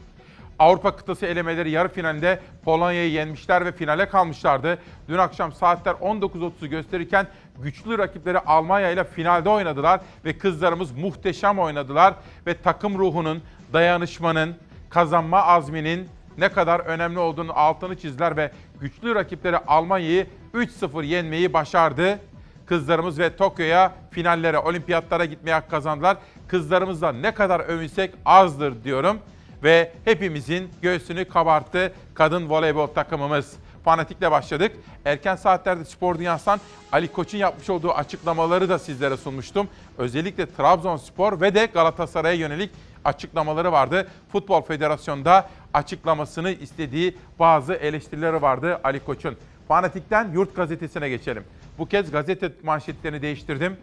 [0.59, 4.79] Avrupa kıtası elemeleri yarı finalinde Polonya'yı yenmişler ve finale kalmışlardı.
[5.09, 7.27] Dün akşam saatler 19.30'u gösterirken
[7.59, 12.15] güçlü rakipleri Almanya ile finalde oynadılar ve kızlarımız muhteşem oynadılar
[12.47, 13.43] ve takım ruhunun,
[13.73, 14.57] dayanışmanın,
[14.91, 22.19] kazanma azminin ne kadar önemli olduğunu altını çizdiler ve güçlü rakipleri Almanya'yı 3-0 yenmeyi başardı.
[22.67, 26.17] Kızlarımız ve Tokyo'ya finallere, olimpiyatlara gitmeye hak kazandılar.
[26.49, 29.19] Kızlarımızla ne kadar övünsek azdır diyorum.
[29.63, 33.57] Ve hepimizin göğsünü kabarttı kadın voleybol takımımız.
[33.85, 34.73] Fanatikle başladık.
[35.05, 36.61] Erken saatlerde spor dünyasından
[36.93, 39.69] Ali Koç'un yapmış olduğu açıklamaları da sizlere sunmuştum.
[39.99, 42.71] Özellikle Trabzonspor ve de Galatasaray'a yönelik
[43.05, 44.09] açıklamaları vardı.
[44.33, 49.37] Futbol Federasyonu'nda açıklamasını istediği bazı eleştirileri vardı Ali Koç'un.
[49.69, 51.45] Fanatik'ten Yurt Gazetesi'ne geçelim.
[51.79, 53.77] Bu kez gazete manşetlerini değiştirdim.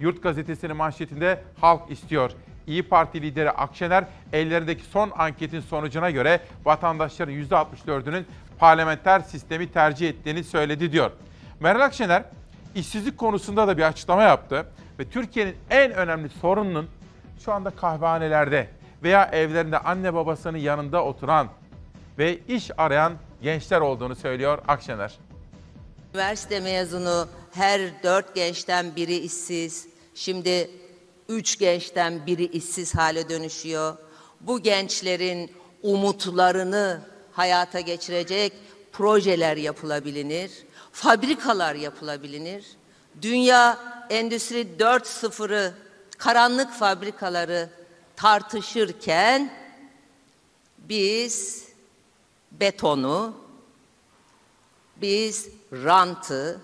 [0.00, 2.30] Yurt Gazetesi'nin manşetinde halk istiyor.
[2.66, 8.24] İyi Parti lideri Akşener ellerindeki son anketin sonucuna göre vatandaşların %64'ünün
[8.58, 11.10] parlamenter sistemi tercih ettiğini söyledi diyor.
[11.60, 12.22] Meral Akşener
[12.74, 14.66] işsizlik konusunda da bir açıklama yaptı
[14.98, 16.88] ve Türkiye'nin en önemli sorununun
[17.38, 18.68] şu anda kahvehanelerde
[19.02, 21.48] veya evlerinde anne babasının yanında oturan
[22.18, 23.12] ve iş arayan
[23.42, 25.18] gençler olduğunu söylüyor Akşener.
[26.14, 29.88] Üniversite mezunu her dört gençten biri işsiz.
[30.14, 30.70] Şimdi
[31.28, 33.96] üç gençten biri işsiz hale dönüşüyor.
[34.40, 35.52] Bu gençlerin
[35.82, 37.00] umutlarını
[37.32, 38.52] hayata geçirecek
[38.92, 40.50] projeler yapılabilir,
[40.92, 42.64] fabrikalar yapılabilir.
[43.22, 43.78] Dünya
[44.10, 45.74] Endüstri 4.0'ı,
[46.18, 47.70] karanlık fabrikaları
[48.16, 49.52] tartışırken
[50.78, 51.68] biz
[52.52, 53.36] betonu,
[54.96, 56.60] biz rantı,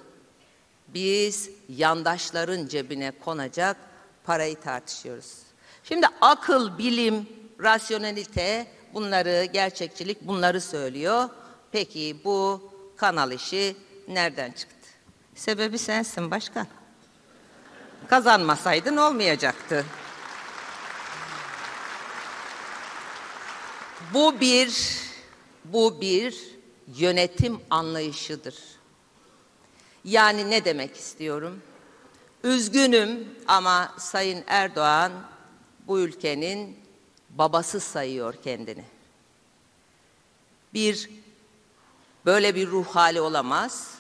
[0.89, 3.77] biz yandaşların cebine konacak
[4.25, 5.39] parayı tartışıyoruz.
[5.85, 7.29] Şimdi akıl, bilim,
[7.61, 11.29] rasyonelite bunları, gerçekçilik bunları söylüyor.
[11.73, 13.77] Peki bu kanal işi
[14.09, 14.89] nereden çıktı?
[15.35, 16.67] Sebebi sensin başkan.
[18.11, 19.85] Kazanmasaydın olmayacaktı.
[24.15, 25.01] Bu bir
[25.65, 26.57] bu bir
[26.97, 28.55] yönetim anlayışıdır.
[30.05, 31.63] Yani ne demek istiyorum?
[32.45, 35.13] Üzgünüm ama Sayın Erdoğan
[35.87, 36.79] bu ülkenin
[37.31, 38.85] babası sayıyor kendini.
[40.75, 41.11] Bir
[42.27, 44.00] böyle bir ruh hali olamaz.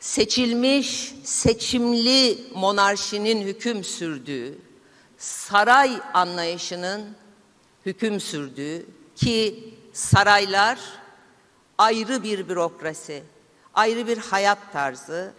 [0.00, 4.58] Seçilmiş, seçimli monarşinin hüküm sürdüğü,
[5.18, 7.16] saray anlayışının
[7.86, 8.86] hüküm sürdüğü
[9.16, 10.78] ki saraylar
[11.78, 13.22] ayrı bir bürokrasi,
[13.74, 15.32] ayrı bir hayat tarzı,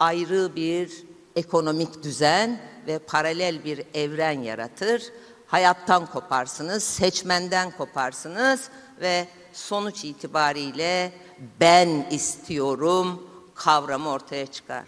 [0.00, 0.92] ayrı bir
[1.36, 5.02] ekonomik düzen ve paralel bir evren yaratır.
[5.46, 8.68] Hayattan koparsınız, seçmenden koparsınız
[9.00, 11.12] ve sonuç itibariyle
[11.60, 13.27] ben istiyorum
[13.58, 14.84] kavramı ortaya çıkar.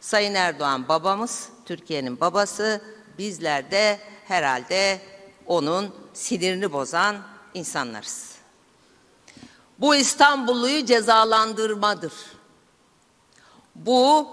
[0.00, 2.82] Sayın Erdoğan babamız, Türkiye'nin babası,
[3.18, 5.00] bizler de herhalde
[5.46, 7.16] onun sinirini bozan
[7.54, 8.34] insanlarız.
[9.78, 12.12] Bu İstanbulluyu cezalandırmadır.
[13.74, 14.28] Bu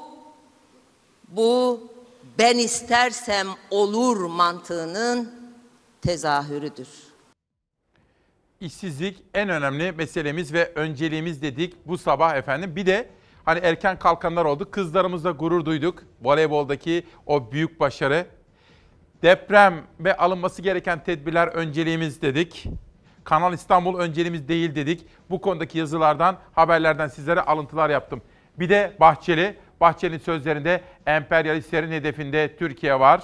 [1.27, 1.81] bu
[2.39, 5.31] ben istersem olur mantığının
[6.01, 6.87] tezahürüdür.
[8.61, 12.75] İşsizlik en önemli meselemiz ve önceliğimiz dedik bu sabah efendim.
[12.75, 13.09] Bir de
[13.49, 14.71] hani erken kalkanlar oldu.
[14.71, 16.03] Kızlarımızla gurur duyduk.
[16.21, 18.25] Voleyboldaki o büyük başarı.
[19.21, 22.65] Deprem ve alınması gereken tedbirler önceliğimiz dedik.
[23.23, 25.05] Kanal İstanbul önceliğimiz değil dedik.
[25.29, 28.21] Bu konudaki yazılardan, haberlerden sizlere alıntılar yaptım.
[28.59, 33.23] Bir de Bahçeli, Bahçeli'nin sözlerinde emperyalistlerin hedefinde Türkiye var.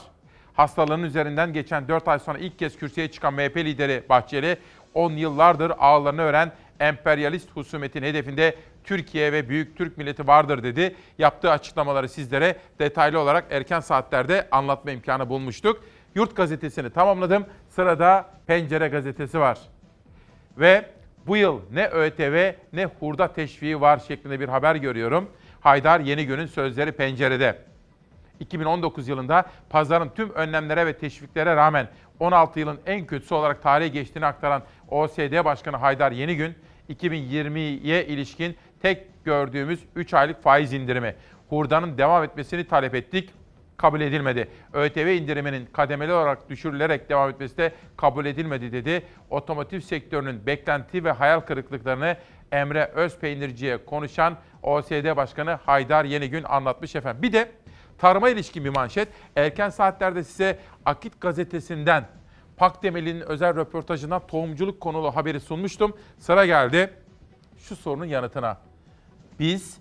[0.54, 4.58] Hastalığının üzerinden geçen 4 ay sonra ilk kez kürsüye çıkan MHP lideri Bahçeli,
[4.94, 8.56] 10 yıllardır ağlarını ören emperyalist husumetin hedefinde
[8.86, 10.96] Türkiye ve büyük Türk milleti vardır dedi.
[11.18, 15.84] Yaptığı açıklamaları sizlere detaylı olarak erken saatlerde anlatma imkanı bulmuştuk.
[16.16, 17.46] Yurt gazetesini tamamladım.
[17.70, 19.60] Sırada Pencere gazetesi var.
[20.58, 20.86] Ve
[21.28, 25.30] bu yıl ne ÖTV ne hurda teşviği var şeklinde bir haber görüyorum.
[25.62, 27.60] Haydar Yenigün'ün sözleri pencerede.
[28.40, 31.88] 2019 yılında pazarın tüm önlemlere ve teşviklere rağmen
[32.20, 36.56] 16 yılın en kötüsü olarak tarihe geçtiğini aktaran OSD Başkanı Haydar Yenigün,
[36.90, 41.16] 2020'ye ilişkin tek gördüğümüz 3 aylık faiz indirimi,
[41.50, 43.30] hurdanın devam etmesini talep ettik,
[43.78, 44.48] kabul edilmedi.
[44.74, 49.04] ÖTV indiriminin kademeli olarak düşürülerek devam etmesi de kabul edilmedi dedi.
[49.30, 52.18] Otomotiv sektörünün beklenti ve hayal kırıklıklarını
[52.52, 57.22] Emre Özpeynirci'ye konuşan OSD Başkanı Haydar Yenigün anlatmış efendim.
[57.22, 57.52] Bir de
[57.98, 59.08] tarıma ilişkin bir manşet.
[59.36, 62.06] Erken saatlerde size Akit gazetesinden
[62.58, 65.98] Pakdemirli'nin özel röportajından tohumculuk konulu haberi sunmuştum.
[66.20, 66.94] Sıra geldi
[67.68, 68.58] şu sorunun yanıtına.
[69.40, 69.78] Biz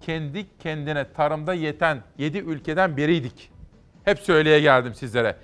[0.00, 3.50] kendi kendine tarımda yeten 7 ülkeden biriydik.
[4.04, 5.36] Hep söyleye geldim sizlere.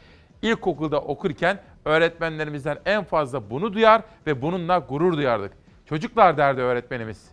[0.42, 5.52] İlkokulda okurken öğretmenlerimizden en fazla bunu duyar ve bununla gurur duyardık.
[5.86, 7.30] Çocuklar derdi öğretmenimiz.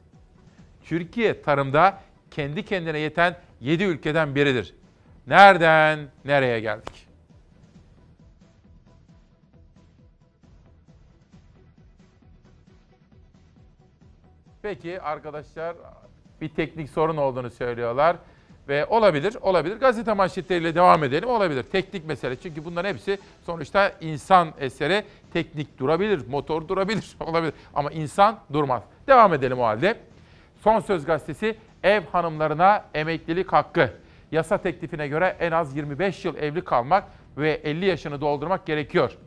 [0.84, 2.00] Türkiye tarımda
[2.32, 4.76] kendi kendine yeten 7 ülkeden biridir.
[5.28, 7.09] Nereden nereye geldik?
[14.70, 15.76] Peki arkadaşlar
[16.42, 18.16] bir teknik sorun olduğunu söylüyorlar
[18.68, 19.78] Ve olabilir, olabilir.
[19.78, 21.30] Gazete manşetleriyle devam edelim.
[21.30, 21.64] Olabilir.
[21.64, 22.36] Teknik mesele.
[22.36, 25.04] Çünkü bunların hepsi sonuçta insan eseri.
[25.34, 27.54] Teknik durabilir, motor durabilir, olabilir.
[27.74, 28.84] Ama insan durmaz.
[29.08, 29.96] Devam edelim o halde.
[30.64, 33.90] Son Söz Gazetesi ev hanımlarına emeklilik hakkı.
[34.32, 37.04] Yasa teklifine göre en az 25 yıl evli kalmak
[37.38, 39.18] ve 50 yaşını doldurmak gerekiyor.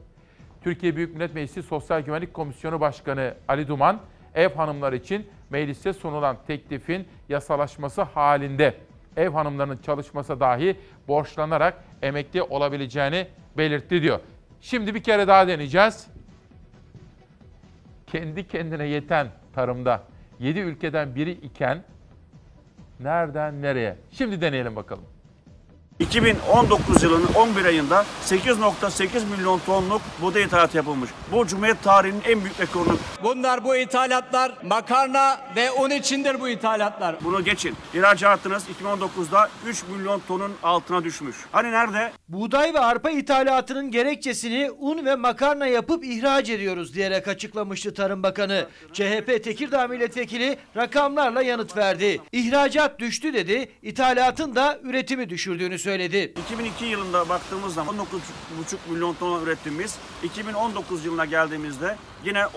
[0.64, 4.00] Türkiye Büyük Millet Meclisi Sosyal Güvenlik Komisyonu Başkanı Ali Duman,
[4.34, 8.74] ev hanımları için mecliste sunulan teklifin yasalaşması halinde
[9.16, 10.76] ev hanımlarının çalışması dahi
[11.08, 13.26] borçlanarak emekli olabileceğini
[13.56, 14.20] belirtti diyor.
[14.60, 16.06] Şimdi bir kere daha deneyeceğiz.
[18.06, 20.02] Kendi kendine yeten tarımda
[20.40, 21.82] 7 ülkeden biri iken
[23.00, 23.96] nereden nereye?
[24.10, 25.04] Şimdi deneyelim bakalım.
[25.98, 31.10] 2019 yılının 11 ayında 8.8 milyon tonluk buğday ithalatı yapılmış.
[31.32, 32.98] Bu Cumhuriyet tarihinin en büyük rekorunu.
[33.22, 37.16] Bunlar bu ithalatlar makarna ve un içindir bu ithalatlar.
[37.24, 37.76] Bunu geçin.
[37.94, 41.36] İhracatınız 2019'da 3 milyon tonun altına düşmüş.
[41.52, 42.12] Hani nerede?
[42.28, 48.66] Buğday ve arpa ithalatının gerekçesini un ve makarna yapıp ihraç ediyoruz diyerek açıklamıştı Tarım Bakanı.
[48.92, 52.20] CHP Tekirdağ Milletvekili rakamlarla yanıt verdi.
[52.32, 55.91] İhracat düştü dedi, ithalatın da üretimi düşürdüğünü söyledi.
[56.00, 62.48] 2002 yılında baktığımız zaman 19,5 milyon ton ürettiğimiz 2019 yılına geldiğimizde yine 19,5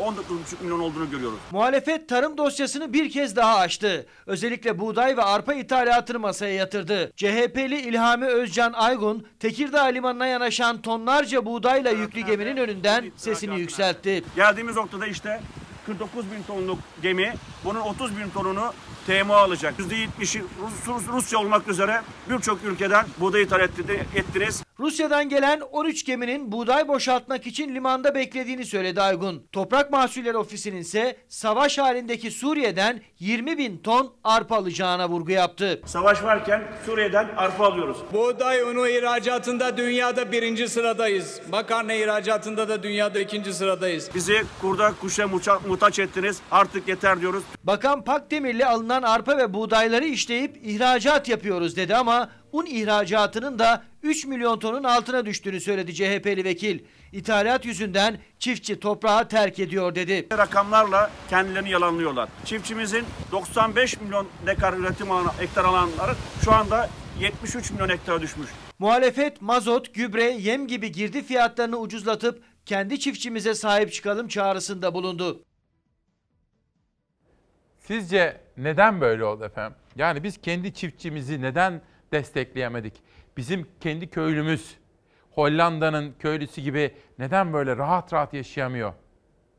[0.61, 1.39] milyon olduğunu görüyoruz.
[1.51, 4.05] Muhalefet tarım dosyasını bir kez daha açtı.
[4.25, 7.11] Özellikle buğday ve arpa ithalatını masaya yatırdı.
[7.15, 14.23] CHP'li İlhami Özcan Aygun, Tekirdağ Limanı'na yanaşan tonlarca buğdayla yüklü geminin önünden sesini yükseltti.
[14.35, 15.41] Geldiğimiz noktada işte
[15.85, 17.33] 49 bin tonluk gemi
[17.65, 18.73] bunun 30 bin tonunu
[19.07, 19.73] TMO alacak.
[19.79, 24.64] %70'i Rus, Rus, Rusya olmak üzere birçok ülkeden buğday ithal etti- ettiniz.
[24.79, 29.47] Rusya'dan gelen 13 geminin buğday boşaltmak için limanda beklediğini söyledi Aygun.
[29.51, 35.81] Toprak Mahsulleri Ofisi'nin ise savaş halindeki Suriye'den 20 bin ton arpa alacağına vurgu yaptı.
[35.85, 37.97] Savaş varken Suriye'den arpa alıyoruz.
[38.13, 41.41] Buğday unu ihracatında dünyada birinci sıradayız.
[41.51, 44.09] Makarna ihracatında da dünyada ikinci sıradayız.
[44.15, 46.39] Bizi kurda kuşa muça, muhtaç ettiniz.
[46.51, 47.43] Artık yeter diyoruz.
[47.63, 54.25] Bakan Pakdemirli alınan arpa ve buğdayları işleyip ihracat yapıyoruz dedi ama un ihracatının da 3
[54.25, 56.79] milyon tonun altına düştüğünü söyledi CHP'li vekil.
[57.11, 60.27] İthalat yüzünden çiftçi toprağı terk ediyor dedi.
[60.37, 62.29] Rakamlarla kendilerini yalanlıyorlar.
[62.45, 68.49] Çiftçimizin 95 milyon dekar üretim alanı, hektar alanları şu anda 73 milyon hektara düşmüş.
[68.79, 75.43] Muhalefet mazot, gübre, yem gibi girdi fiyatlarını ucuzlatıp kendi çiftçimize sahip çıkalım çağrısında bulundu.
[77.79, 79.77] Sizce neden böyle oldu efendim?
[79.95, 82.93] Yani biz kendi çiftçimizi neden destekleyemedik?
[83.37, 84.77] Bizim kendi köylümüz
[85.31, 88.93] Hollanda'nın köylüsü gibi neden böyle rahat rahat yaşayamıyor?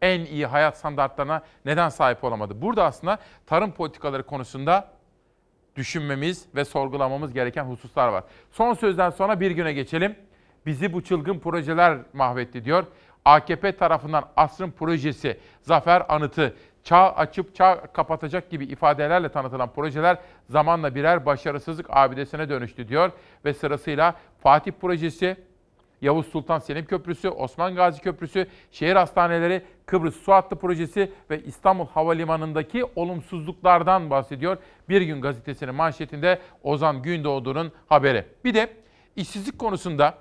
[0.03, 2.63] En iyi hayat standartlarına neden sahip olamadı?
[2.63, 4.89] Burada aslında tarım politikaları konusunda
[5.77, 8.25] düşünmemiz ve sorgulamamız gereken hususlar var.
[8.51, 10.17] Son sözden sonra bir güne geçelim.
[10.67, 12.87] Bizi bu çılgın projeler mahvetti diyor.
[13.25, 16.57] AKP tarafından asrın projesi, zafer anıtı,
[16.87, 20.19] çağ açıp çağ kapatacak gibi ifadelerle tanıtılan projeler
[20.51, 23.13] zamanla birer başarısızlık abidesine dönüştü diyor.
[23.45, 25.37] Ve sırasıyla Fatih projesi,
[26.03, 31.87] Yavuz Sultan Selim Köprüsü, Osman Gazi Köprüsü, şehir hastaneleri, Kıbrıs Su Hattı Projesi ve İstanbul
[31.87, 34.57] Havalimanı'ndaki olumsuzluklardan bahsediyor.
[34.89, 38.25] Bir gün gazetesinin manşetinde Ozan Gündoğdu'nun haberi.
[38.45, 38.73] Bir de
[39.17, 40.19] işsizlik konusunda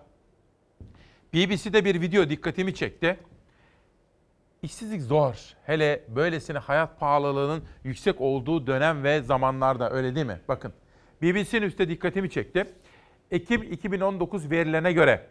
[1.33, 3.17] BBC'de bir video dikkatimi çekti.
[4.65, 5.35] İşsizlik zor.
[5.65, 10.39] Hele böylesine hayat pahalılığının yüksek olduğu dönem ve zamanlarda öyle değil mi?
[10.47, 10.73] Bakın
[11.21, 12.65] BBC'nin üstte dikkatimi çekti.
[13.31, 15.27] Ekim 2019 verilerine göre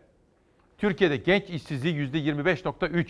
[0.79, 3.07] Türkiye'de genç işsizliği %25.3.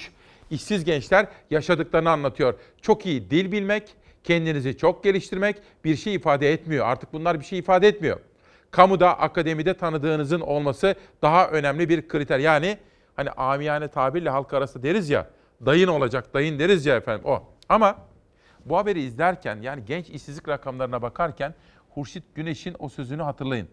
[0.51, 2.55] İşsiz gençler yaşadıklarını anlatıyor.
[2.83, 3.95] Çok iyi dil bilmek,
[4.25, 6.87] kendinizi çok geliştirmek bir şey ifade etmiyor.
[6.87, 8.21] Artık bunlar bir şey ifade etmiyor.
[8.71, 12.39] Kamuda, akademide tanıdığınızın olması daha önemli bir kriter.
[12.39, 12.79] Yani
[13.17, 15.31] hani amiyane tabirle halk arasında deriz ya,
[15.67, 17.43] dayın olacak, dayın deriz ya efendim o.
[17.69, 17.99] Ama
[18.65, 21.55] bu haberi izlerken yani genç işsizlik rakamlarına bakarken
[21.95, 23.69] Hurşit Güneş'in o sözünü hatırlayın.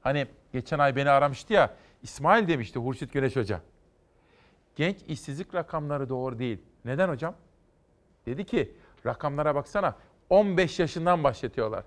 [0.00, 3.60] Hani geçen ay beni aramıştı ya, İsmail demişti Hurşit Güneş Hoca.
[4.76, 6.58] Genç işsizlik rakamları doğru değil.
[6.84, 7.34] Neden hocam?
[8.26, 8.76] Dedi ki
[9.06, 9.96] rakamlara baksana
[10.30, 11.84] 15 yaşından başlatıyorlar.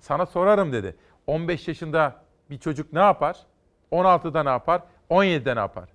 [0.00, 0.96] Sana sorarım dedi.
[1.26, 3.46] 15 yaşında bir çocuk ne yapar?
[3.92, 4.82] 16'da ne yapar?
[5.10, 5.88] 17'de ne yapar?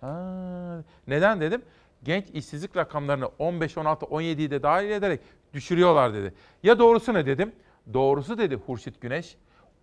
[0.00, 1.62] Ha, neden dedim?
[2.02, 5.20] Genç işsizlik rakamlarını 15, 16, 17'yi de dahil ederek
[5.54, 6.34] düşürüyorlar dedi.
[6.62, 7.52] Ya doğrusu ne dedim?
[7.92, 9.36] Doğrusu dedi Hurşit Güneş.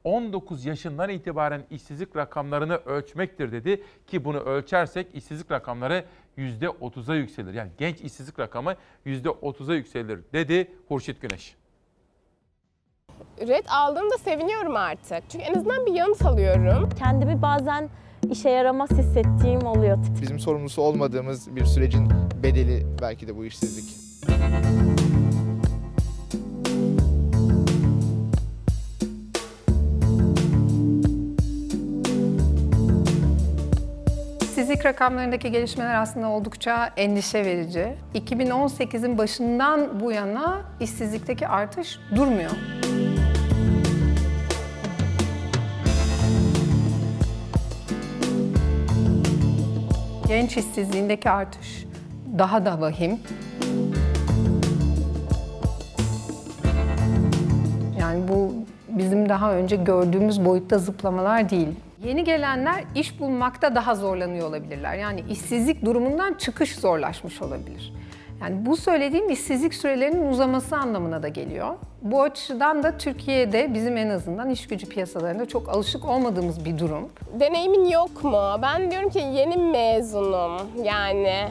[0.04, 6.06] 19 yaşından itibaren işsizlik rakamlarını ölçmektir dedi ki bunu ölçersek işsizlik rakamları
[6.38, 7.54] %30'a yükselir.
[7.54, 8.76] Yani genç işsizlik rakamı
[9.06, 11.56] %30'a yükselir dedi Hurşit Güneş.
[13.40, 15.30] red aldığımda seviniyorum artık.
[15.30, 16.90] Çünkü en azından bir yanıt alıyorum.
[17.00, 17.90] Kendimi bazen
[18.32, 19.98] işe yaramaz hissettiğim oluyor.
[20.22, 22.10] Bizim sorumlusu olmadığımız bir sürecin
[22.44, 24.08] bedeli belki de bu işsizlik.
[34.42, 37.94] İşsizlik rakamlarındaki gelişmeler aslında oldukça endişe verici.
[38.16, 42.52] 2018'in başından bu yana işsizlikteki artış durmuyor.
[50.28, 51.86] Genç işsizliğindeki artış
[52.38, 53.20] daha da vahim.
[58.00, 58.54] Yani bu
[58.90, 61.68] bizim daha önce gördüğümüz boyutta zıplamalar değil.
[62.04, 64.96] Yeni gelenler iş bulmakta daha zorlanıyor olabilirler.
[64.96, 67.94] Yani işsizlik durumundan çıkış zorlaşmış olabilir.
[68.42, 71.76] Yani bu söylediğim işsizlik sürelerinin uzaması anlamına da geliyor.
[72.02, 77.10] Bu açıdan da Türkiye'de bizim en azından iş gücü piyasalarında çok alışık olmadığımız bir durum.
[77.40, 78.60] Deneyimin yok mu?
[78.62, 81.48] Ben diyorum ki yeni mezunum yani.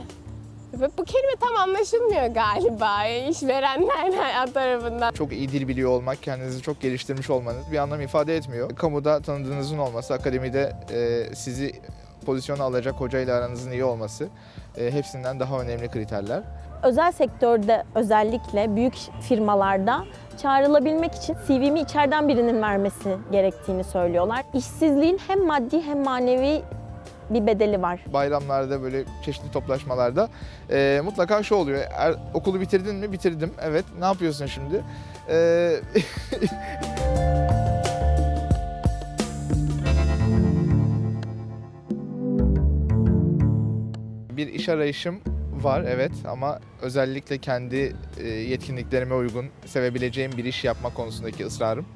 [0.74, 5.12] Ve bu kelime tam anlaşılmıyor galiba işverenler tarafından.
[5.12, 8.76] Çok iyi dil biliyor olmak, kendinizi çok geliştirmiş olmanız bir anlam ifade etmiyor.
[8.76, 11.72] Kamuda tanıdığınızın olması, akademide e, sizi
[12.26, 14.28] pozisyona alacak hocayla aranızın iyi olması
[14.76, 16.42] e, hepsinden daha önemli kriterler.
[16.86, 20.04] Özel sektörde özellikle büyük firmalarda
[20.42, 24.44] çağrılabilmek için CV'mi içeriden birinin vermesi gerektiğini söylüyorlar.
[24.54, 26.62] İşsizliğin hem maddi hem manevi
[27.30, 28.04] bir bedeli var.
[28.12, 30.28] Bayramlarda böyle çeşitli toplaşmalarda
[30.70, 31.82] e, mutlaka şu oluyor.
[31.96, 33.12] Er, okulu bitirdin mi?
[33.12, 33.50] Bitirdim.
[33.62, 33.84] Evet.
[33.98, 34.84] Ne yapıyorsun şimdi?
[35.30, 35.76] E,
[44.36, 45.20] bir iş arayışım
[45.64, 51.86] var evet ama özellikle kendi e, yetkinliklerime uygun sevebileceğim bir iş yapma konusundaki ısrarım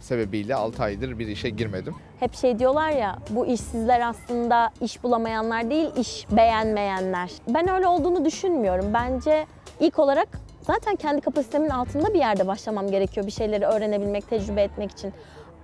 [0.00, 1.94] sebebiyle 6 aydır bir işe girmedim.
[2.20, 7.30] Hep şey diyorlar ya bu işsizler aslında iş bulamayanlar değil iş beğenmeyenler.
[7.48, 8.94] Ben öyle olduğunu düşünmüyorum.
[8.94, 9.46] Bence
[9.80, 10.28] ilk olarak
[10.62, 15.12] zaten kendi kapasitemin altında bir yerde başlamam gerekiyor bir şeyleri öğrenebilmek, tecrübe etmek için.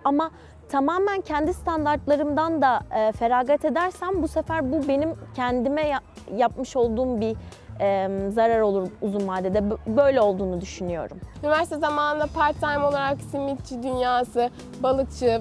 [0.05, 0.31] Ama
[0.73, 6.01] tamamen kendi standartlarımdan da e, feragat edersem bu sefer bu benim kendime ya-
[6.37, 7.37] yapmış olduğum bir
[7.81, 9.63] e, zarar olur uzun vadede.
[9.87, 11.21] Böyle olduğunu düşünüyorum.
[11.43, 14.51] Üniversite zamanında part time olarak simitçi dünyası,
[14.83, 15.41] balıkçı,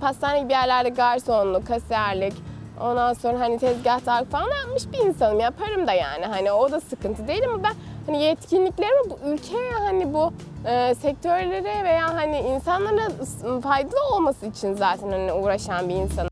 [0.00, 2.34] pastane gibi yerlerde garsonluk, kasiyerlik,
[2.80, 5.40] ondan sonra hani tezgahtar falan yapmış bir insanım.
[5.40, 7.72] Yaparım da yani hani o da sıkıntı değil ama ben
[8.08, 10.32] hani yetkinliklerimi bu ülkeye hani bu
[10.68, 16.30] e, sektörlere veya hani insanlara ıs- faydalı olması için zaten hani uğraşan bir insanım.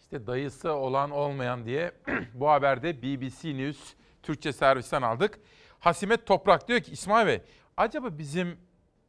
[0.00, 1.92] İşte dayısı olan olmayan diye
[2.34, 5.40] bu haberde BBC News Türkçe servisten aldık.
[5.80, 7.40] Hasimet Toprak diyor ki İsmail Bey
[7.76, 8.58] acaba bizim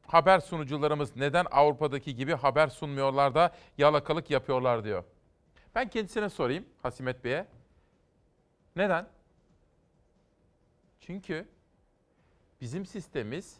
[0.07, 5.03] haber sunucularımız neden Avrupa'daki gibi haber sunmuyorlar da yalakalık yapıyorlar diyor.
[5.75, 7.45] Ben kendisine sorayım Hasimet Bey'e.
[8.75, 9.07] Neden?
[11.05, 11.47] Çünkü
[12.61, 13.57] bizim sistemimiz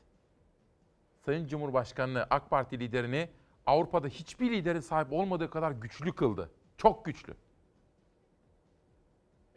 [1.25, 3.29] Sayın Cumhurbaşkanı'nı, AK Parti liderini
[3.65, 6.51] Avrupa'da hiçbir liderin sahip olmadığı kadar güçlü kıldı.
[6.77, 7.33] Çok güçlü.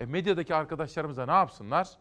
[0.00, 1.98] E medyadaki arkadaşlarımız da ne yapsınlar?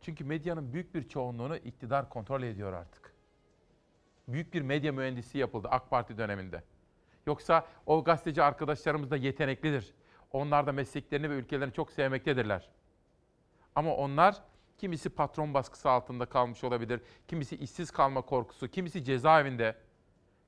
[0.00, 3.14] Çünkü medyanın büyük bir çoğunluğunu iktidar kontrol ediyor artık.
[4.28, 6.62] Büyük bir medya mühendisi yapıldı AK Parti döneminde.
[7.26, 9.94] Yoksa o gazeteci arkadaşlarımız da yeteneklidir.
[10.32, 12.70] Onlar da mesleklerini ve ülkelerini çok sevmektedirler.
[13.76, 14.36] Ama onlar
[14.78, 19.76] kimisi patron baskısı altında kalmış olabilir, kimisi işsiz kalma korkusu, kimisi cezaevinde.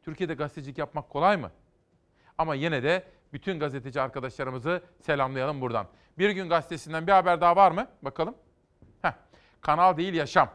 [0.03, 1.51] Türkiye'de gazetecilik yapmak kolay mı?
[2.39, 5.87] Ama yine de bütün gazeteci arkadaşlarımızı selamlayalım buradan.
[6.19, 7.89] Bir gün gazetesinden bir haber daha var mı?
[8.03, 8.35] Bakalım.
[9.03, 9.13] Heh.
[9.61, 10.51] Kanal değil yaşam.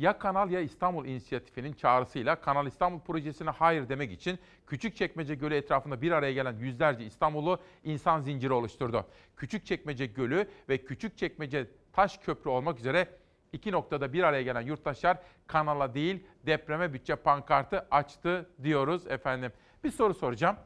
[0.00, 6.02] Ya Kanal ya İstanbul inisiyatifinin çağrısıyla Kanal İstanbul projesine hayır demek için Küçükçekmece Gölü etrafında
[6.02, 9.06] bir araya gelen yüzlerce İstanbullu insan zinciri oluşturdu.
[9.36, 13.08] Küçükçekmece Gölü ve Küçükçekmece Taş Köprü olmak üzere
[13.52, 19.52] iki noktada bir araya gelen yurttaşlar kanala değil depreme bütçe pankartı açtı diyoruz efendim.
[19.84, 20.56] Bir soru soracağım.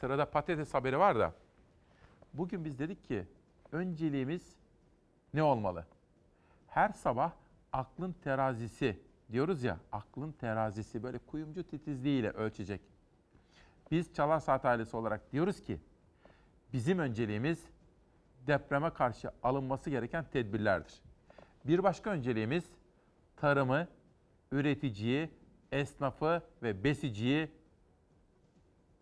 [0.00, 1.32] Sırada patates haberi var da.
[2.34, 3.24] Bugün biz dedik ki
[3.72, 4.56] önceliğimiz
[5.34, 5.86] ne olmalı?
[6.68, 7.41] Her sabah
[7.72, 8.98] aklın terazisi
[9.32, 12.80] diyoruz ya, aklın terazisi böyle kuyumcu titizliğiyle ölçecek.
[13.90, 15.80] Biz Çalar Saat ailesi olarak diyoruz ki
[16.72, 17.64] bizim önceliğimiz
[18.46, 21.02] depreme karşı alınması gereken tedbirlerdir.
[21.64, 22.64] Bir başka önceliğimiz
[23.36, 23.88] tarımı,
[24.52, 25.30] üreticiyi,
[25.72, 27.50] esnafı ve besiciyi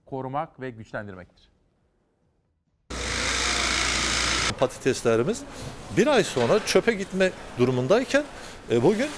[0.06, 1.49] korumak ve güçlendirmektir.
[4.61, 5.43] Patateslerimiz
[5.97, 8.24] bir ay sonra çöpe gitme durumundayken
[8.70, 9.09] e, bugün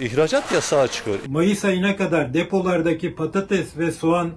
[0.00, 1.18] ihracat yasağı çıkıyor.
[1.28, 4.30] Mayıs ayına kadar depolardaki patates ve soğan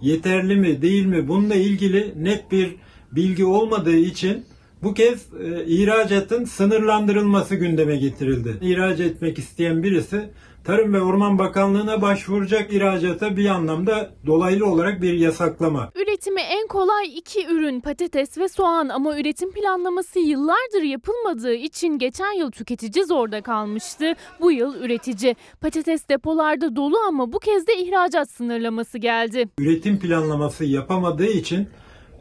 [0.00, 2.76] yeterli mi değil mi bununla ilgili net bir
[3.12, 4.46] bilgi olmadığı için
[4.82, 8.56] bu kez e, ihracatın sınırlandırılması gündeme getirildi.
[8.60, 10.30] İhraç etmek isteyen birisi
[10.64, 15.90] Tarım ve Orman Bakanlığı'na başvuracak ihracata bir anlamda dolaylı olarak bir yasaklama.
[15.94, 22.38] Üretimi en kolay iki ürün patates ve soğan ama üretim planlaması yıllardır yapılmadığı için geçen
[22.38, 24.14] yıl tüketici zorda kalmıştı.
[24.40, 25.36] Bu yıl üretici.
[25.60, 29.48] Patates depolarda dolu ama bu kez de ihracat sınırlaması geldi.
[29.58, 31.68] Üretim planlaması yapamadığı için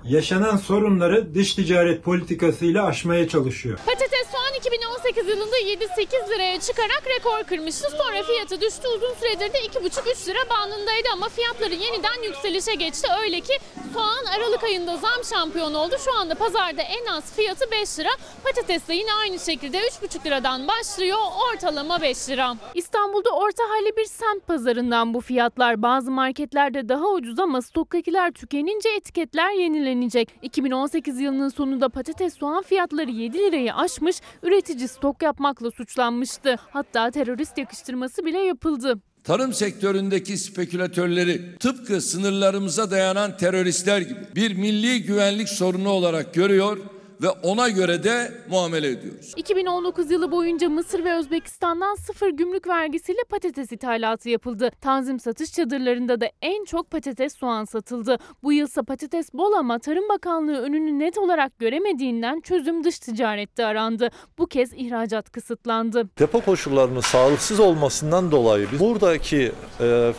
[0.03, 3.79] yaşanan sorunları dış ticaret politikasıyla aşmaya çalışıyor.
[3.85, 7.87] Patates soğan 2018 yılında 7-8 liraya çıkarak rekor kırmıştı.
[7.91, 8.87] Sonra fiyatı düştü.
[8.95, 13.07] Uzun süredir de 2,5-3 lira bandındaydı ama fiyatları yeniden yükselişe geçti.
[13.23, 13.53] Öyle ki
[13.93, 15.95] soğan Aralık ayında zam şampiyonu oldu.
[16.05, 18.09] Şu anda pazarda en az fiyatı 5 lira.
[18.43, 21.17] Patates de yine aynı şekilde 3,5 liradan başlıyor.
[21.53, 22.55] Ortalama 5 lira.
[22.75, 25.81] İstanbul'da orta halli bir semt pazarından bu fiyatlar.
[25.81, 29.51] Bazı marketlerde daha ucuz ama stoktakiler tükenince etiketler
[29.91, 30.29] yenilenecek.
[30.41, 36.55] 2018 yılının sonunda patates soğan fiyatları 7 lirayı aşmış, üretici stok yapmakla suçlanmıştı.
[36.69, 38.99] Hatta terörist yakıştırması bile yapıldı.
[39.23, 46.77] Tarım sektöründeki spekülatörleri tıpkı sınırlarımıza dayanan teröristler gibi bir milli güvenlik sorunu olarak görüyor
[47.21, 49.33] ve ona göre de muamele ediyoruz.
[49.35, 54.71] 2019 yılı boyunca Mısır ve Özbekistan'dan sıfır gümrük vergisiyle patates ithalatı yapıldı.
[54.81, 58.17] Tanzim satış çadırlarında da en çok patates soğan satıldı.
[58.43, 64.09] Bu yılsa patates bol ama Tarım Bakanlığı önünü net olarak göremediğinden çözüm dış ticarette arandı.
[64.37, 66.09] Bu kez ihracat kısıtlandı.
[66.19, 70.13] Depo koşullarının sağlıksız olmasından dolayı biz buradaki e,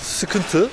[0.00, 0.68] sıkıntı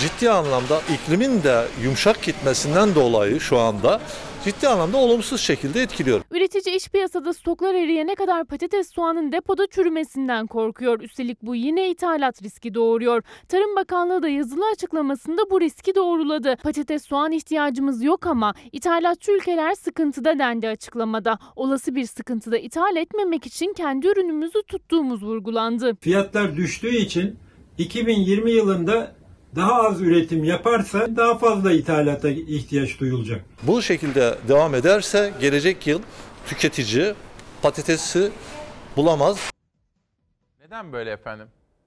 [0.00, 4.00] ciddi anlamda iklimin de yumuşak gitmesinden dolayı şu anda
[4.44, 6.20] ciddi anlamda olumsuz şekilde etkiliyor.
[6.30, 11.00] Üretici iş piyasada stoklar eriyene kadar patates soğanın depoda çürümesinden korkuyor.
[11.00, 13.22] Üstelik bu yine ithalat riski doğuruyor.
[13.48, 16.56] Tarım Bakanlığı da yazılı açıklamasında bu riski doğruladı.
[16.62, 21.38] Patates soğan ihtiyacımız yok ama ithalatçı ülkeler sıkıntıda dendi açıklamada.
[21.56, 25.96] Olası bir sıkıntıda ithal etmemek için kendi ürünümüzü tuttuğumuz vurgulandı.
[26.00, 27.36] Fiyatlar düştüğü için
[27.78, 29.19] 2020 yılında
[29.56, 33.44] daha az üretim yaparsa daha fazla ithalata ihtiyaç duyulacak.
[33.62, 36.02] Bu şekilde devam ederse gelecek yıl
[36.46, 37.14] tüketici
[37.62, 38.32] patatesi
[38.96, 39.50] bulamaz.
[40.60, 41.46] Neden böyle efendim?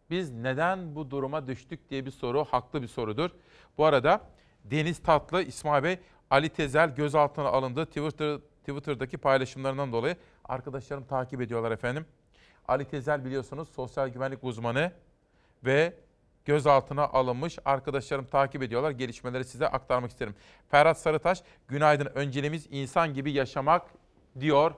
[0.10, 3.30] Biz neden bu duruma düştük diye bir soru haklı bir sorudur.
[3.78, 4.22] Bu arada
[4.64, 6.00] Deniz Tatlı, İsmail Bey,
[6.30, 7.86] Ali Tezel gözaltına alındı.
[7.86, 8.38] Twitter,
[8.68, 10.16] Twitter'daki paylaşımlarından dolayı
[10.46, 12.06] arkadaşlarım takip ediyorlar efendim.
[12.68, 14.92] Ali Tezel biliyorsunuz sosyal güvenlik uzmanı
[15.66, 15.94] ve
[16.46, 17.60] gözaltına alınmış.
[17.66, 18.92] Arkadaşlarım takip ediyorlar.
[18.92, 20.36] Gelişmeleri size aktarmak isterim.
[20.70, 22.06] Ferhat Sarıtaş, günaydın.
[22.06, 23.82] Önceliğimiz insan gibi yaşamak
[24.40, 24.74] diyor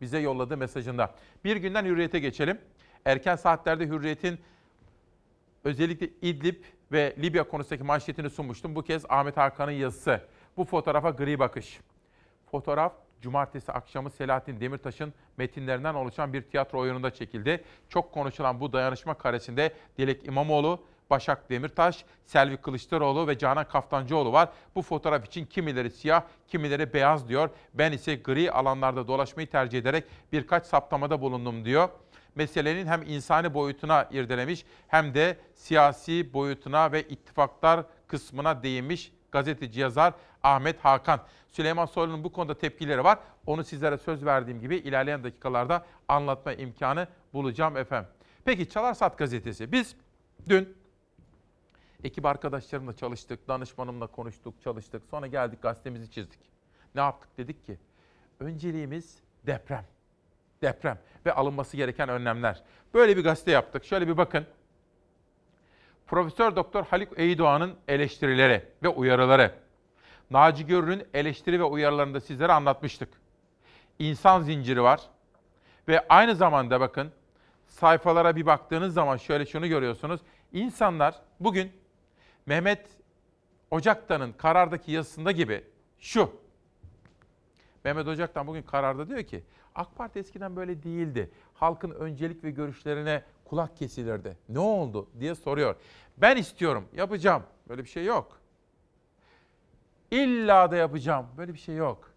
[0.00, 1.14] bize yolladığı mesajında.
[1.44, 2.60] Bir günden hürriyete geçelim.
[3.04, 4.40] Erken saatlerde hürriyetin
[5.64, 8.74] özellikle İdlib ve Libya konusundaki manşetini sunmuştum.
[8.74, 10.20] Bu kez Ahmet Hakan'ın yazısı.
[10.56, 11.80] Bu fotoğrafa gri bakış.
[12.50, 17.64] Fotoğraf cumartesi akşamı Selahattin Demirtaş'ın metinlerinden oluşan bir tiyatro oyununda çekildi.
[17.88, 20.80] Çok konuşulan bu dayanışma karesinde Dilek İmamoğlu,
[21.10, 24.48] Başak Demirtaş, Selvi Kılıçdaroğlu ve Canan Kaftancıoğlu var.
[24.74, 27.50] Bu fotoğraf için kimileri siyah, kimileri beyaz diyor.
[27.74, 31.88] Ben ise gri alanlarda dolaşmayı tercih ederek birkaç saptamada bulundum diyor.
[32.34, 40.14] Meselenin hem insani boyutuna irdelemiş hem de siyasi boyutuna ve ittifaklar kısmına değinmiş gazeteci yazar
[40.42, 41.20] Ahmet Hakan.
[41.48, 43.18] Süleyman Soylu'nun bu konuda tepkileri var.
[43.46, 48.10] Onu sizlere söz verdiğim gibi ilerleyen dakikalarda anlatma imkanı bulacağım efendim.
[48.44, 49.72] Peki Çalar Saat gazetesi.
[49.72, 49.96] Biz
[50.48, 50.76] dün
[52.04, 55.02] ekip arkadaşlarımla çalıştık, danışmanımla konuştuk, çalıştık.
[55.10, 56.40] Sonra geldik gazetemizi çizdik.
[56.94, 57.78] Ne yaptık dedik ki
[58.40, 59.84] önceliğimiz deprem.
[60.62, 62.62] Deprem ve alınması gereken önlemler.
[62.94, 63.84] Böyle bir gazete yaptık.
[63.84, 64.46] Şöyle bir bakın.
[66.06, 69.54] Profesör Doktor Haluk Eydoğan'ın eleştirileri ve uyarıları.
[70.30, 73.08] Naci Görür'ün eleştiri ve uyarılarını da sizlere anlatmıştık.
[73.98, 75.00] İnsan zinciri var.
[75.88, 77.12] Ve aynı zamanda bakın
[77.68, 80.20] sayfalara bir baktığınız zaman şöyle şunu görüyorsunuz.
[80.52, 81.72] İnsanlar bugün
[82.46, 82.86] Mehmet
[83.70, 85.64] Ocaktan'ın karardaki yazısında gibi
[85.98, 86.32] şu.
[87.84, 89.42] Mehmet Ocaktan bugün kararda diyor ki
[89.74, 91.30] AK Parti eskiden böyle değildi.
[91.54, 94.36] Halkın öncelik ve görüşlerine kulak kesilirdi.
[94.48, 95.76] Ne oldu diye soruyor.
[96.16, 97.42] Ben istiyorum, yapacağım.
[97.68, 98.39] Böyle bir şey yok.
[100.10, 101.26] İlla da yapacağım.
[101.36, 102.10] Böyle bir şey yok.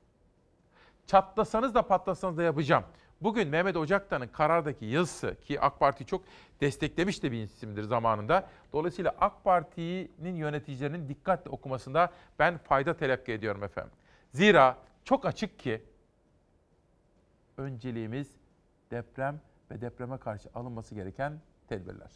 [1.07, 2.83] Çatlasanız da patlasanız da yapacağım.
[3.21, 6.23] Bugün Mehmet Ocaktan'ın karardaki yazısı ki AK Parti çok
[6.61, 8.49] desteklemiş de bir isimdir zamanında.
[8.73, 13.93] Dolayısıyla AK Parti'nin yöneticilerinin dikkatle okumasında ben fayda telakki ediyorum efendim.
[14.31, 15.81] Zira çok açık ki
[17.57, 18.31] önceliğimiz
[18.91, 19.41] deprem
[19.71, 22.11] ve depreme karşı alınması gereken tedbirler.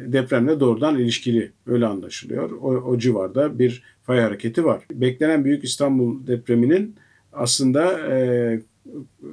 [0.06, 2.51] depremle doğrudan ilişkili öyle anlaşılıyor.
[2.51, 4.85] O, o civarda bir fay hareketi var.
[4.93, 6.97] Beklenen Büyük İstanbul depreminin
[7.32, 9.28] aslında e, e,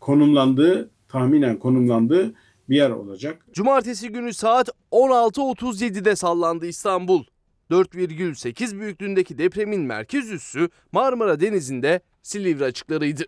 [0.00, 2.34] konumlandığı, tahminen konumlandığı
[2.68, 3.46] bir yer olacak.
[3.52, 7.24] Cumartesi günü saat 16.37'de sallandı İstanbul.
[7.70, 13.24] 4,8 büyüklüğündeki depremin merkez üssü Marmara Denizi'nde Silivri açıklarıydı.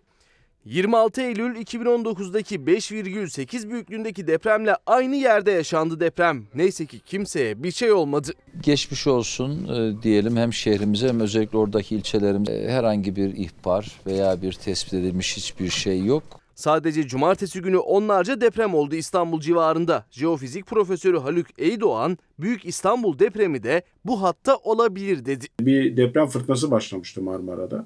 [0.65, 6.43] 26 Eylül 2019'daki 5,8 büyüklüğündeki depremle aynı yerde yaşandı deprem.
[6.55, 8.31] Neyse ki kimseye bir şey olmadı.
[8.63, 14.53] Geçmiş olsun e, diyelim hem şehrimize hem özellikle oradaki ilçelerimize herhangi bir ihbar veya bir
[14.53, 16.23] tespit edilmiş hiçbir şey yok.
[16.55, 20.05] Sadece cumartesi günü onlarca deprem oldu İstanbul civarında.
[20.11, 25.45] Jeofizik profesörü Haluk Eydoğan, Büyük İstanbul depremi de bu hatta olabilir dedi.
[25.59, 27.85] Bir deprem fırtınası başlamıştı Marmara'da.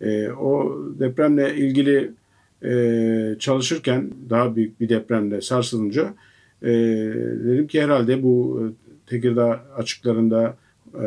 [0.00, 2.10] E, o depremle ilgili
[2.64, 6.14] e, çalışırken daha büyük bir depremle sarsılınca
[6.62, 6.68] e,
[7.44, 10.56] dedim ki herhalde bu e, Tekirdağ açıklarında,
[10.94, 11.06] e,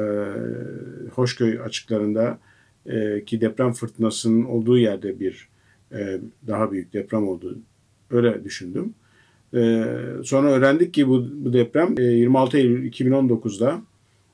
[1.13, 2.39] Hoşköy açıklarında
[2.85, 5.47] e, ki deprem fırtınasının olduğu yerde bir
[5.91, 7.57] e, daha büyük deprem oldu.
[8.11, 8.93] Öyle düşündüm.
[9.53, 9.85] E,
[10.23, 13.81] sonra öğrendik ki bu, bu deprem e, 26 Eylül 2019'da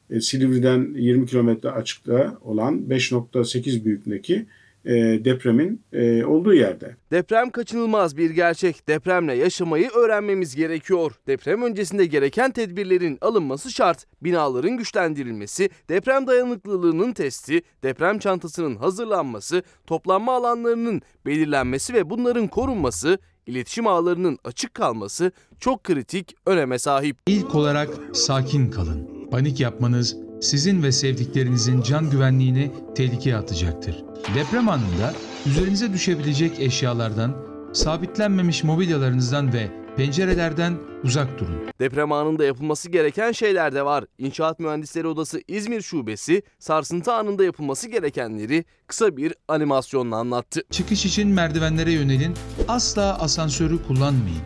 [0.10, 4.46] e, Silivri'den 20 kilometre açıkta olan 5.8 büyüklüğündeki
[4.88, 4.94] e,
[5.26, 6.96] depremin e, olduğu yerde.
[7.12, 8.88] Deprem kaçınılmaz bir gerçek.
[8.88, 11.12] Depremle yaşamayı öğrenmemiz gerekiyor.
[11.28, 14.06] Deprem öncesinde gereken tedbirlerin alınması şart.
[14.22, 23.88] Binaların güçlendirilmesi, deprem dayanıklılığının testi, deprem çantasının hazırlanması, toplanma alanlarının belirlenmesi ve bunların korunması, iletişim
[23.88, 27.18] ağlarının açık kalması çok kritik öneme sahip.
[27.28, 29.17] İlk olarak sakin kalın.
[29.32, 34.04] Panik yapmanız sizin ve sevdiklerinizin can güvenliğini tehlikeye atacaktır.
[34.36, 35.14] Deprem anında
[35.46, 37.36] üzerinize düşebilecek eşyalardan,
[37.74, 39.68] sabitlenmemiş mobilyalarınızdan ve
[39.98, 40.74] pencerelerden
[41.04, 41.56] uzak durun.
[41.80, 44.06] Deprem anında yapılması gereken şeyler de var.
[44.18, 50.62] İnşaat Mühendisleri Odası İzmir Şubesi sarsıntı anında yapılması gerekenleri kısa bir animasyonla anlattı.
[50.72, 52.34] Çıkış için merdivenlere yönelin,
[52.68, 54.42] asla asansörü kullanmayın.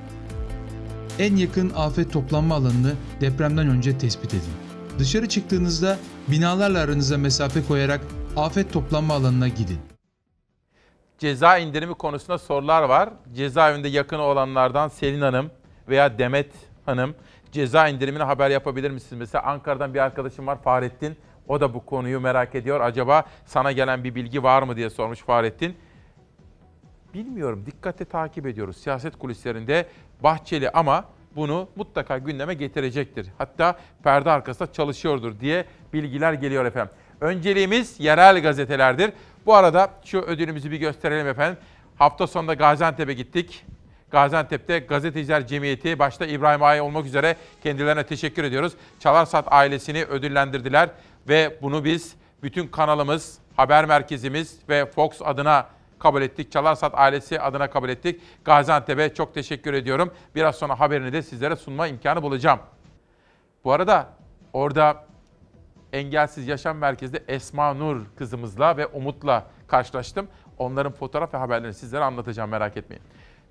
[1.20, 4.61] En yakın afet toplanma alanını depremden önce tespit edin.
[5.02, 5.98] Dışarı çıktığınızda
[6.28, 8.02] binalarla aranıza mesafe koyarak
[8.38, 9.80] afet toplanma alanına gidin.
[11.18, 13.10] Ceza indirimi konusunda sorular var.
[13.34, 15.52] Cezaevinde yakın olanlardan Selin Hanım
[15.90, 16.52] veya Demet
[16.86, 17.16] Hanım
[17.52, 19.20] ceza indirimine haber yapabilir misiniz?
[19.20, 21.18] Mesela Ankara'dan bir arkadaşım var Fahrettin.
[21.48, 22.82] O da bu konuyu merak ediyor.
[22.82, 25.78] Acaba sana gelen bir bilgi var mı diye sormuş Fahrettin.
[27.14, 27.64] Bilmiyorum.
[27.66, 28.78] Dikkatle takip ediyoruz.
[28.78, 29.88] Siyaset kulislerinde
[30.24, 33.28] Bahçeli ama bunu mutlaka gündeme getirecektir.
[33.38, 36.94] Hatta perde arkasında çalışıyordur diye bilgiler geliyor efendim.
[37.22, 39.12] Önceliğimiz yerel gazetelerdir.
[39.46, 41.58] Bu arada şu ödülümüzü bir gösterelim efendim.
[41.96, 43.66] Hafta sonunda Gaziantep'e gittik.
[44.12, 48.74] Gaziantep'te Gazeteciler Cemiyeti başta İbrahim Ay olmak üzere kendilerine teşekkür ediyoruz.
[49.00, 50.90] Çalarsat ailesini ödüllendirdiler
[51.28, 55.68] ve bunu biz bütün kanalımız, haber merkezimiz ve Fox adına
[56.02, 56.52] kabul ettik.
[56.52, 58.22] Çalarsat ailesi adına kabul ettik.
[58.46, 60.12] Gaziantep'e çok teşekkür ediyorum.
[60.36, 62.60] Biraz sonra haberini de sizlere sunma imkanı bulacağım.
[63.64, 64.10] Bu arada
[64.54, 65.06] orada
[65.94, 70.28] Engelsiz Yaşam Merkezi'nde Esma Nur kızımızla ve Umut'la karşılaştım.
[70.58, 73.04] Onların fotoğraf ve haberlerini sizlere anlatacağım merak etmeyin.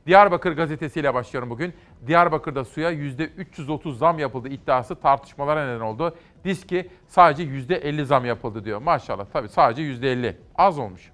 [0.07, 1.75] Diyarbakır gazetesiyle başlıyorum bugün.
[2.07, 6.17] Diyarbakır'da suya %330 zam yapıldı iddiası tartışmalara neden oldu.
[6.45, 8.83] Diski sadece %50 zam yapıldı diyor.
[8.83, 10.35] Maşallah tabii sadece %50.
[10.55, 11.11] Az olmuş.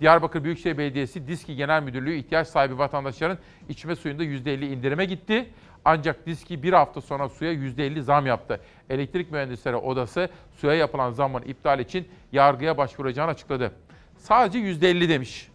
[0.00, 5.50] Diyarbakır Büyükşehir Belediyesi Diski Genel Müdürlüğü ihtiyaç sahibi vatandaşların içme suyunda %50 indirime gitti.
[5.84, 8.60] Ancak Diski bir hafta sonra suya %50 zam yaptı.
[8.90, 13.72] Elektrik Mühendisleri Odası suya yapılan zamın iptal için yargıya başvuracağını açıkladı.
[14.16, 15.48] Sadece %50 demiş.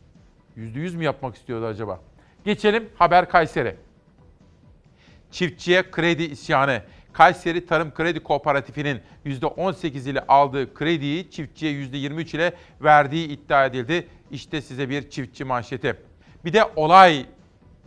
[0.57, 1.99] %100 mü yapmak istiyordu acaba?
[2.45, 3.75] Geçelim Haber Kayseri.
[5.31, 6.81] Çiftçiye kredi isyanı.
[7.13, 14.07] Kayseri Tarım Kredi Kooperatifi'nin %18 ile aldığı krediyi çiftçiye %23 ile verdiği iddia edildi.
[14.31, 15.95] İşte size bir çiftçi manşeti.
[16.45, 17.25] Bir de olay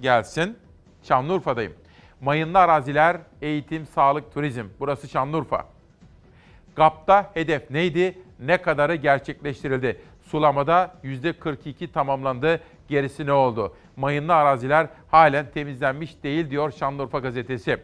[0.01, 0.59] gelsin.
[1.03, 1.73] Şanlıurfa'dayım.
[2.21, 4.65] Mayınlı araziler, eğitim, sağlık, turizm.
[4.81, 5.67] Burası Şanlıurfa.
[6.77, 8.19] GAP'ta hedef neydi?
[8.41, 10.01] Ne kadarı gerçekleştirildi?
[10.23, 12.61] Sulamada %42 tamamlandı.
[12.89, 13.77] Gerisi ne oldu?
[13.97, 17.79] Mayınlı araziler halen temizlenmiş değil diyor Şanlıurfa gazetesi.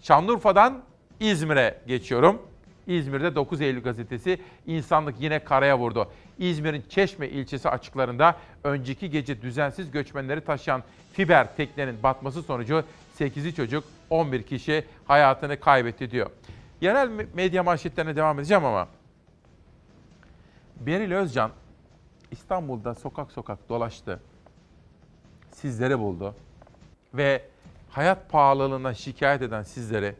[0.00, 0.82] Şanlıurfa'dan
[1.20, 2.42] İzmir'e geçiyorum.
[2.86, 6.08] İzmir'de 9 Eylül gazetesi insanlık yine karaya vurdu.
[6.38, 10.82] İzmir'in Çeşme ilçesi açıklarında önceki gece düzensiz göçmenleri taşıyan
[11.12, 12.84] fiber teknenin batması sonucu
[13.18, 16.30] 8'i çocuk 11 kişi hayatını kaybetti diyor.
[16.80, 18.88] Yerel medya manşetlerine devam edeceğim ama
[20.80, 21.50] Beril Özcan
[22.30, 24.20] İstanbul'da sokak sokak dolaştı.
[25.52, 26.34] Sizleri buldu
[27.14, 27.42] ve
[27.90, 30.14] hayat pahalılığından şikayet eden sizlere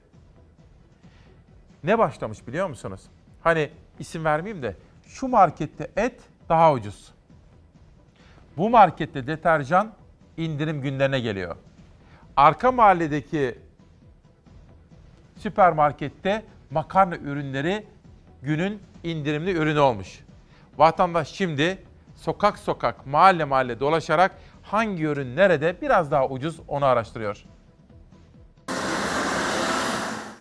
[1.84, 3.00] ne başlamış biliyor musunuz?
[3.42, 4.76] Hani isim vermeyeyim de
[5.06, 7.12] şu markette et daha ucuz.
[8.56, 9.92] Bu markette deterjan
[10.36, 11.56] indirim günlerine geliyor.
[12.36, 13.58] Arka mahalledeki
[15.36, 17.86] süpermarkette makarna ürünleri
[18.42, 20.24] günün indirimli ürünü olmuş.
[20.78, 21.78] Vatandaş şimdi
[22.16, 24.32] sokak sokak, mahalle mahalle dolaşarak
[24.62, 27.44] hangi ürün nerede biraz daha ucuz onu araştırıyor.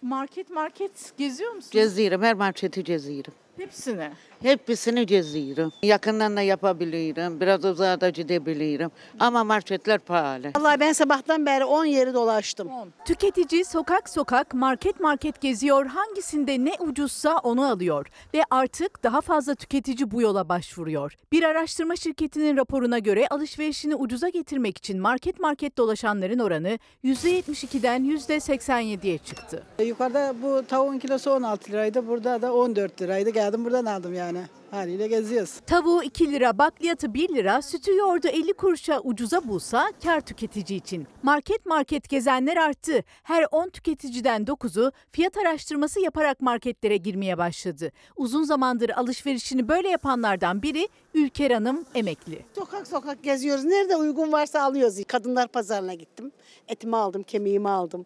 [0.02, 1.72] Market market geziyor musun?
[1.74, 3.34] Geziyorum, her marketi geziyorum.
[3.58, 4.12] Hepsini.
[4.44, 5.72] Hepsini geziyorum.
[5.84, 8.92] Yakından da yapabilirim, biraz uzağa da gidebilirim.
[9.20, 10.52] Ama marketler pahalı.
[10.58, 12.70] Vallahi ben sabahtan beri 10 yeri dolaştım.
[13.06, 15.86] Tüketici sokak sokak market market geziyor.
[15.86, 18.08] Hangisinde ne ucuzsa onu alıyor.
[18.34, 21.16] Ve artık daha fazla tüketici bu yola başvuruyor.
[21.32, 29.18] Bir araştırma şirketinin raporuna göre alışverişini ucuza getirmek için market market dolaşanların oranı %72'den %87'ye
[29.18, 29.64] çıktı.
[29.86, 32.08] Yukarıda bu tavuğun kilosu 16 liraydı.
[32.08, 33.30] Burada da 14 liraydı.
[33.30, 34.33] Geldim buradan aldım yani.
[34.72, 35.60] Haliyle geziyoruz.
[35.68, 41.08] Tavuğu 2 lira, bakliyatı 1 lira, sütü yoğurdu 50 kuruşa ucuza bulsa kar tüketici için.
[41.24, 43.04] Market market gezenler arttı.
[43.24, 47.92] Her 10 tüketiciden 9'u fiyat araştırması yaparak marketlere girmeye başladı.
[48.16, 52.46] Uzun zamandır alışverişini böyle yapanlardan biri Ülker Hanım emekli.
[52.56, 53.64] Sokak sokak geziyoruz.
[53.66, 55.04] Nerede uygun varsa alıyoruz.
[55.08, 56.32] Kadınlar pazarına gittim.
[56.68, 58.06] Etimi aldım, kemiğimi aldım.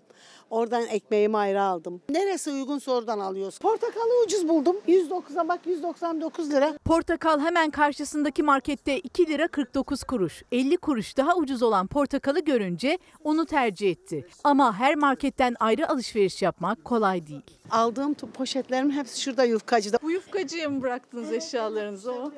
[0.50, 2.02] Oradan ekmeğimi ayrı aldım.
[2.10, 3.60] Neresi uygunsa oradan alıyoruz.
[3.60, 4.76] Portakalı ucuz buldum.
[4.88, 6.74] 109'a bak 199 lira.
[6.86, 10.44] Portakal hemen karşısındaki markette 2 lira 49 kuruş.
[10.52, 14.28] 50 kuruş daha ucuz olan portakalı görünce onu tercih etti.
[14.44, 17.42] Ama her marketten ayrı alışveriş yapmak kolay değil.
[17.72, 19.98] Aldığım poşetlerim hepsi şurada yufkacıda.
[20.04, 22.32] Bu yufkacıya mı bıraktınız eşyalarınızı o?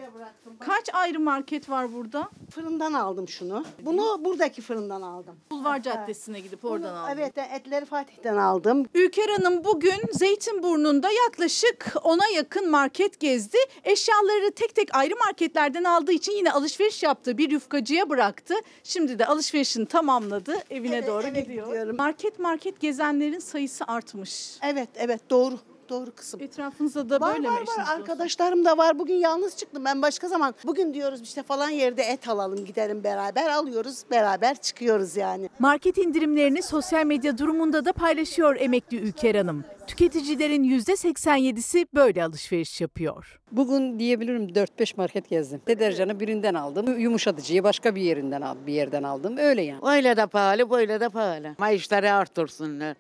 [0.60, 2.30] Kaç ayrı market var burada?
[2.52, 3.66] Fırından aldım şunu.
[3.82, 5.36] Bunu buradaki fırından aldım.
[5.52, 7.18] Bulvar Caddesi'ne gidip oradan Bunu, aldım.
[7.18, 8.86] Evet etleri Fatih'ten aldım.
[8.94, 13.58] Ülker Hanım bugün Zeytinburnu'nda yaklaşık 10'a yakın market gezdi.
[13.84, 18.54] Eşyaları tek tek ayrı marketlerden aldığı için yine alışveriş yaptığı bir yufkacıya bıraktı.
[18.84, 20.54] Şimdi de alışverişini tamamladı.
[20.70, 21.94] Evine doğru gidiyor.
[21.94, 24.58] Market market gezenlerin sayısı artmış.
[24.64, 25.60] Evet evet doğru.
[25.90, 26.42] Doğru kısım.
[26.42, 27.78] Etrafınızda da var, böyle mi var, eşiniz var.
[27.78, 28.00] dostunuz?
[28.00, 29.00] Arkadaşlarım da var.
[29.00, 29.86] Bugün yalnız çıktım.
[29.86, 30.56] Ben başka zaman.
[30.66, 33.50] Bugün diyoruz işte falan yerde et alalım gidelim beraber.
[33.50, 35.50] Alıyoruz beraber çıkıyoruz yani.
[35.60, 39.64] Market indirimlerini sosyal medya durumunda da paylaşıyor emekli Ülker Hanım.
[39.88, 43.40] Tüketicilerin %87'si böyle alışveriş yapıyor.
[43.52, 45.62] Bugün diyebilirim 4-5 market gezdim.
[45.68, 47.00] Deterjanı birinden aldım.
[47.00, 49.38] Yumuşatıcıyı başka bir yerinden aldım, bir yerden aldım.
[49.38, 49.80] Öyle yani.
[49.84, 51.56] Öyle de pahalı, böyle de pahalı.
[51.58, 52.96] Maaşları artırsınlar.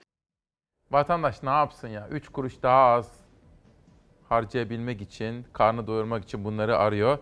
[0.92, 2.08] Vatandaş ne yapsın ya?
[2.12, 3.12] 3 kuruş daha az
[4.30, 7.18] harcayabilmek için, karnı doyurmak için bunları arıyor.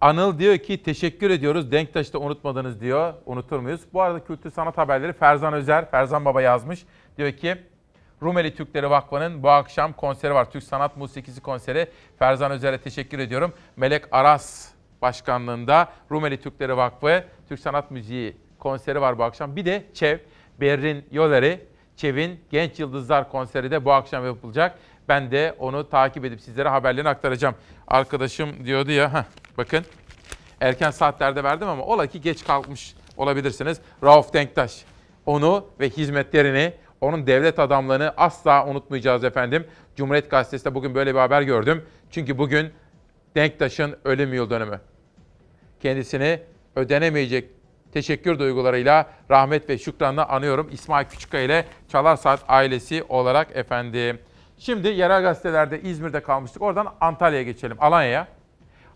[0.00, 1.72] Anıl diyor ki teşekkür ediyoruz.
[1.72, 3.14] Denktaş'ı da unutmadınız diyor.
[3.26, 3.80] Unutur muyuz?
[3.92, 6.86] Bu arada kültür sanat haberleri Ferzan Özer, Ferzan Baba yazmış.
[7.16, 7.56] Diyor ki
[8.22, 10.50] Rumeli Türkleri Vakfı'nın bu akşam konseri var.
[10.50, 11.88] Türk Sanat Musikisi konseri.
[12.18, 13.52] Ferzan Özer'e teşekkür ediyorum.
[13.76, 19.56] Melek Aras başkanlığında Rumeli Türkleri Vakfı Türk Sanat Müziği konseri var bu akşam.
[19.56, 20.18] Bir de ÇEV,
[20.60, 21.66] Berrin Yoleri,
[21.98, 24.78] ÇEV'in Genç Yıldızlar konseri de bu akşam yapılacak.
[25.08, 27.54] Ben de onu takip edip sizlere haberlerini aktaracağım.
[27.88, 29.24] Arkadaşım diyordu ya, heh,
[29.58, 29.84] bakın
[30.60, 33.80] erken saatlerde verdim ama ola ki geç kalkmış olabilirsiniz.
[34.04, 34.84] Rauf Denktaş.
[35.26, 39.66] Onu ve hizmetlerini, onun devlet adamlığını asla unutmayacağız efendim.
[39.96, 41.84] Cumhuriyet Gazetesi'nde bugün böyle bir haber gördüm.
[42.10, 42.72] Çünkü bugün
[43.34, 44.80] Denktaş'ın ölüm yıl dönümü.
[45.80, 46.40] Kendisini
[46.76, 47.50] ödenemeyecek
[47.92, 50.68] teşekkür duygularıyla rahmet ve şükranla anıyorum.
[50.72, 54.18] İsmail Küçükkaya ile Çalar Saat ailesi olarak efendim.
[54.58, 56.62] Şimdi yerel gazetelerde İzmir'de kalmıştık.
[56.62, 57.76] Oradan Antalya'ya geçelim.
[57.80, 58.26] Alanya'ya.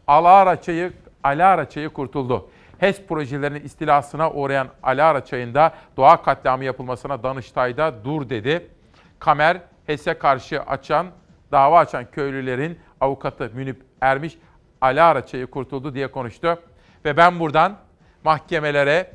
[0.07, 0.93] Alara çayı,
[1.25, 2.49] Alara çayı kurtuldu.
[2.79, 8.69] HES projelerinin istilasına uğrayan Alara çayında doğa katliamı yapılmasına Danıştay'da dur dedi.
[9.19, 11.07] Kamer HES'e karşı açan,
[11.53, 14.39] dava açan köylülerin avukatı Münip Ermiş
[14.81, 16.59] Alara çayı kurtuldu diye konuştu.
[17.05, 17.77] Ve ben buradan
[18.25, 19.13] mahkemelere,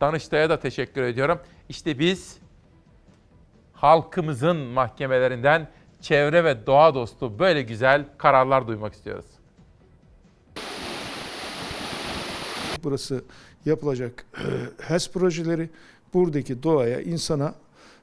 [0.00, 1.38] Danıştay'a da teşekkür ediyorum.
[1.68, 2.38] İşte biz
[3.72, 5.68] halkımızın mahkemelerinden
[6.00, 9.26] çevre ve doğa dostu böyle güzel kararlar duymak istiyoruz.
[12.82, 13.24] Burası
[13.64, 14.26] yapılacak
[14.80, 15.70] HES projeleri
[16.14, 17.54] buradaki doğaya, insana,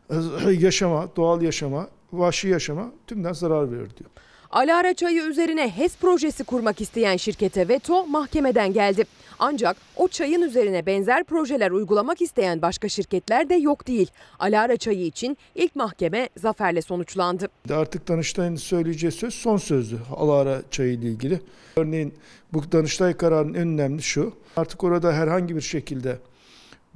[0.51, 4.09] yaşama, doğal yaşama, vahşi yaşama tümden zarar verir diyor.
[4.51, 9.05] Alara çayı üzerine HES projesi kurmak isteyen şirkete veto mahkemeden geldi.
[9.39, 14.11] Ancak o çayın üzerine benzer projeler uygulamak isteyen başka şirketler de yok değil.
[14.39, 17.47] Alara çayı için ilk mahkeme zaferle sonuçlandı.
[17.71, 21.41] Artık Danıştay'ın söyleyeceği söz son sözdü Alara çayı ile ilgili.
[21.77, 22.13] Örneğin
[22.53, 24.33] bu Danıştay kararının en önemli şu.
[24.57, 26.17] Artık orada herhangi bir şekilde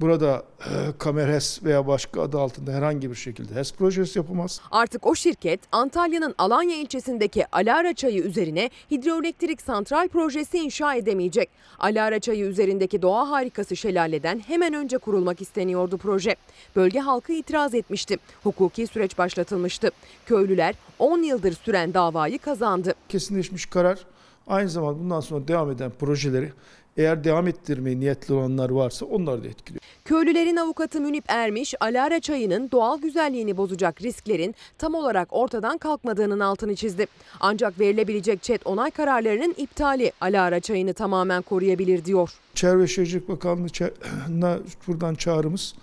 [0.02, 4.60] burada e, Kamer HES veya başka adı altında herhangi bir şekilde HES projesi yapılmaz.
[4.70, 11.50] Artık o şirket Antalya'nın Alanya ilçesindeki Alara çayı üzerine hidroelektrik santral projesi inşa edemeyecek.
[11.78, 16.36] Alara çayı üzerindeki doğa harikası şelaleden hemen önce kurulmak isteniyordu proje.
[16.76, 18.16] Bölge halkı itiraz etmişti.
[18.42, 19.90] Hukuki süreç başlatılmıştı.
[20.26, 22.94] Köylüler 10 yıldır süren davayı kazandı.
[23.08, 23.98] Kesinleşmiş karar
[24.46, 26.52] aynı zamanda bundan sonra devam eden projeleri
[26.96, 29.82] eğer devam ettirmeye niyetli olanlar varsa onları da etkiliyor.
[30.04, 36.76] Köylülerin avukatı Münip Ermiş, Alara çayının doğal güzelliğini bozacak risklerin tam olarak ortadan kalkmadığının altını
[36.76, 37.06] çizdi.
[37.40, 42.30] Ancak verilebilecek çet onay kararlarının iptali Alara çayını tamamen koruyabilir diyor.
[42.54, 45.74] Çevre ve Şehircilik Bakanlığı'na buradan çağrımız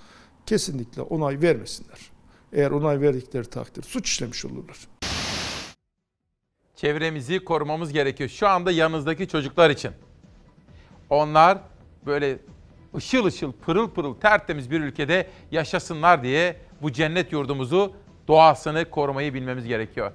[0.46, 2.00] kesinlikle onay vermesinler.
[2.54, 4.78] Eğer onay verdikleri takdir suç işlemiş olurlar.
[6.76, 8.30] Çevremizi korumamız gerekiyor.
[8.30, 9.92] Şu anda yanınızdaki çocuklar için.
[11.10, 11.58] Onlar
[12.06, 12.38] böyle
[12.96, 17.94] ışıl ışıl, pırıl pırıl, tertemiz bir ülkede yaşasınlar diye bu cennet yurdumuzu,
[18.28, 20.12] doğasını korumayı bilmemiz gerekiyor.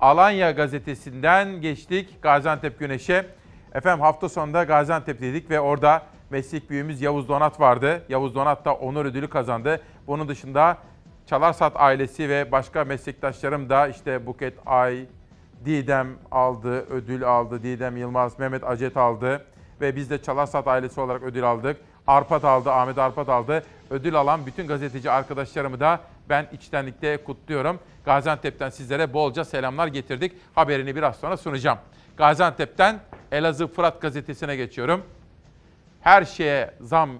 [0.00, 3.26] Alanya gazetesinden geçtik Gaziantep Güneş'e.
[3.74, 8.02] Efendim hafta sonunda Gaziantep'teydik ve orada meslek büyüğümüz Yavuz Donat vardı.
[8.08, 9.80] Yavuz Donat da onur ödülü kazandı.
[10.06, 10.78] Bunun dışında
[11.26, 15.06] Çalarsat ailesi ve başka meslektaşlarım da işte Buket Ay,
[15.64, 17.62] Didem aldı, ödül aldı.
[17.62, 19.46] Didem Yılmaz, Mehmet Acet aldı
[19.82, 21.76] ve biz de Çalarsat ailesi olarak ödül aldık.
[22.06, 23.64] Arpat aldı, Ahmet Arpat aldı.
[23.90, 27.78] Ödül alan bütün gazeteci arkadaşlarımı da ben içtenlikle kutluyorum.
[28.04, 30.32] Gaziantep'ten sizlere bolca selamlar getirdik.
[30.54, 31.78] Haberini biraz sonra sunacağım.
[32.16, 33.00] Gaziantep'ten
[33.32, 35.02] Elazığ Fırat gazetesine geçiyorum.
[36.00, 37.10] Her şeye zam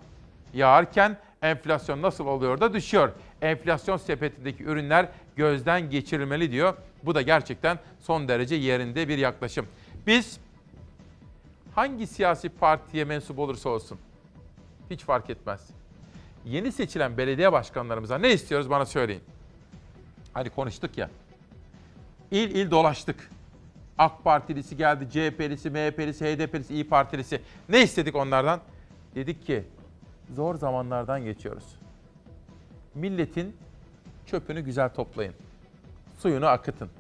[0.54, 3.12] yağarken enflasyon nasıl oluyor da düşüyor.
[3.42, 5.06] Enflasyon sepetindeki ürünler
[5.36, 6.74] gözden geçirilmeli diyor.
[7.02, 9.66] Bu da gerçekten son derece yerinde bir yaklaşım.
[10.06, 10.38] Biz
[11.74, 13.98] hangi siyasi partiye mensup olursa olsun
[14.90, 15.68] hiç fark etmez.
[16.44, 19.22] Yeni seçilen belediye başkanlarımıza ne istiyoruz bana söyleyin.
[20.32, 21.10] Hani konuştuk ya.
[22.30, 23.30] İl il dolaştık.
[23.98, 27.42] AK Partilisi geldi, CHP'lisi, MHP'lisi, HDP'lisi, İyi Partilisi.
[27.68, 28.60] Ne istedik onlardan?
[29.14, 29.64] Dedik ki
[30.34, 31.64] zor zamanlardan geçiyoruz.
[32.94, 33.56] Milletin
[34.26, 35.34] çöpünü güzel toplayın.
[36.18, 36.90] Suyunu akıtın.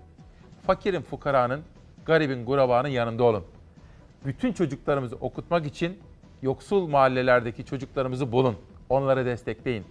[0.66, 1.62] Fakirin, fukaranın,
[2.06, 3.44] garibin, gurabanın yanında olun.
[4.24, 5.98] Bütün çocuklarımızı okutmak için
[6.42, 8.56] yoksul mahallelerdeki çocuklarımızı bulun.
[8.88, 9.84] Onları destekleyin.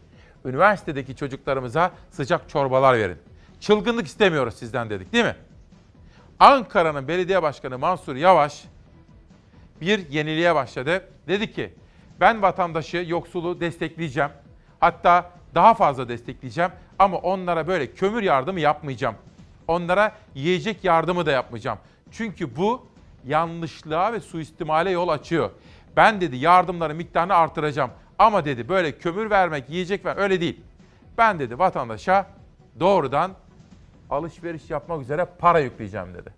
[0.46, 3.18] Üniversitedeki çocuklarımıza sıcak çorbalar verin.
[3.60, 5.36] Çılgınlık istemiyoruz sizden dedik değil mi?
[6.40, 8.64] Ankara'nın belediye başkanı Mansur Yavaş
[9.82, 11.06] bir yeniliğe başladı.
[11.28, 11.74] Dedi ki
[12.20, 14.30] ben vatandaşı, yoksulu destekleyeceğim.
[14.80, 19.16] Hatta daha fazla destekleyeceğim ama onlara böyle kömür yardımı yapmayacağım.
[19.68, 21.78] Onlara yiyecek yardımı da yapmayacağım.
[22.12, 22.86] Çünkü bu
[23.28, 25.50] yanlışlığa ve suistimale yol açıyor.
[25.98, 27.92] Ben dedi yardımların miktarını artıracağım.
[28.20, 30.62] Ama dedi böyle kömür vermek, yiyecek ver öyle değil.
[31.18, 32.28] Ben dedi vatandaşa
[32.80, 33.32] doğrudan
[34.10, 36.34] alışveriş yapmak üzere para yükleyeceğim dedi.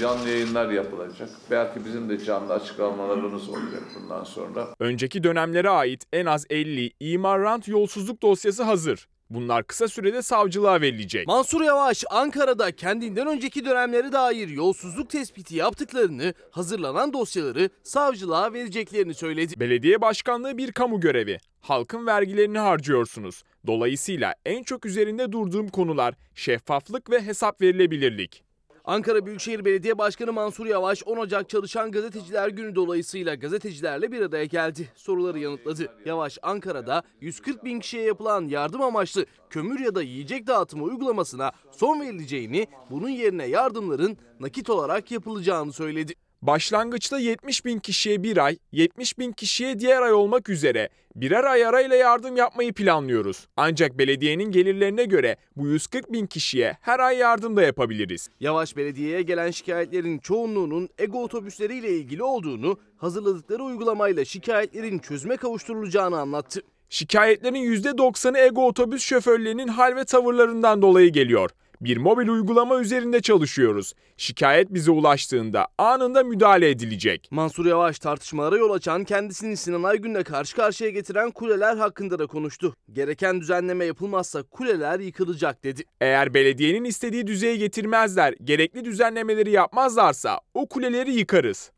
[0.00, 1.28] Canlı yayınlar yapılacak.
[1.50, 4.66] Belki bizim de canlı açıklamalarımız olacak bundan sonra.
[4.80, 9.08] Önceki dönemlere ait en az 50 imar rant yolsuzluk dosyası hazır.
[9.30, 11.26] Bunlar kısa sürede savcılığa verilecek.
[11.26, 19.60] Mansur Yavaş Ankara'da kendinden önceki dönemlere dair yolsuzluk tespiti yaptıklarını, hazırlanan dosyaları savcılığa vereceklerini söyledi.
[19.60, 21.38] Belediye başkanlığı bir kamu görevi.
[21.60, 23.42] Halkın vergilerini harcıyorsunuz.
[23.66, 28.49] Dolayısıyla en çok üzerinde durduğum konular şeffaflık ve hesap verilebilirlik.
[28.84, 34.44] Ankara Büyükşehir Belediye Başkanı Mansur Yavaş 10 Ocak Çalışan Gazeteciler Günü dolayısıyla gazetecilerle bir araya
[34.44, 34.88] geldi.
[34.94, 35.92] Soruları yanıtladı.
[36.04, 42.00] Yavaş Ankara'da 140 bin kişiye yapılan yardım amaçlı kömür ya da yiyecek dağıtımı uygulamasına son
[42.00, 46.14] verileceğini, bunun yerine yardımların nakit olarak yapılacağını söyledi.
[46.42, 51.66] Başlangıçta 70 bin kişiye bir ay, 70 bin kişiye diğer ay olmak üzere birer ay
[51.66, 53.46] arayla yardım yapmayı planlıyoruz.
[53.56, 58.28] Ancak belediyenin gelirlerine göre bu 140 bin kişiye her ay yardım da yapabiliriz.
[58.40, 66.60] Yavaş belediyeye gelen şikayetlerin çoğunluğunun ego otobüsleriyle ilgili olduğunu, hazırladıkları uygulamayla şikayetlerin çözüme kavuşturulacağını anlattı.
[66.88, 71.50] Şikayetlerin %90'ı ego otobüs şoförlerinin hal ve tavırlarından dolayı geliyor.
[71.80, 73.94] Bir mobil uygulama üzerinde çalışıyoruz.
[74.16, 77.28] Şikayet bize ulaştığında anında müdahale edilecek.
[77.30, 82.76] Mansur Yavaş tartışmalara yol açan kendisini Sinan Aygün'le karşı karşıya getiren kuleler hakkında da konuştu.
[82.92, 85.82] Gereken düzenleme yapılmazsa kuleler yıkılacak dedi.
[86.00, 91.72] Eğer belediyenin istediği düzeye getirmezler, gerekli düzenlemeleri yapmazlarsa o kuleleri yıkarız.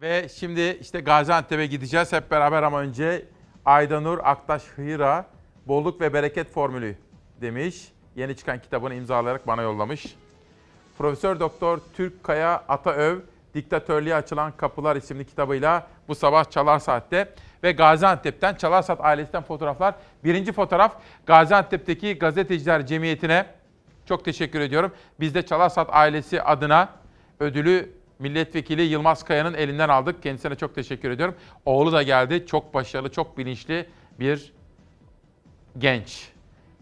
[0.00, 3.26] Ve şimdi işte Gaziantep'e gideceğiz hep beraber ama önce
[3.64, 5.26] Aydanur Aktaş Hıyra
[5.66, 6.96] bolluk ve bereket formülü
[7.40, 7.92] demiş.
[8.16, 10.16] Yeni çıkan kitabını imzalayarak bana yollamış.
[10.98, 13.18] Profesör Doktor Türk Kaya Ataöv
[13.54, 19.94] Diktatörlüğe Açılan Kapılar isimli kitabıyla bu sabah Çalar Saat'te ve Gaziantep'ten Çalar Saat ailesinden fotoğraflar.
[20.24, 20.96] Birinci fotoğraf
[21.26, 23.46] Gaziantep'teki Gazeteciler Cemiyeti'ne
[24.06, 24.92] çok teşekkür ediyorum.
[25.20, 26.88] Biz de Çalar Saat ailesi adına
[27.40, 30.22] ödülü Milletvekili Yılmaz Kaya'nın elinden aldık.
[30.22, 31.34] Kendisine çok teşekkür ediyorum.
[31.64, 32.46] Oğlu da geldi.
[32.46, 33.86] Çok başarılı, çok bilinçli
[34.20, 34.52] bir
[35.78, 36.28] genç.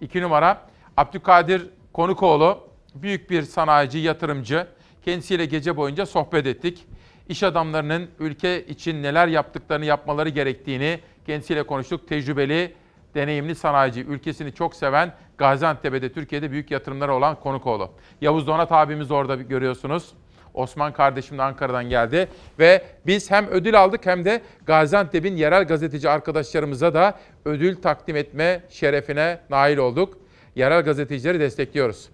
[0.00, 0.67] İki numara
[0.98, 2.68] Abdülkadir Konukoğlu.
[2.94, 4.66] Büyük bir sanayici, yatırımcı.
[5.04, 6.86] Kendisiyle gece boyunca sohbet ettik.
[7.28, 12.08] İş adamlarının ülke için neler yaptıklarını yapmaları gerektiğini kendisiyle konuştuk.
[12.08, 12.74] Tecrübeli,
[13.14, 17.90] deneyimli sanayici, ülkesini çok seven, Gaziantep'te de Türkiye'de büyük yatırımları olan Konukoğlu.
[18.20, 20.12] Yavuz Donat abimiz orada görüyorsunuz.
[20.54, 26.10] Osman kardeşim de Ankara'dan geldi ve biz hem ödül aldık hem de Gaziantep'in yerel gazeteci
[26.10, 30.27] arkadaşlarımıza da ödül takdim etme şerefine nail olduk.
[30.58, 32.08] Yerel gazetecileri destekliyoruz.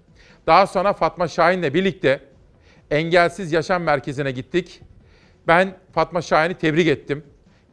[0.47, 2.21] Daha sonra Fatma Şahin'le birlikte
[2.91, 4.81] Engelsiz Yaşam Merkezi'ne gittik.
[5.47, 7.25] Ben Fatma Şahin'i tebrik ettim.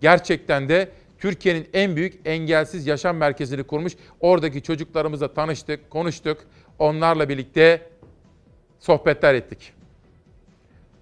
[0.01, 0.89] Gerçekten de
[1.19, 3.93] Türkiye'nin en büyük engelsiz yaşam merkezini kurmuş.
[4.19, 6.37] Oradaki çocuklarımızla tanıştık, konuştuk.
[6.79, 7.89] Onlarla birlikte
[8.79, 9.73] sohbetler ettik.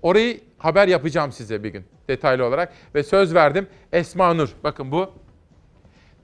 [0.02, 3.68] Orayı haber yapacağım size bir gün detaylı olarak ve söz verdim.
[3.92, 5.12] Esma Nur, bakın bu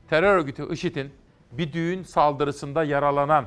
[0.10, 1.12] terör örgütü IŞİD'in
[1.58, 3.46] bir düğün saldırısında yaralanan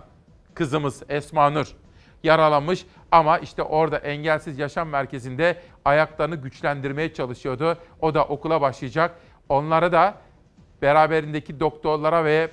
[0.55, 1.75] kızımız Esma Nur
[2.23, 7.79] yaralanmış ama işte orada engelsiz yaşam merkezinde ayaklarını güçlendirmeye çalışıyordu.
[8.01, 9.15] O da okula başlayacak.
[9.49, 10.15] Onlara da
[10.83, 12.51] beraberindeki doktorlara ve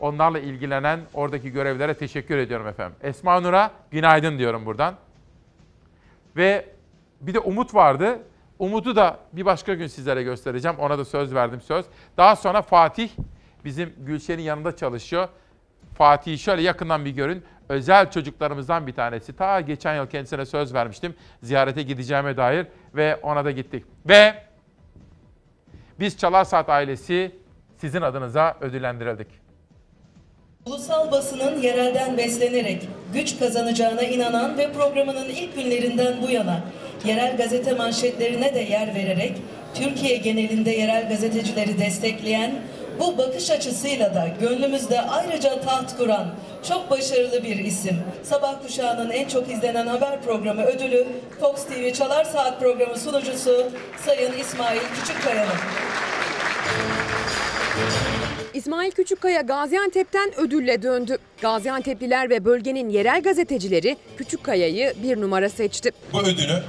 [0.00, 2.96] onlarla ilgilenen oradaki görevlere teşekkür ediyorum efendim.
[3.02, 4.94] Esma Nur'a günaydın diyorum buradan.
[6.36, 6.66] Ve
[7.20, 8.18] bir de Umut vardı.
[8.58, 10.78] Umut'u da bir başka gün sizlere göstereceğim.
[10.78, 11.86] Ona da söz verdim söz.
[12.16, 13.10] Daha sonra Fatih
[13.64, 15.28] bizim Gülşen'in yanında çalışıyor.
[15.94, 17.44] Fatih'i şöyle yakından bir görün.
[17.68, 19.36] Özel çocuklarımızdan bir tanesi.
[19.36, 21.14] Ta geçen yıl kendisine söz vermiştim.
[21.42, 23.84] Ziyarete gideceğime dair ve ona da gittik.
[24.08, 24.34] Ve
[26.00, 27.32] biz Çalar Saat ailesi
[27.76, 29.26] sizin adınıza ödüllendirildik.
[30.66, 36.60] Ulusal basının yerelden beslenerek güç kazanacağına inanan ve programının ilk günlerinden bu yana
[37.04, 39.32] yerel gazete manşetlerine de yer vererek
[39.74, 42.54] Türkiye genelinde yerel gazetecileri destekleyen
[43.00, 46.26] bu bakış açısıyla da gönlümüzde ayrıca taht kuran
[46.68, 48.00] çok başarılı bir isim.
[48.22, 51.06] Sabah kuşağının en çok izlenen haber programı ödülü
[51.40, 53.70] Fox TV Çalar Saat programı sunucusu
[54.06, 55.54] Sayın İsmail Küçükkaya'nın.
[58.54, 61.18] İsmail Küçükkaya Gaziantep'ten ödülle döndü.
[61.42, 65.90] Gaziantep'liler ve bölgenin yerel gazetecileri Küçükkaya'yı bir numara seçti.
[66.12, 66.62] Bu ödülü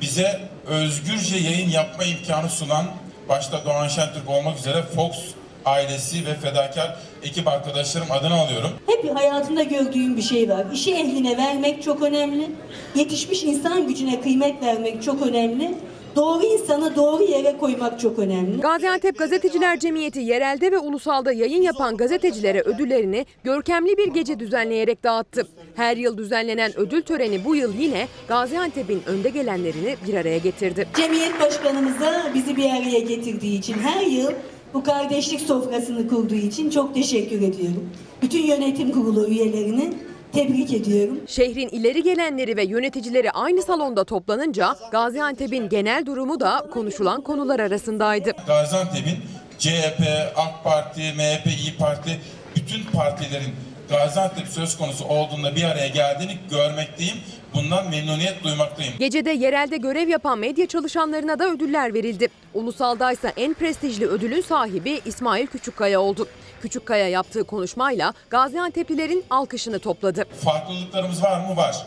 [0.00, 2.84] bize özgürce yayın yapma imkanı sunan
[3.28, 5.16] başta Doğan Şentürk olmak üzere Fox
[5.66, 8.70] ailesi ve fedakar ekip arkadaşlarım adına alıyorum.
[8.86, 10.66] Hep hayatımda gördüğüm bir şey var.
[10.72, 12.50] İşi ehline vermek çok önemli.
[12.94, 15.74] Yetişmiş insan gücüne kıymet vermek çok önemli.
[16.16, 18.60] Doğru insanı doğru yere koymak çok önemli.
[18.60, 25.46] Gaziantep Gazeteciler Cemiyeti yerelde ve ulusalda yayın yapan gazetecilere ödüllerini görkemli bir gece düzenleyerek dağıttı.
[25.76, 30.88] Her yıl düzenlenen ödül töreni bu yıl yine Gaziantep'in önde gelenlerini bir araya getirdi.
[30.96, 34.30] Cemiyet başkanımıza bizi bir araya getirdiği için her yıl
[34.74, 37.90] bu kardeşlik sofrasını kurduğu için çok teşekkür ediyorum.
[38.22, 39.94] Bütün yönetim kurulu üyelerini
[40.32, 41.20] tebrik ediyorum.
[41.26, 48.32] Şehrin ileri gelenleri ve yöneticileri aynı salonda toplanınca Gaziantep'in genel durumu da konuşulan konular arasındaydı.
[48.46, 49.16] Gaziantep'in
[49.58, 50.02] CHP,
[50.36, 52.20] AK Parti, MHP, İyi Parti
[52.56, 53.52] bütün partilerin
[53.88, 57.16] Gaziantep söz konusu olduğunda bir araya geldiğini görmekteyim.
[57.54, 58.94] Bundan memnuniyet duymaktayım.
[58.98, 62.28] Gecede yerelde görev yapan medya çalışanlarına da ödüller verildi.
[62.54, 66.28] Ulusaldaysa en prestijli ödülün sahibi İsmail Küçükkaya oldu.
[66.62, 70.24] Küçükkaya yaptığı konuşmayla Gaziantep'lilerin alkışını topladı.
[70.44, 71.56] Farklılıklarımız var mı?
[71.56, 71.86] Var.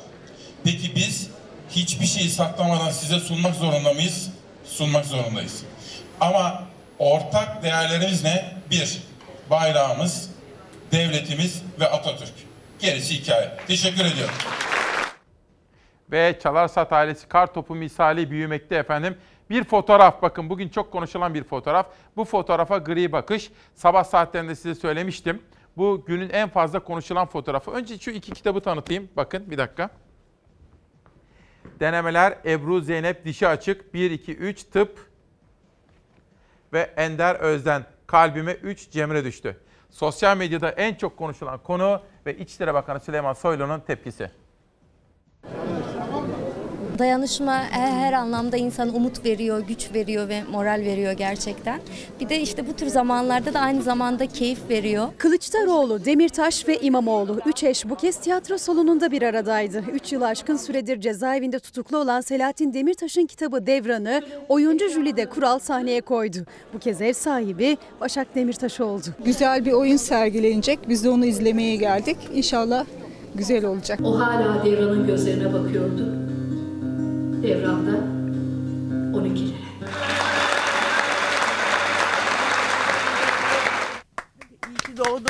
[0.63, 1.27] Peki biz
[1.69, 4.29] hiçbir şeyi saklamadan size sunmak zorunda mıyız?
[4.65, 5.63] Sunmak zorundayız.
[6.21, 6.63] Ama
[6.99, 8.51] ortak değerlerimiz ne?
[8.71, 8.97] Bir,
[9.49, 10.29] bayrağımız,
[10.91, 12.33] devletimiz ve Atatürk.
[12.79, 13.51] Gerisi hikaye.
[13.67, 14.35] Teşekkür ediyorum.
[16.11, 19.17] Ve Çalarsat ailesi kar topu misali büyümekte efendim.
[19.49, 21.87] Bir fotoğraf bakın bugün çok konuşulan bir fotoğraf.
[22.17, 23.51] Bu fotoğrafa gri bakış.
[23.75, 25.41] Sabah saatlerinde size söylemiştim.
[25.77, 27.71] bu günün en fazla konuşulan fotoğrafı.
[27.71, 29.09] Önce şu iki kitabı tanıtayım.
[29.15, 29.89] Bakın bir dakika.
[31.79, 35.09] Denemeler Ebru Zeynep Dişi Açık 1 2 3 Tıp
[36.73, 39.57] ve Ender Özden Kalbime 3 Cemre düştü.
[39.89, 44.31] Sosyal medyada en çok konuşulan konu ve İçişleri Bakanı Süleyman Soylu'nun tepkisi.
[46.99, 51.79] Dayanışma her, her anlamda insana umut veriyor, güç veriyor ve moral veriyor gerçekten.
[52.19, 55.07] Bir de işte bu tür zamanlarda da aynı zamanda keyif veriyor.
[55.17, 59.83] Kılıçdaroğlu, Demirtaş ve İmamoğlu üç eş bu kez tiyatro salonunda bir aradaydı.
[59.93, 66.01] 3 yıl aşkın süredir cezaevinde tutuklu olan Selahattin Demirtaş'ın kitabı Devran'ı oyuncu Jülide Kural sahneye
[66.01, 66.37] koydu.
[66.73, 69.05] Bu kez ev sahibi Başak Demirtaş oldu.
[69.25, 70.79] Güzel bir oyun sergilenecek.
[70.89, 72.17] Biz de onu izlemeye geldik.
[72.33, 72.85] İnşallah
[73.37, 73.99] güzel olacak.
[74.03, 76.05] O hala Devran'ın gözlerine bakıyordu.
[77.43, 77.91] Devran'da
[79.17, 79.67] 12'lere.
[84.97, 85.29] doğdu.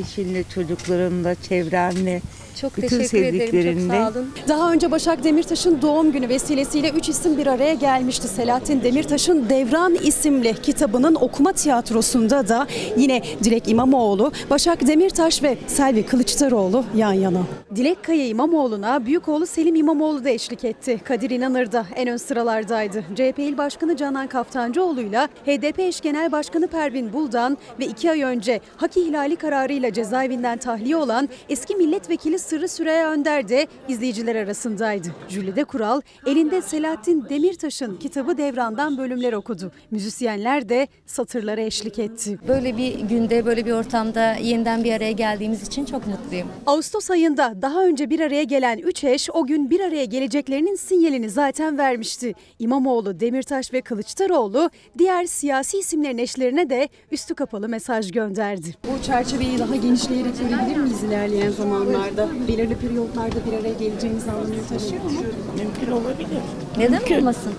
[0.00, 2.20] Eşinle, çocuklarınla, çevrenle,
[2.60, 3.88] Çok bütün teşekkür ederim.
[3.88, 4.30] Çok sağ olun.
[4.48, 8.28] Daha önce Başak Demirtaş'ın doğum günü vesilesiyle üç isim bir araya gelmişti.
[8.28, 12.66] Selahattin Demirtaş'ın Devran isimli kitabının okuma tiyatrosunda da
[12.96, 17.40] yine Dilek İmamoğlu, Başak Demirtaş ve Selvi Kılıçdaroğlu yan yana.
[17.76, 21.00] Dilek Kaya İmamoğlu'na büyük oğlu Selim İmamoğlu da eşlik etti.
[21.04, 23.04] Kadir İnanır da en ön sıralardaydı.
[23.14, 28.60] CHP İl Başkanı Canan Kaftancıoğlu'yla HDP eş genel başkanı Pervin Buldan ve iki ay önce
[28.76, 35.08] hak ihlali kararıyla cezaevinden tahliye olan eski milletvekili Sırrı Süreyya Önder de izleyiciler arasındaydı.
[35.28, 39.72] Jülide Kural elinde Selahattin Demirtaş'ın kitabı Devran'dan bölümler okudu.
[39.90, 42.38] Müzisyenler de satırlara eşlik etti.
[42.48, 46.48] Böyle bir günde, böyle bir ortamda yeniden bir araya geldiğimiz için çok mutluyum.
[46.66, 51.30] Ağustos ayında daha önce bir araya gelen üç eş o gün bir araya geleceklerinin sinyalini
[51.30, 52.34] zaten vermişti.
[52.58, 58.74] İmamoğlu, Demirtaş ve Kılıçdaroğlu diğer siyasi isimlerin eşlerine de üstü kapalı mesaj gönderdi.
[58.84, 62.28] Bu çerçeveyi daha genişleyerek görebilir miyiz ilerleyen zamanlarda?
[62.48, 65.10] Belirli periyotlarda bir araya geleceğimiz anlamını taşıyor mu?
[65.56, 66.42] Mümkün olabilir.
[66.76, 67.54] Neden olmasın?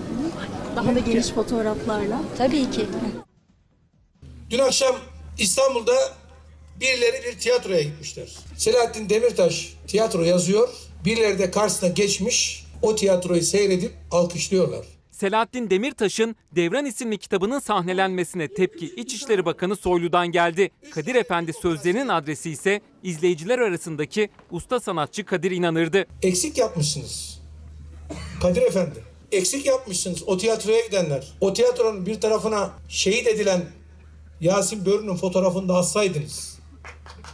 [0.76, 2.20] Daha da geniş fotoğraflarla.
[2.38, 2.86] Tabii ki.
[4.50, 4.96] Dün akşam
[5.38, 5.94] İstanbul'da
[6.80, 8.36] birileri bir tiyatroya gitmişler.
[8.56, 10.68] Selahattin Demirtaş tiyatro yazıyor.
[11.04, 12.66] Birileri de karşısına geçmiş.
[12.82, 14.86] O tiyatroyu seyredip alkışlıyorlar.
[15.22, 20.70] Selahattin Demirtaş'ın Devran isimli kitabının sahnelenmesine tepki İçişleri Bakanı Soylu'dan geldi.
[20.90, 26.06] Kadir Efendi sözlerinin adresi ise izleyiciler arasındaki usta sanatçı Kadir İnanır'dı.
[26.22, 27.40] Eksik yapmışsınız.
[28.42, 29.04] Kadir Efendi.
[29.32, 31.32] Eksik yapmışsınız o tiyatroya gidenler.
[31.40, 33.62] O tiyatronun bir tarafına şehit edilen
[34.40, 36.58] Yasin Börü'nün fotoğrafını da assaydınız.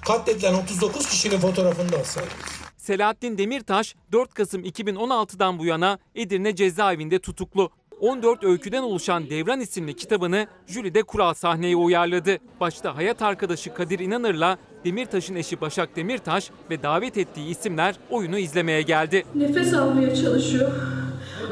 [0.06, 2.59] Katledilen 39 kişinin fotoğrafını da assaydınız.
[2.89, 7.70] Selahattin Demirtaş 4 Kasım 2016'dan bu yana Edirne cezaevinde tutuklu.
[8.00, 12.38] 14 öyküden oluşan Devran isimli kitabını Jülide Kural sahneye uyarladı.
[12.60, 18.82] Başta hayat arkadaşı Kadir İnanır'la Demirtaş'ın eşi Başak Demirtaş ve davet ettiği isimler oyunu izlemeye
[18.82, 19.24] geldi.
[19.34, 20.70] Nefes almaya çalışıyor.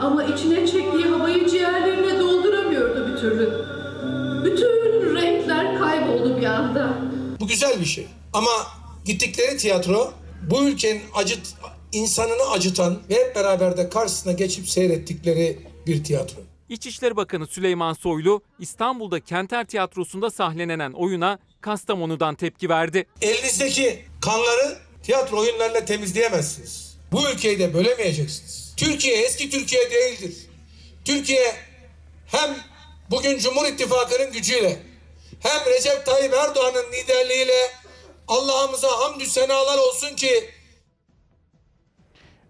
[0.01, 3.65] Ama içine çektiği havayı ciğerlerine dolduramıyordu bir türlü.
[4.45, 6.95] Bütün renkler kayboldu bir anda.
[7.41, 8.07] Bu güzel bir şey.
[8.33, 8.51] Ama
[9.05, 10.13] gittikleri tiyatro
[10.51, 11.55] bu ülkenin acıt
[11.93, 16.41] insanını acıtan ve hep beraber de karşısına geçip seyrettikleri bir tiyatro.
[16.69, 23.07] İçişleri Bakanı Süleyman Soylu İstanbul'da Kenter Tiyatrosu'nda sahnelenen oyuna Kastamonu'dan tepki verdi.
[23.23, 26.99] Elinizdeki kanları tiyatro oyunlarıyla temizleyemezsiniz.
[27.13, 28.75] Bu ülkeyi de bölemeyeceksiniz.
[28.77, 30.37] Türkiye eski Türkiye değildir.
[31.05, 31.55] Türkiye
[32.27, 32.57] hem
[33.11, 34.77] bugün Cumhur İttifakı'nın gücüyle
[35.41, 37.71] hem Recep Tayyip Erdoğan'ın liderliğiyle
[38.29, 40.51] Allah'ımıza hamdü senalar olsun ki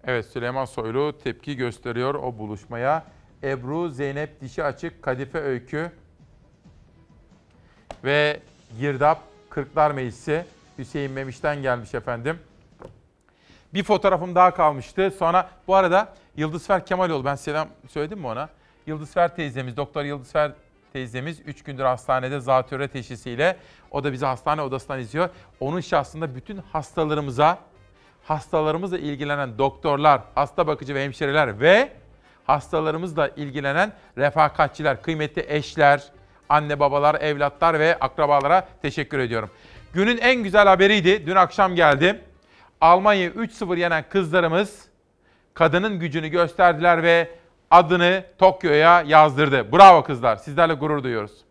[0.05, 3.16] Evet Süleyman Soylu tepki gösteriyor o buluşmaya.
[3.43, 5.91] Ebru Zeynep Dişi Açık Kadife Öykü
[8.05, 8.41] ve
[8.81, 9.19] Girdap
[9.51, 10.45] Kırklar Meclisi
[10.79, 12.39] Hüseyin Memiş'ten gelmiş efendim.
[13.75, 15.13] Bir fotoğrafım daha kalmıştı.
[15.19, 18.49] Sonra bu arada Yıldızfer Kemaloğlu ben selam söyledim mi ona?
[18.87, 20.53] Yıldızfer teyzemiz, Doktor Yıldızfer
[20.93, 23.57] teyzemiz 3 gündür hastanede zatürre teşhisiyle.
[23.91, 25.29] O da bizi hastane odasından izliyor.
[25.61, 27.59] Onun şahsında bütün hastalarımıza,
[28.25, 31.93] hastalarımızla ilgilenen doktorlar, hasta bakıcı ve hemşireler ve
[32.47, 36.05] hastalarımızla ilgilenen refakatçiler, kıymetli eşler,
[36.49, 39.51] anne babalar, evlatlar ve akrabalara teşekkür ediyorum.
[39.93, 41.27] Günün en güzel haberiydi.
[41.27, 42.21] Dün akşam geldi.
[42.81, 44.89] Almanya 3-0 yenen kızlarımız
[45.55, 47.31] kadının gücünü gösterdiler ve
[47.71, 49.73] adını Tokyo'ya yazdırdı.
[49.73, 50.37] Bravo kızlar.
[50.37, 51.45] Sizlerle gurur duyuyoruz.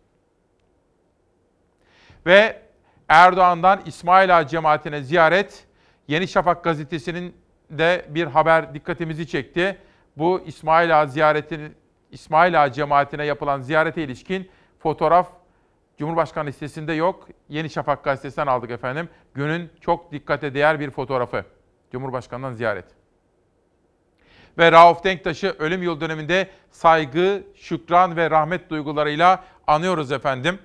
[2.26, 2.62] Ve
[3.08, 5.66] Erdoğan'dan İsmail Ağa cemaatine ziyaret
[6.08, 7.34] Yeni Şafak gazetesinin
[7.70, 9.78] de bir haber dikkatimizi çekti.
[10.16, 11.74] Bu İsmail Ağa ziyaretinin
[12.10, 15.28] İsmail Ağa cemaatine yapılan ziyarete ilişkin fotoğraf
[15.98, 17.28] Cumhurbaşkanı listesinde yok.
[17.48, 19.08] Yeni Şafak gazetesinden aldık efendim.
[19.34, 21.44] Günün çok dikkate değer bir fotoğrafı.
[21.92, 22.84] Cumhurbaşkanından ziyaret.
[24.58, 30.58] Ve Rauf Denktaş'ı ölüm yıl döneminde saygı, şükran ve rahmet duygularıyla anıyoruz efendim.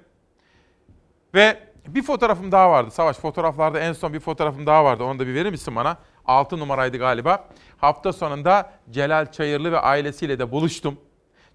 [1.34, 2.92] Ve bir fotoğrafım daha vardı.
[2.92, 5.04] Savaş fotoğraflarda en son bir fotoğrafım daha vardı.
[5.04, 5.98] Onu da bir verir misin bana?
[6.32, 7.48] 6 numaraydı galiba.
[7.78, 10.98] Hafta sonunda Celal Çayırlı ve ailesiyle de buluştum.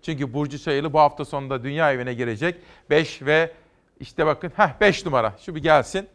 [0.02, 2.60] Çünkü Burcu Çayırlı bu hafta sonunda dünya evine girecek.
[2.90, 3.52] 5 ve
[4.00, 6.08] işte bakın heh 5 numara şu bir gelsin.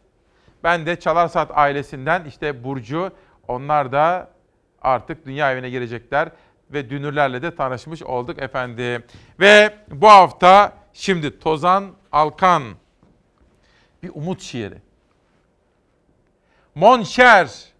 [0.64, 3.12] Ben de Çalar Saat ailesinden işte Burcu
[3.48, 4.30] onlar da
[4.82, 6.28] artık dünya evine girecekler
[6.70, 9.04] ve dünürlerle de tanışmış olduk efendim.
[9.40, 12.62] Ve bu hafta şimdi Tozan Alkan
[14.02, 14.78] bir umut şiiri.
[16.74, 17.71] Monşer,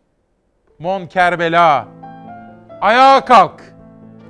[0.83, 1.89] Mon Kerbela,
[2.81, 3.63] ayağa kalk,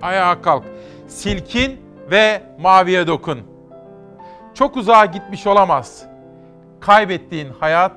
[0.03, 0.65] ayağa kalk.
[1.09, 1.81] Silkin
[2.11, 3.41] ve maviye dokun.
[4.55, 6.07] Çok uzağa gitmiş olamaz.
[6.81, 7.93] Kaybettiğin hayat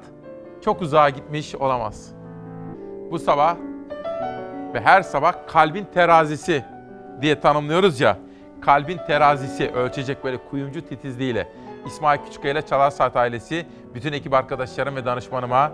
[0.65, 2.11] çok uzağa gitmiş olamaz.
[3.11, 3.55] Bu sabah
[4.73, 6.65] ve her sabah kalbin terazisi
[7.21, 8.17] diye tanımlıyoruz ya.
[8.61, 11.47] Kalbin terazisi ölçecek böyle kuyumcu titizliğiyle.
[11.85, 15.71] İsmail Küçükkaya ile Çalar Saat ailesi, bütün ekip arkadaşlarım ve danışmanıma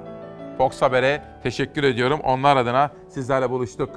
[0.57, 2.19] Fox Haber'e teşekkür ediyorum.
[2.23, 3.89] Onlar adına sizlerle buluştuk.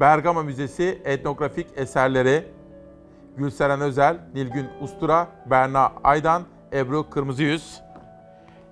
[0.00, 2.44] Bergama Müzesi etnografik eserleri
[3.36, 6.42] Gülseren Özel, Nilgün Ustura, Berna Aydan,
[6.72, 7.80] Ebru Kırmızıyüz.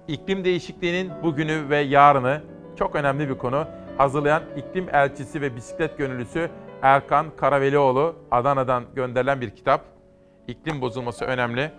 [0.08, 2.42] İklim değişikliğinin bugünü ve yarını
[2.78, 3.66] çok önemli bir konu.
[3.98, 6.50] Hazırlayan iklim elçisi ve bisiklet gönüllüsü
[6.82, 9.84] Erkan Karavelioğlu Adana'dan gönderilen bir kitap.
[10.48, 11.72] İklim bozulması önemli.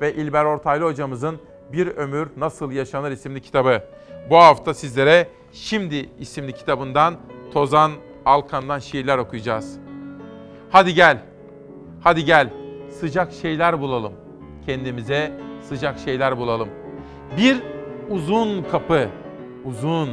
[0.00, 1.40] Ve İlber Ortaylı hocamızın
[1.72, 3.82] Bir Ömür Nasıl Yaşanır isimli kitabı.
[4.30, 7.14] Bu hafta sizlere Şimdi isimli kitabından
[7.52, 7.92] Tozan
[8.24, 9.78] Alkan'dan şiirler okuyacağız.
[10.70, 11.22] Hadi gel,
[12.00, 12.50] hadi gel
[12.90, 14.12] sıcak şeyler bulalım.
[14.66, 15.32] Kendimize
[15.62, 16.68] sıcak şeyler bulalım.
[17.36, 17.62] Bir
[18.10, 19.08] uzun kapı,
[19.64, 20.08] uzun,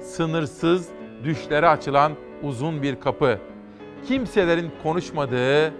[0.00, 0.88] sınırsız
[1.24, 2.12] düşlere açılan
[2.42, 3.38] uzun bir kapı.
[4.08, 5.74] Kimselerin konuşmadığı,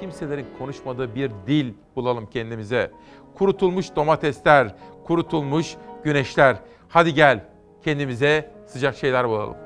[0.00, 2.90] kimselerin konuşmadığı bir dil bulalım kendimize.
[3.34, 4.74] Kurutulmuş domatesler,
[5.04, 6.56] kurutulmuş güneşler.
[6.88, 7.40] Hadi gel
[7.84, 9.61] kendimize sıcak şeyler bulalım.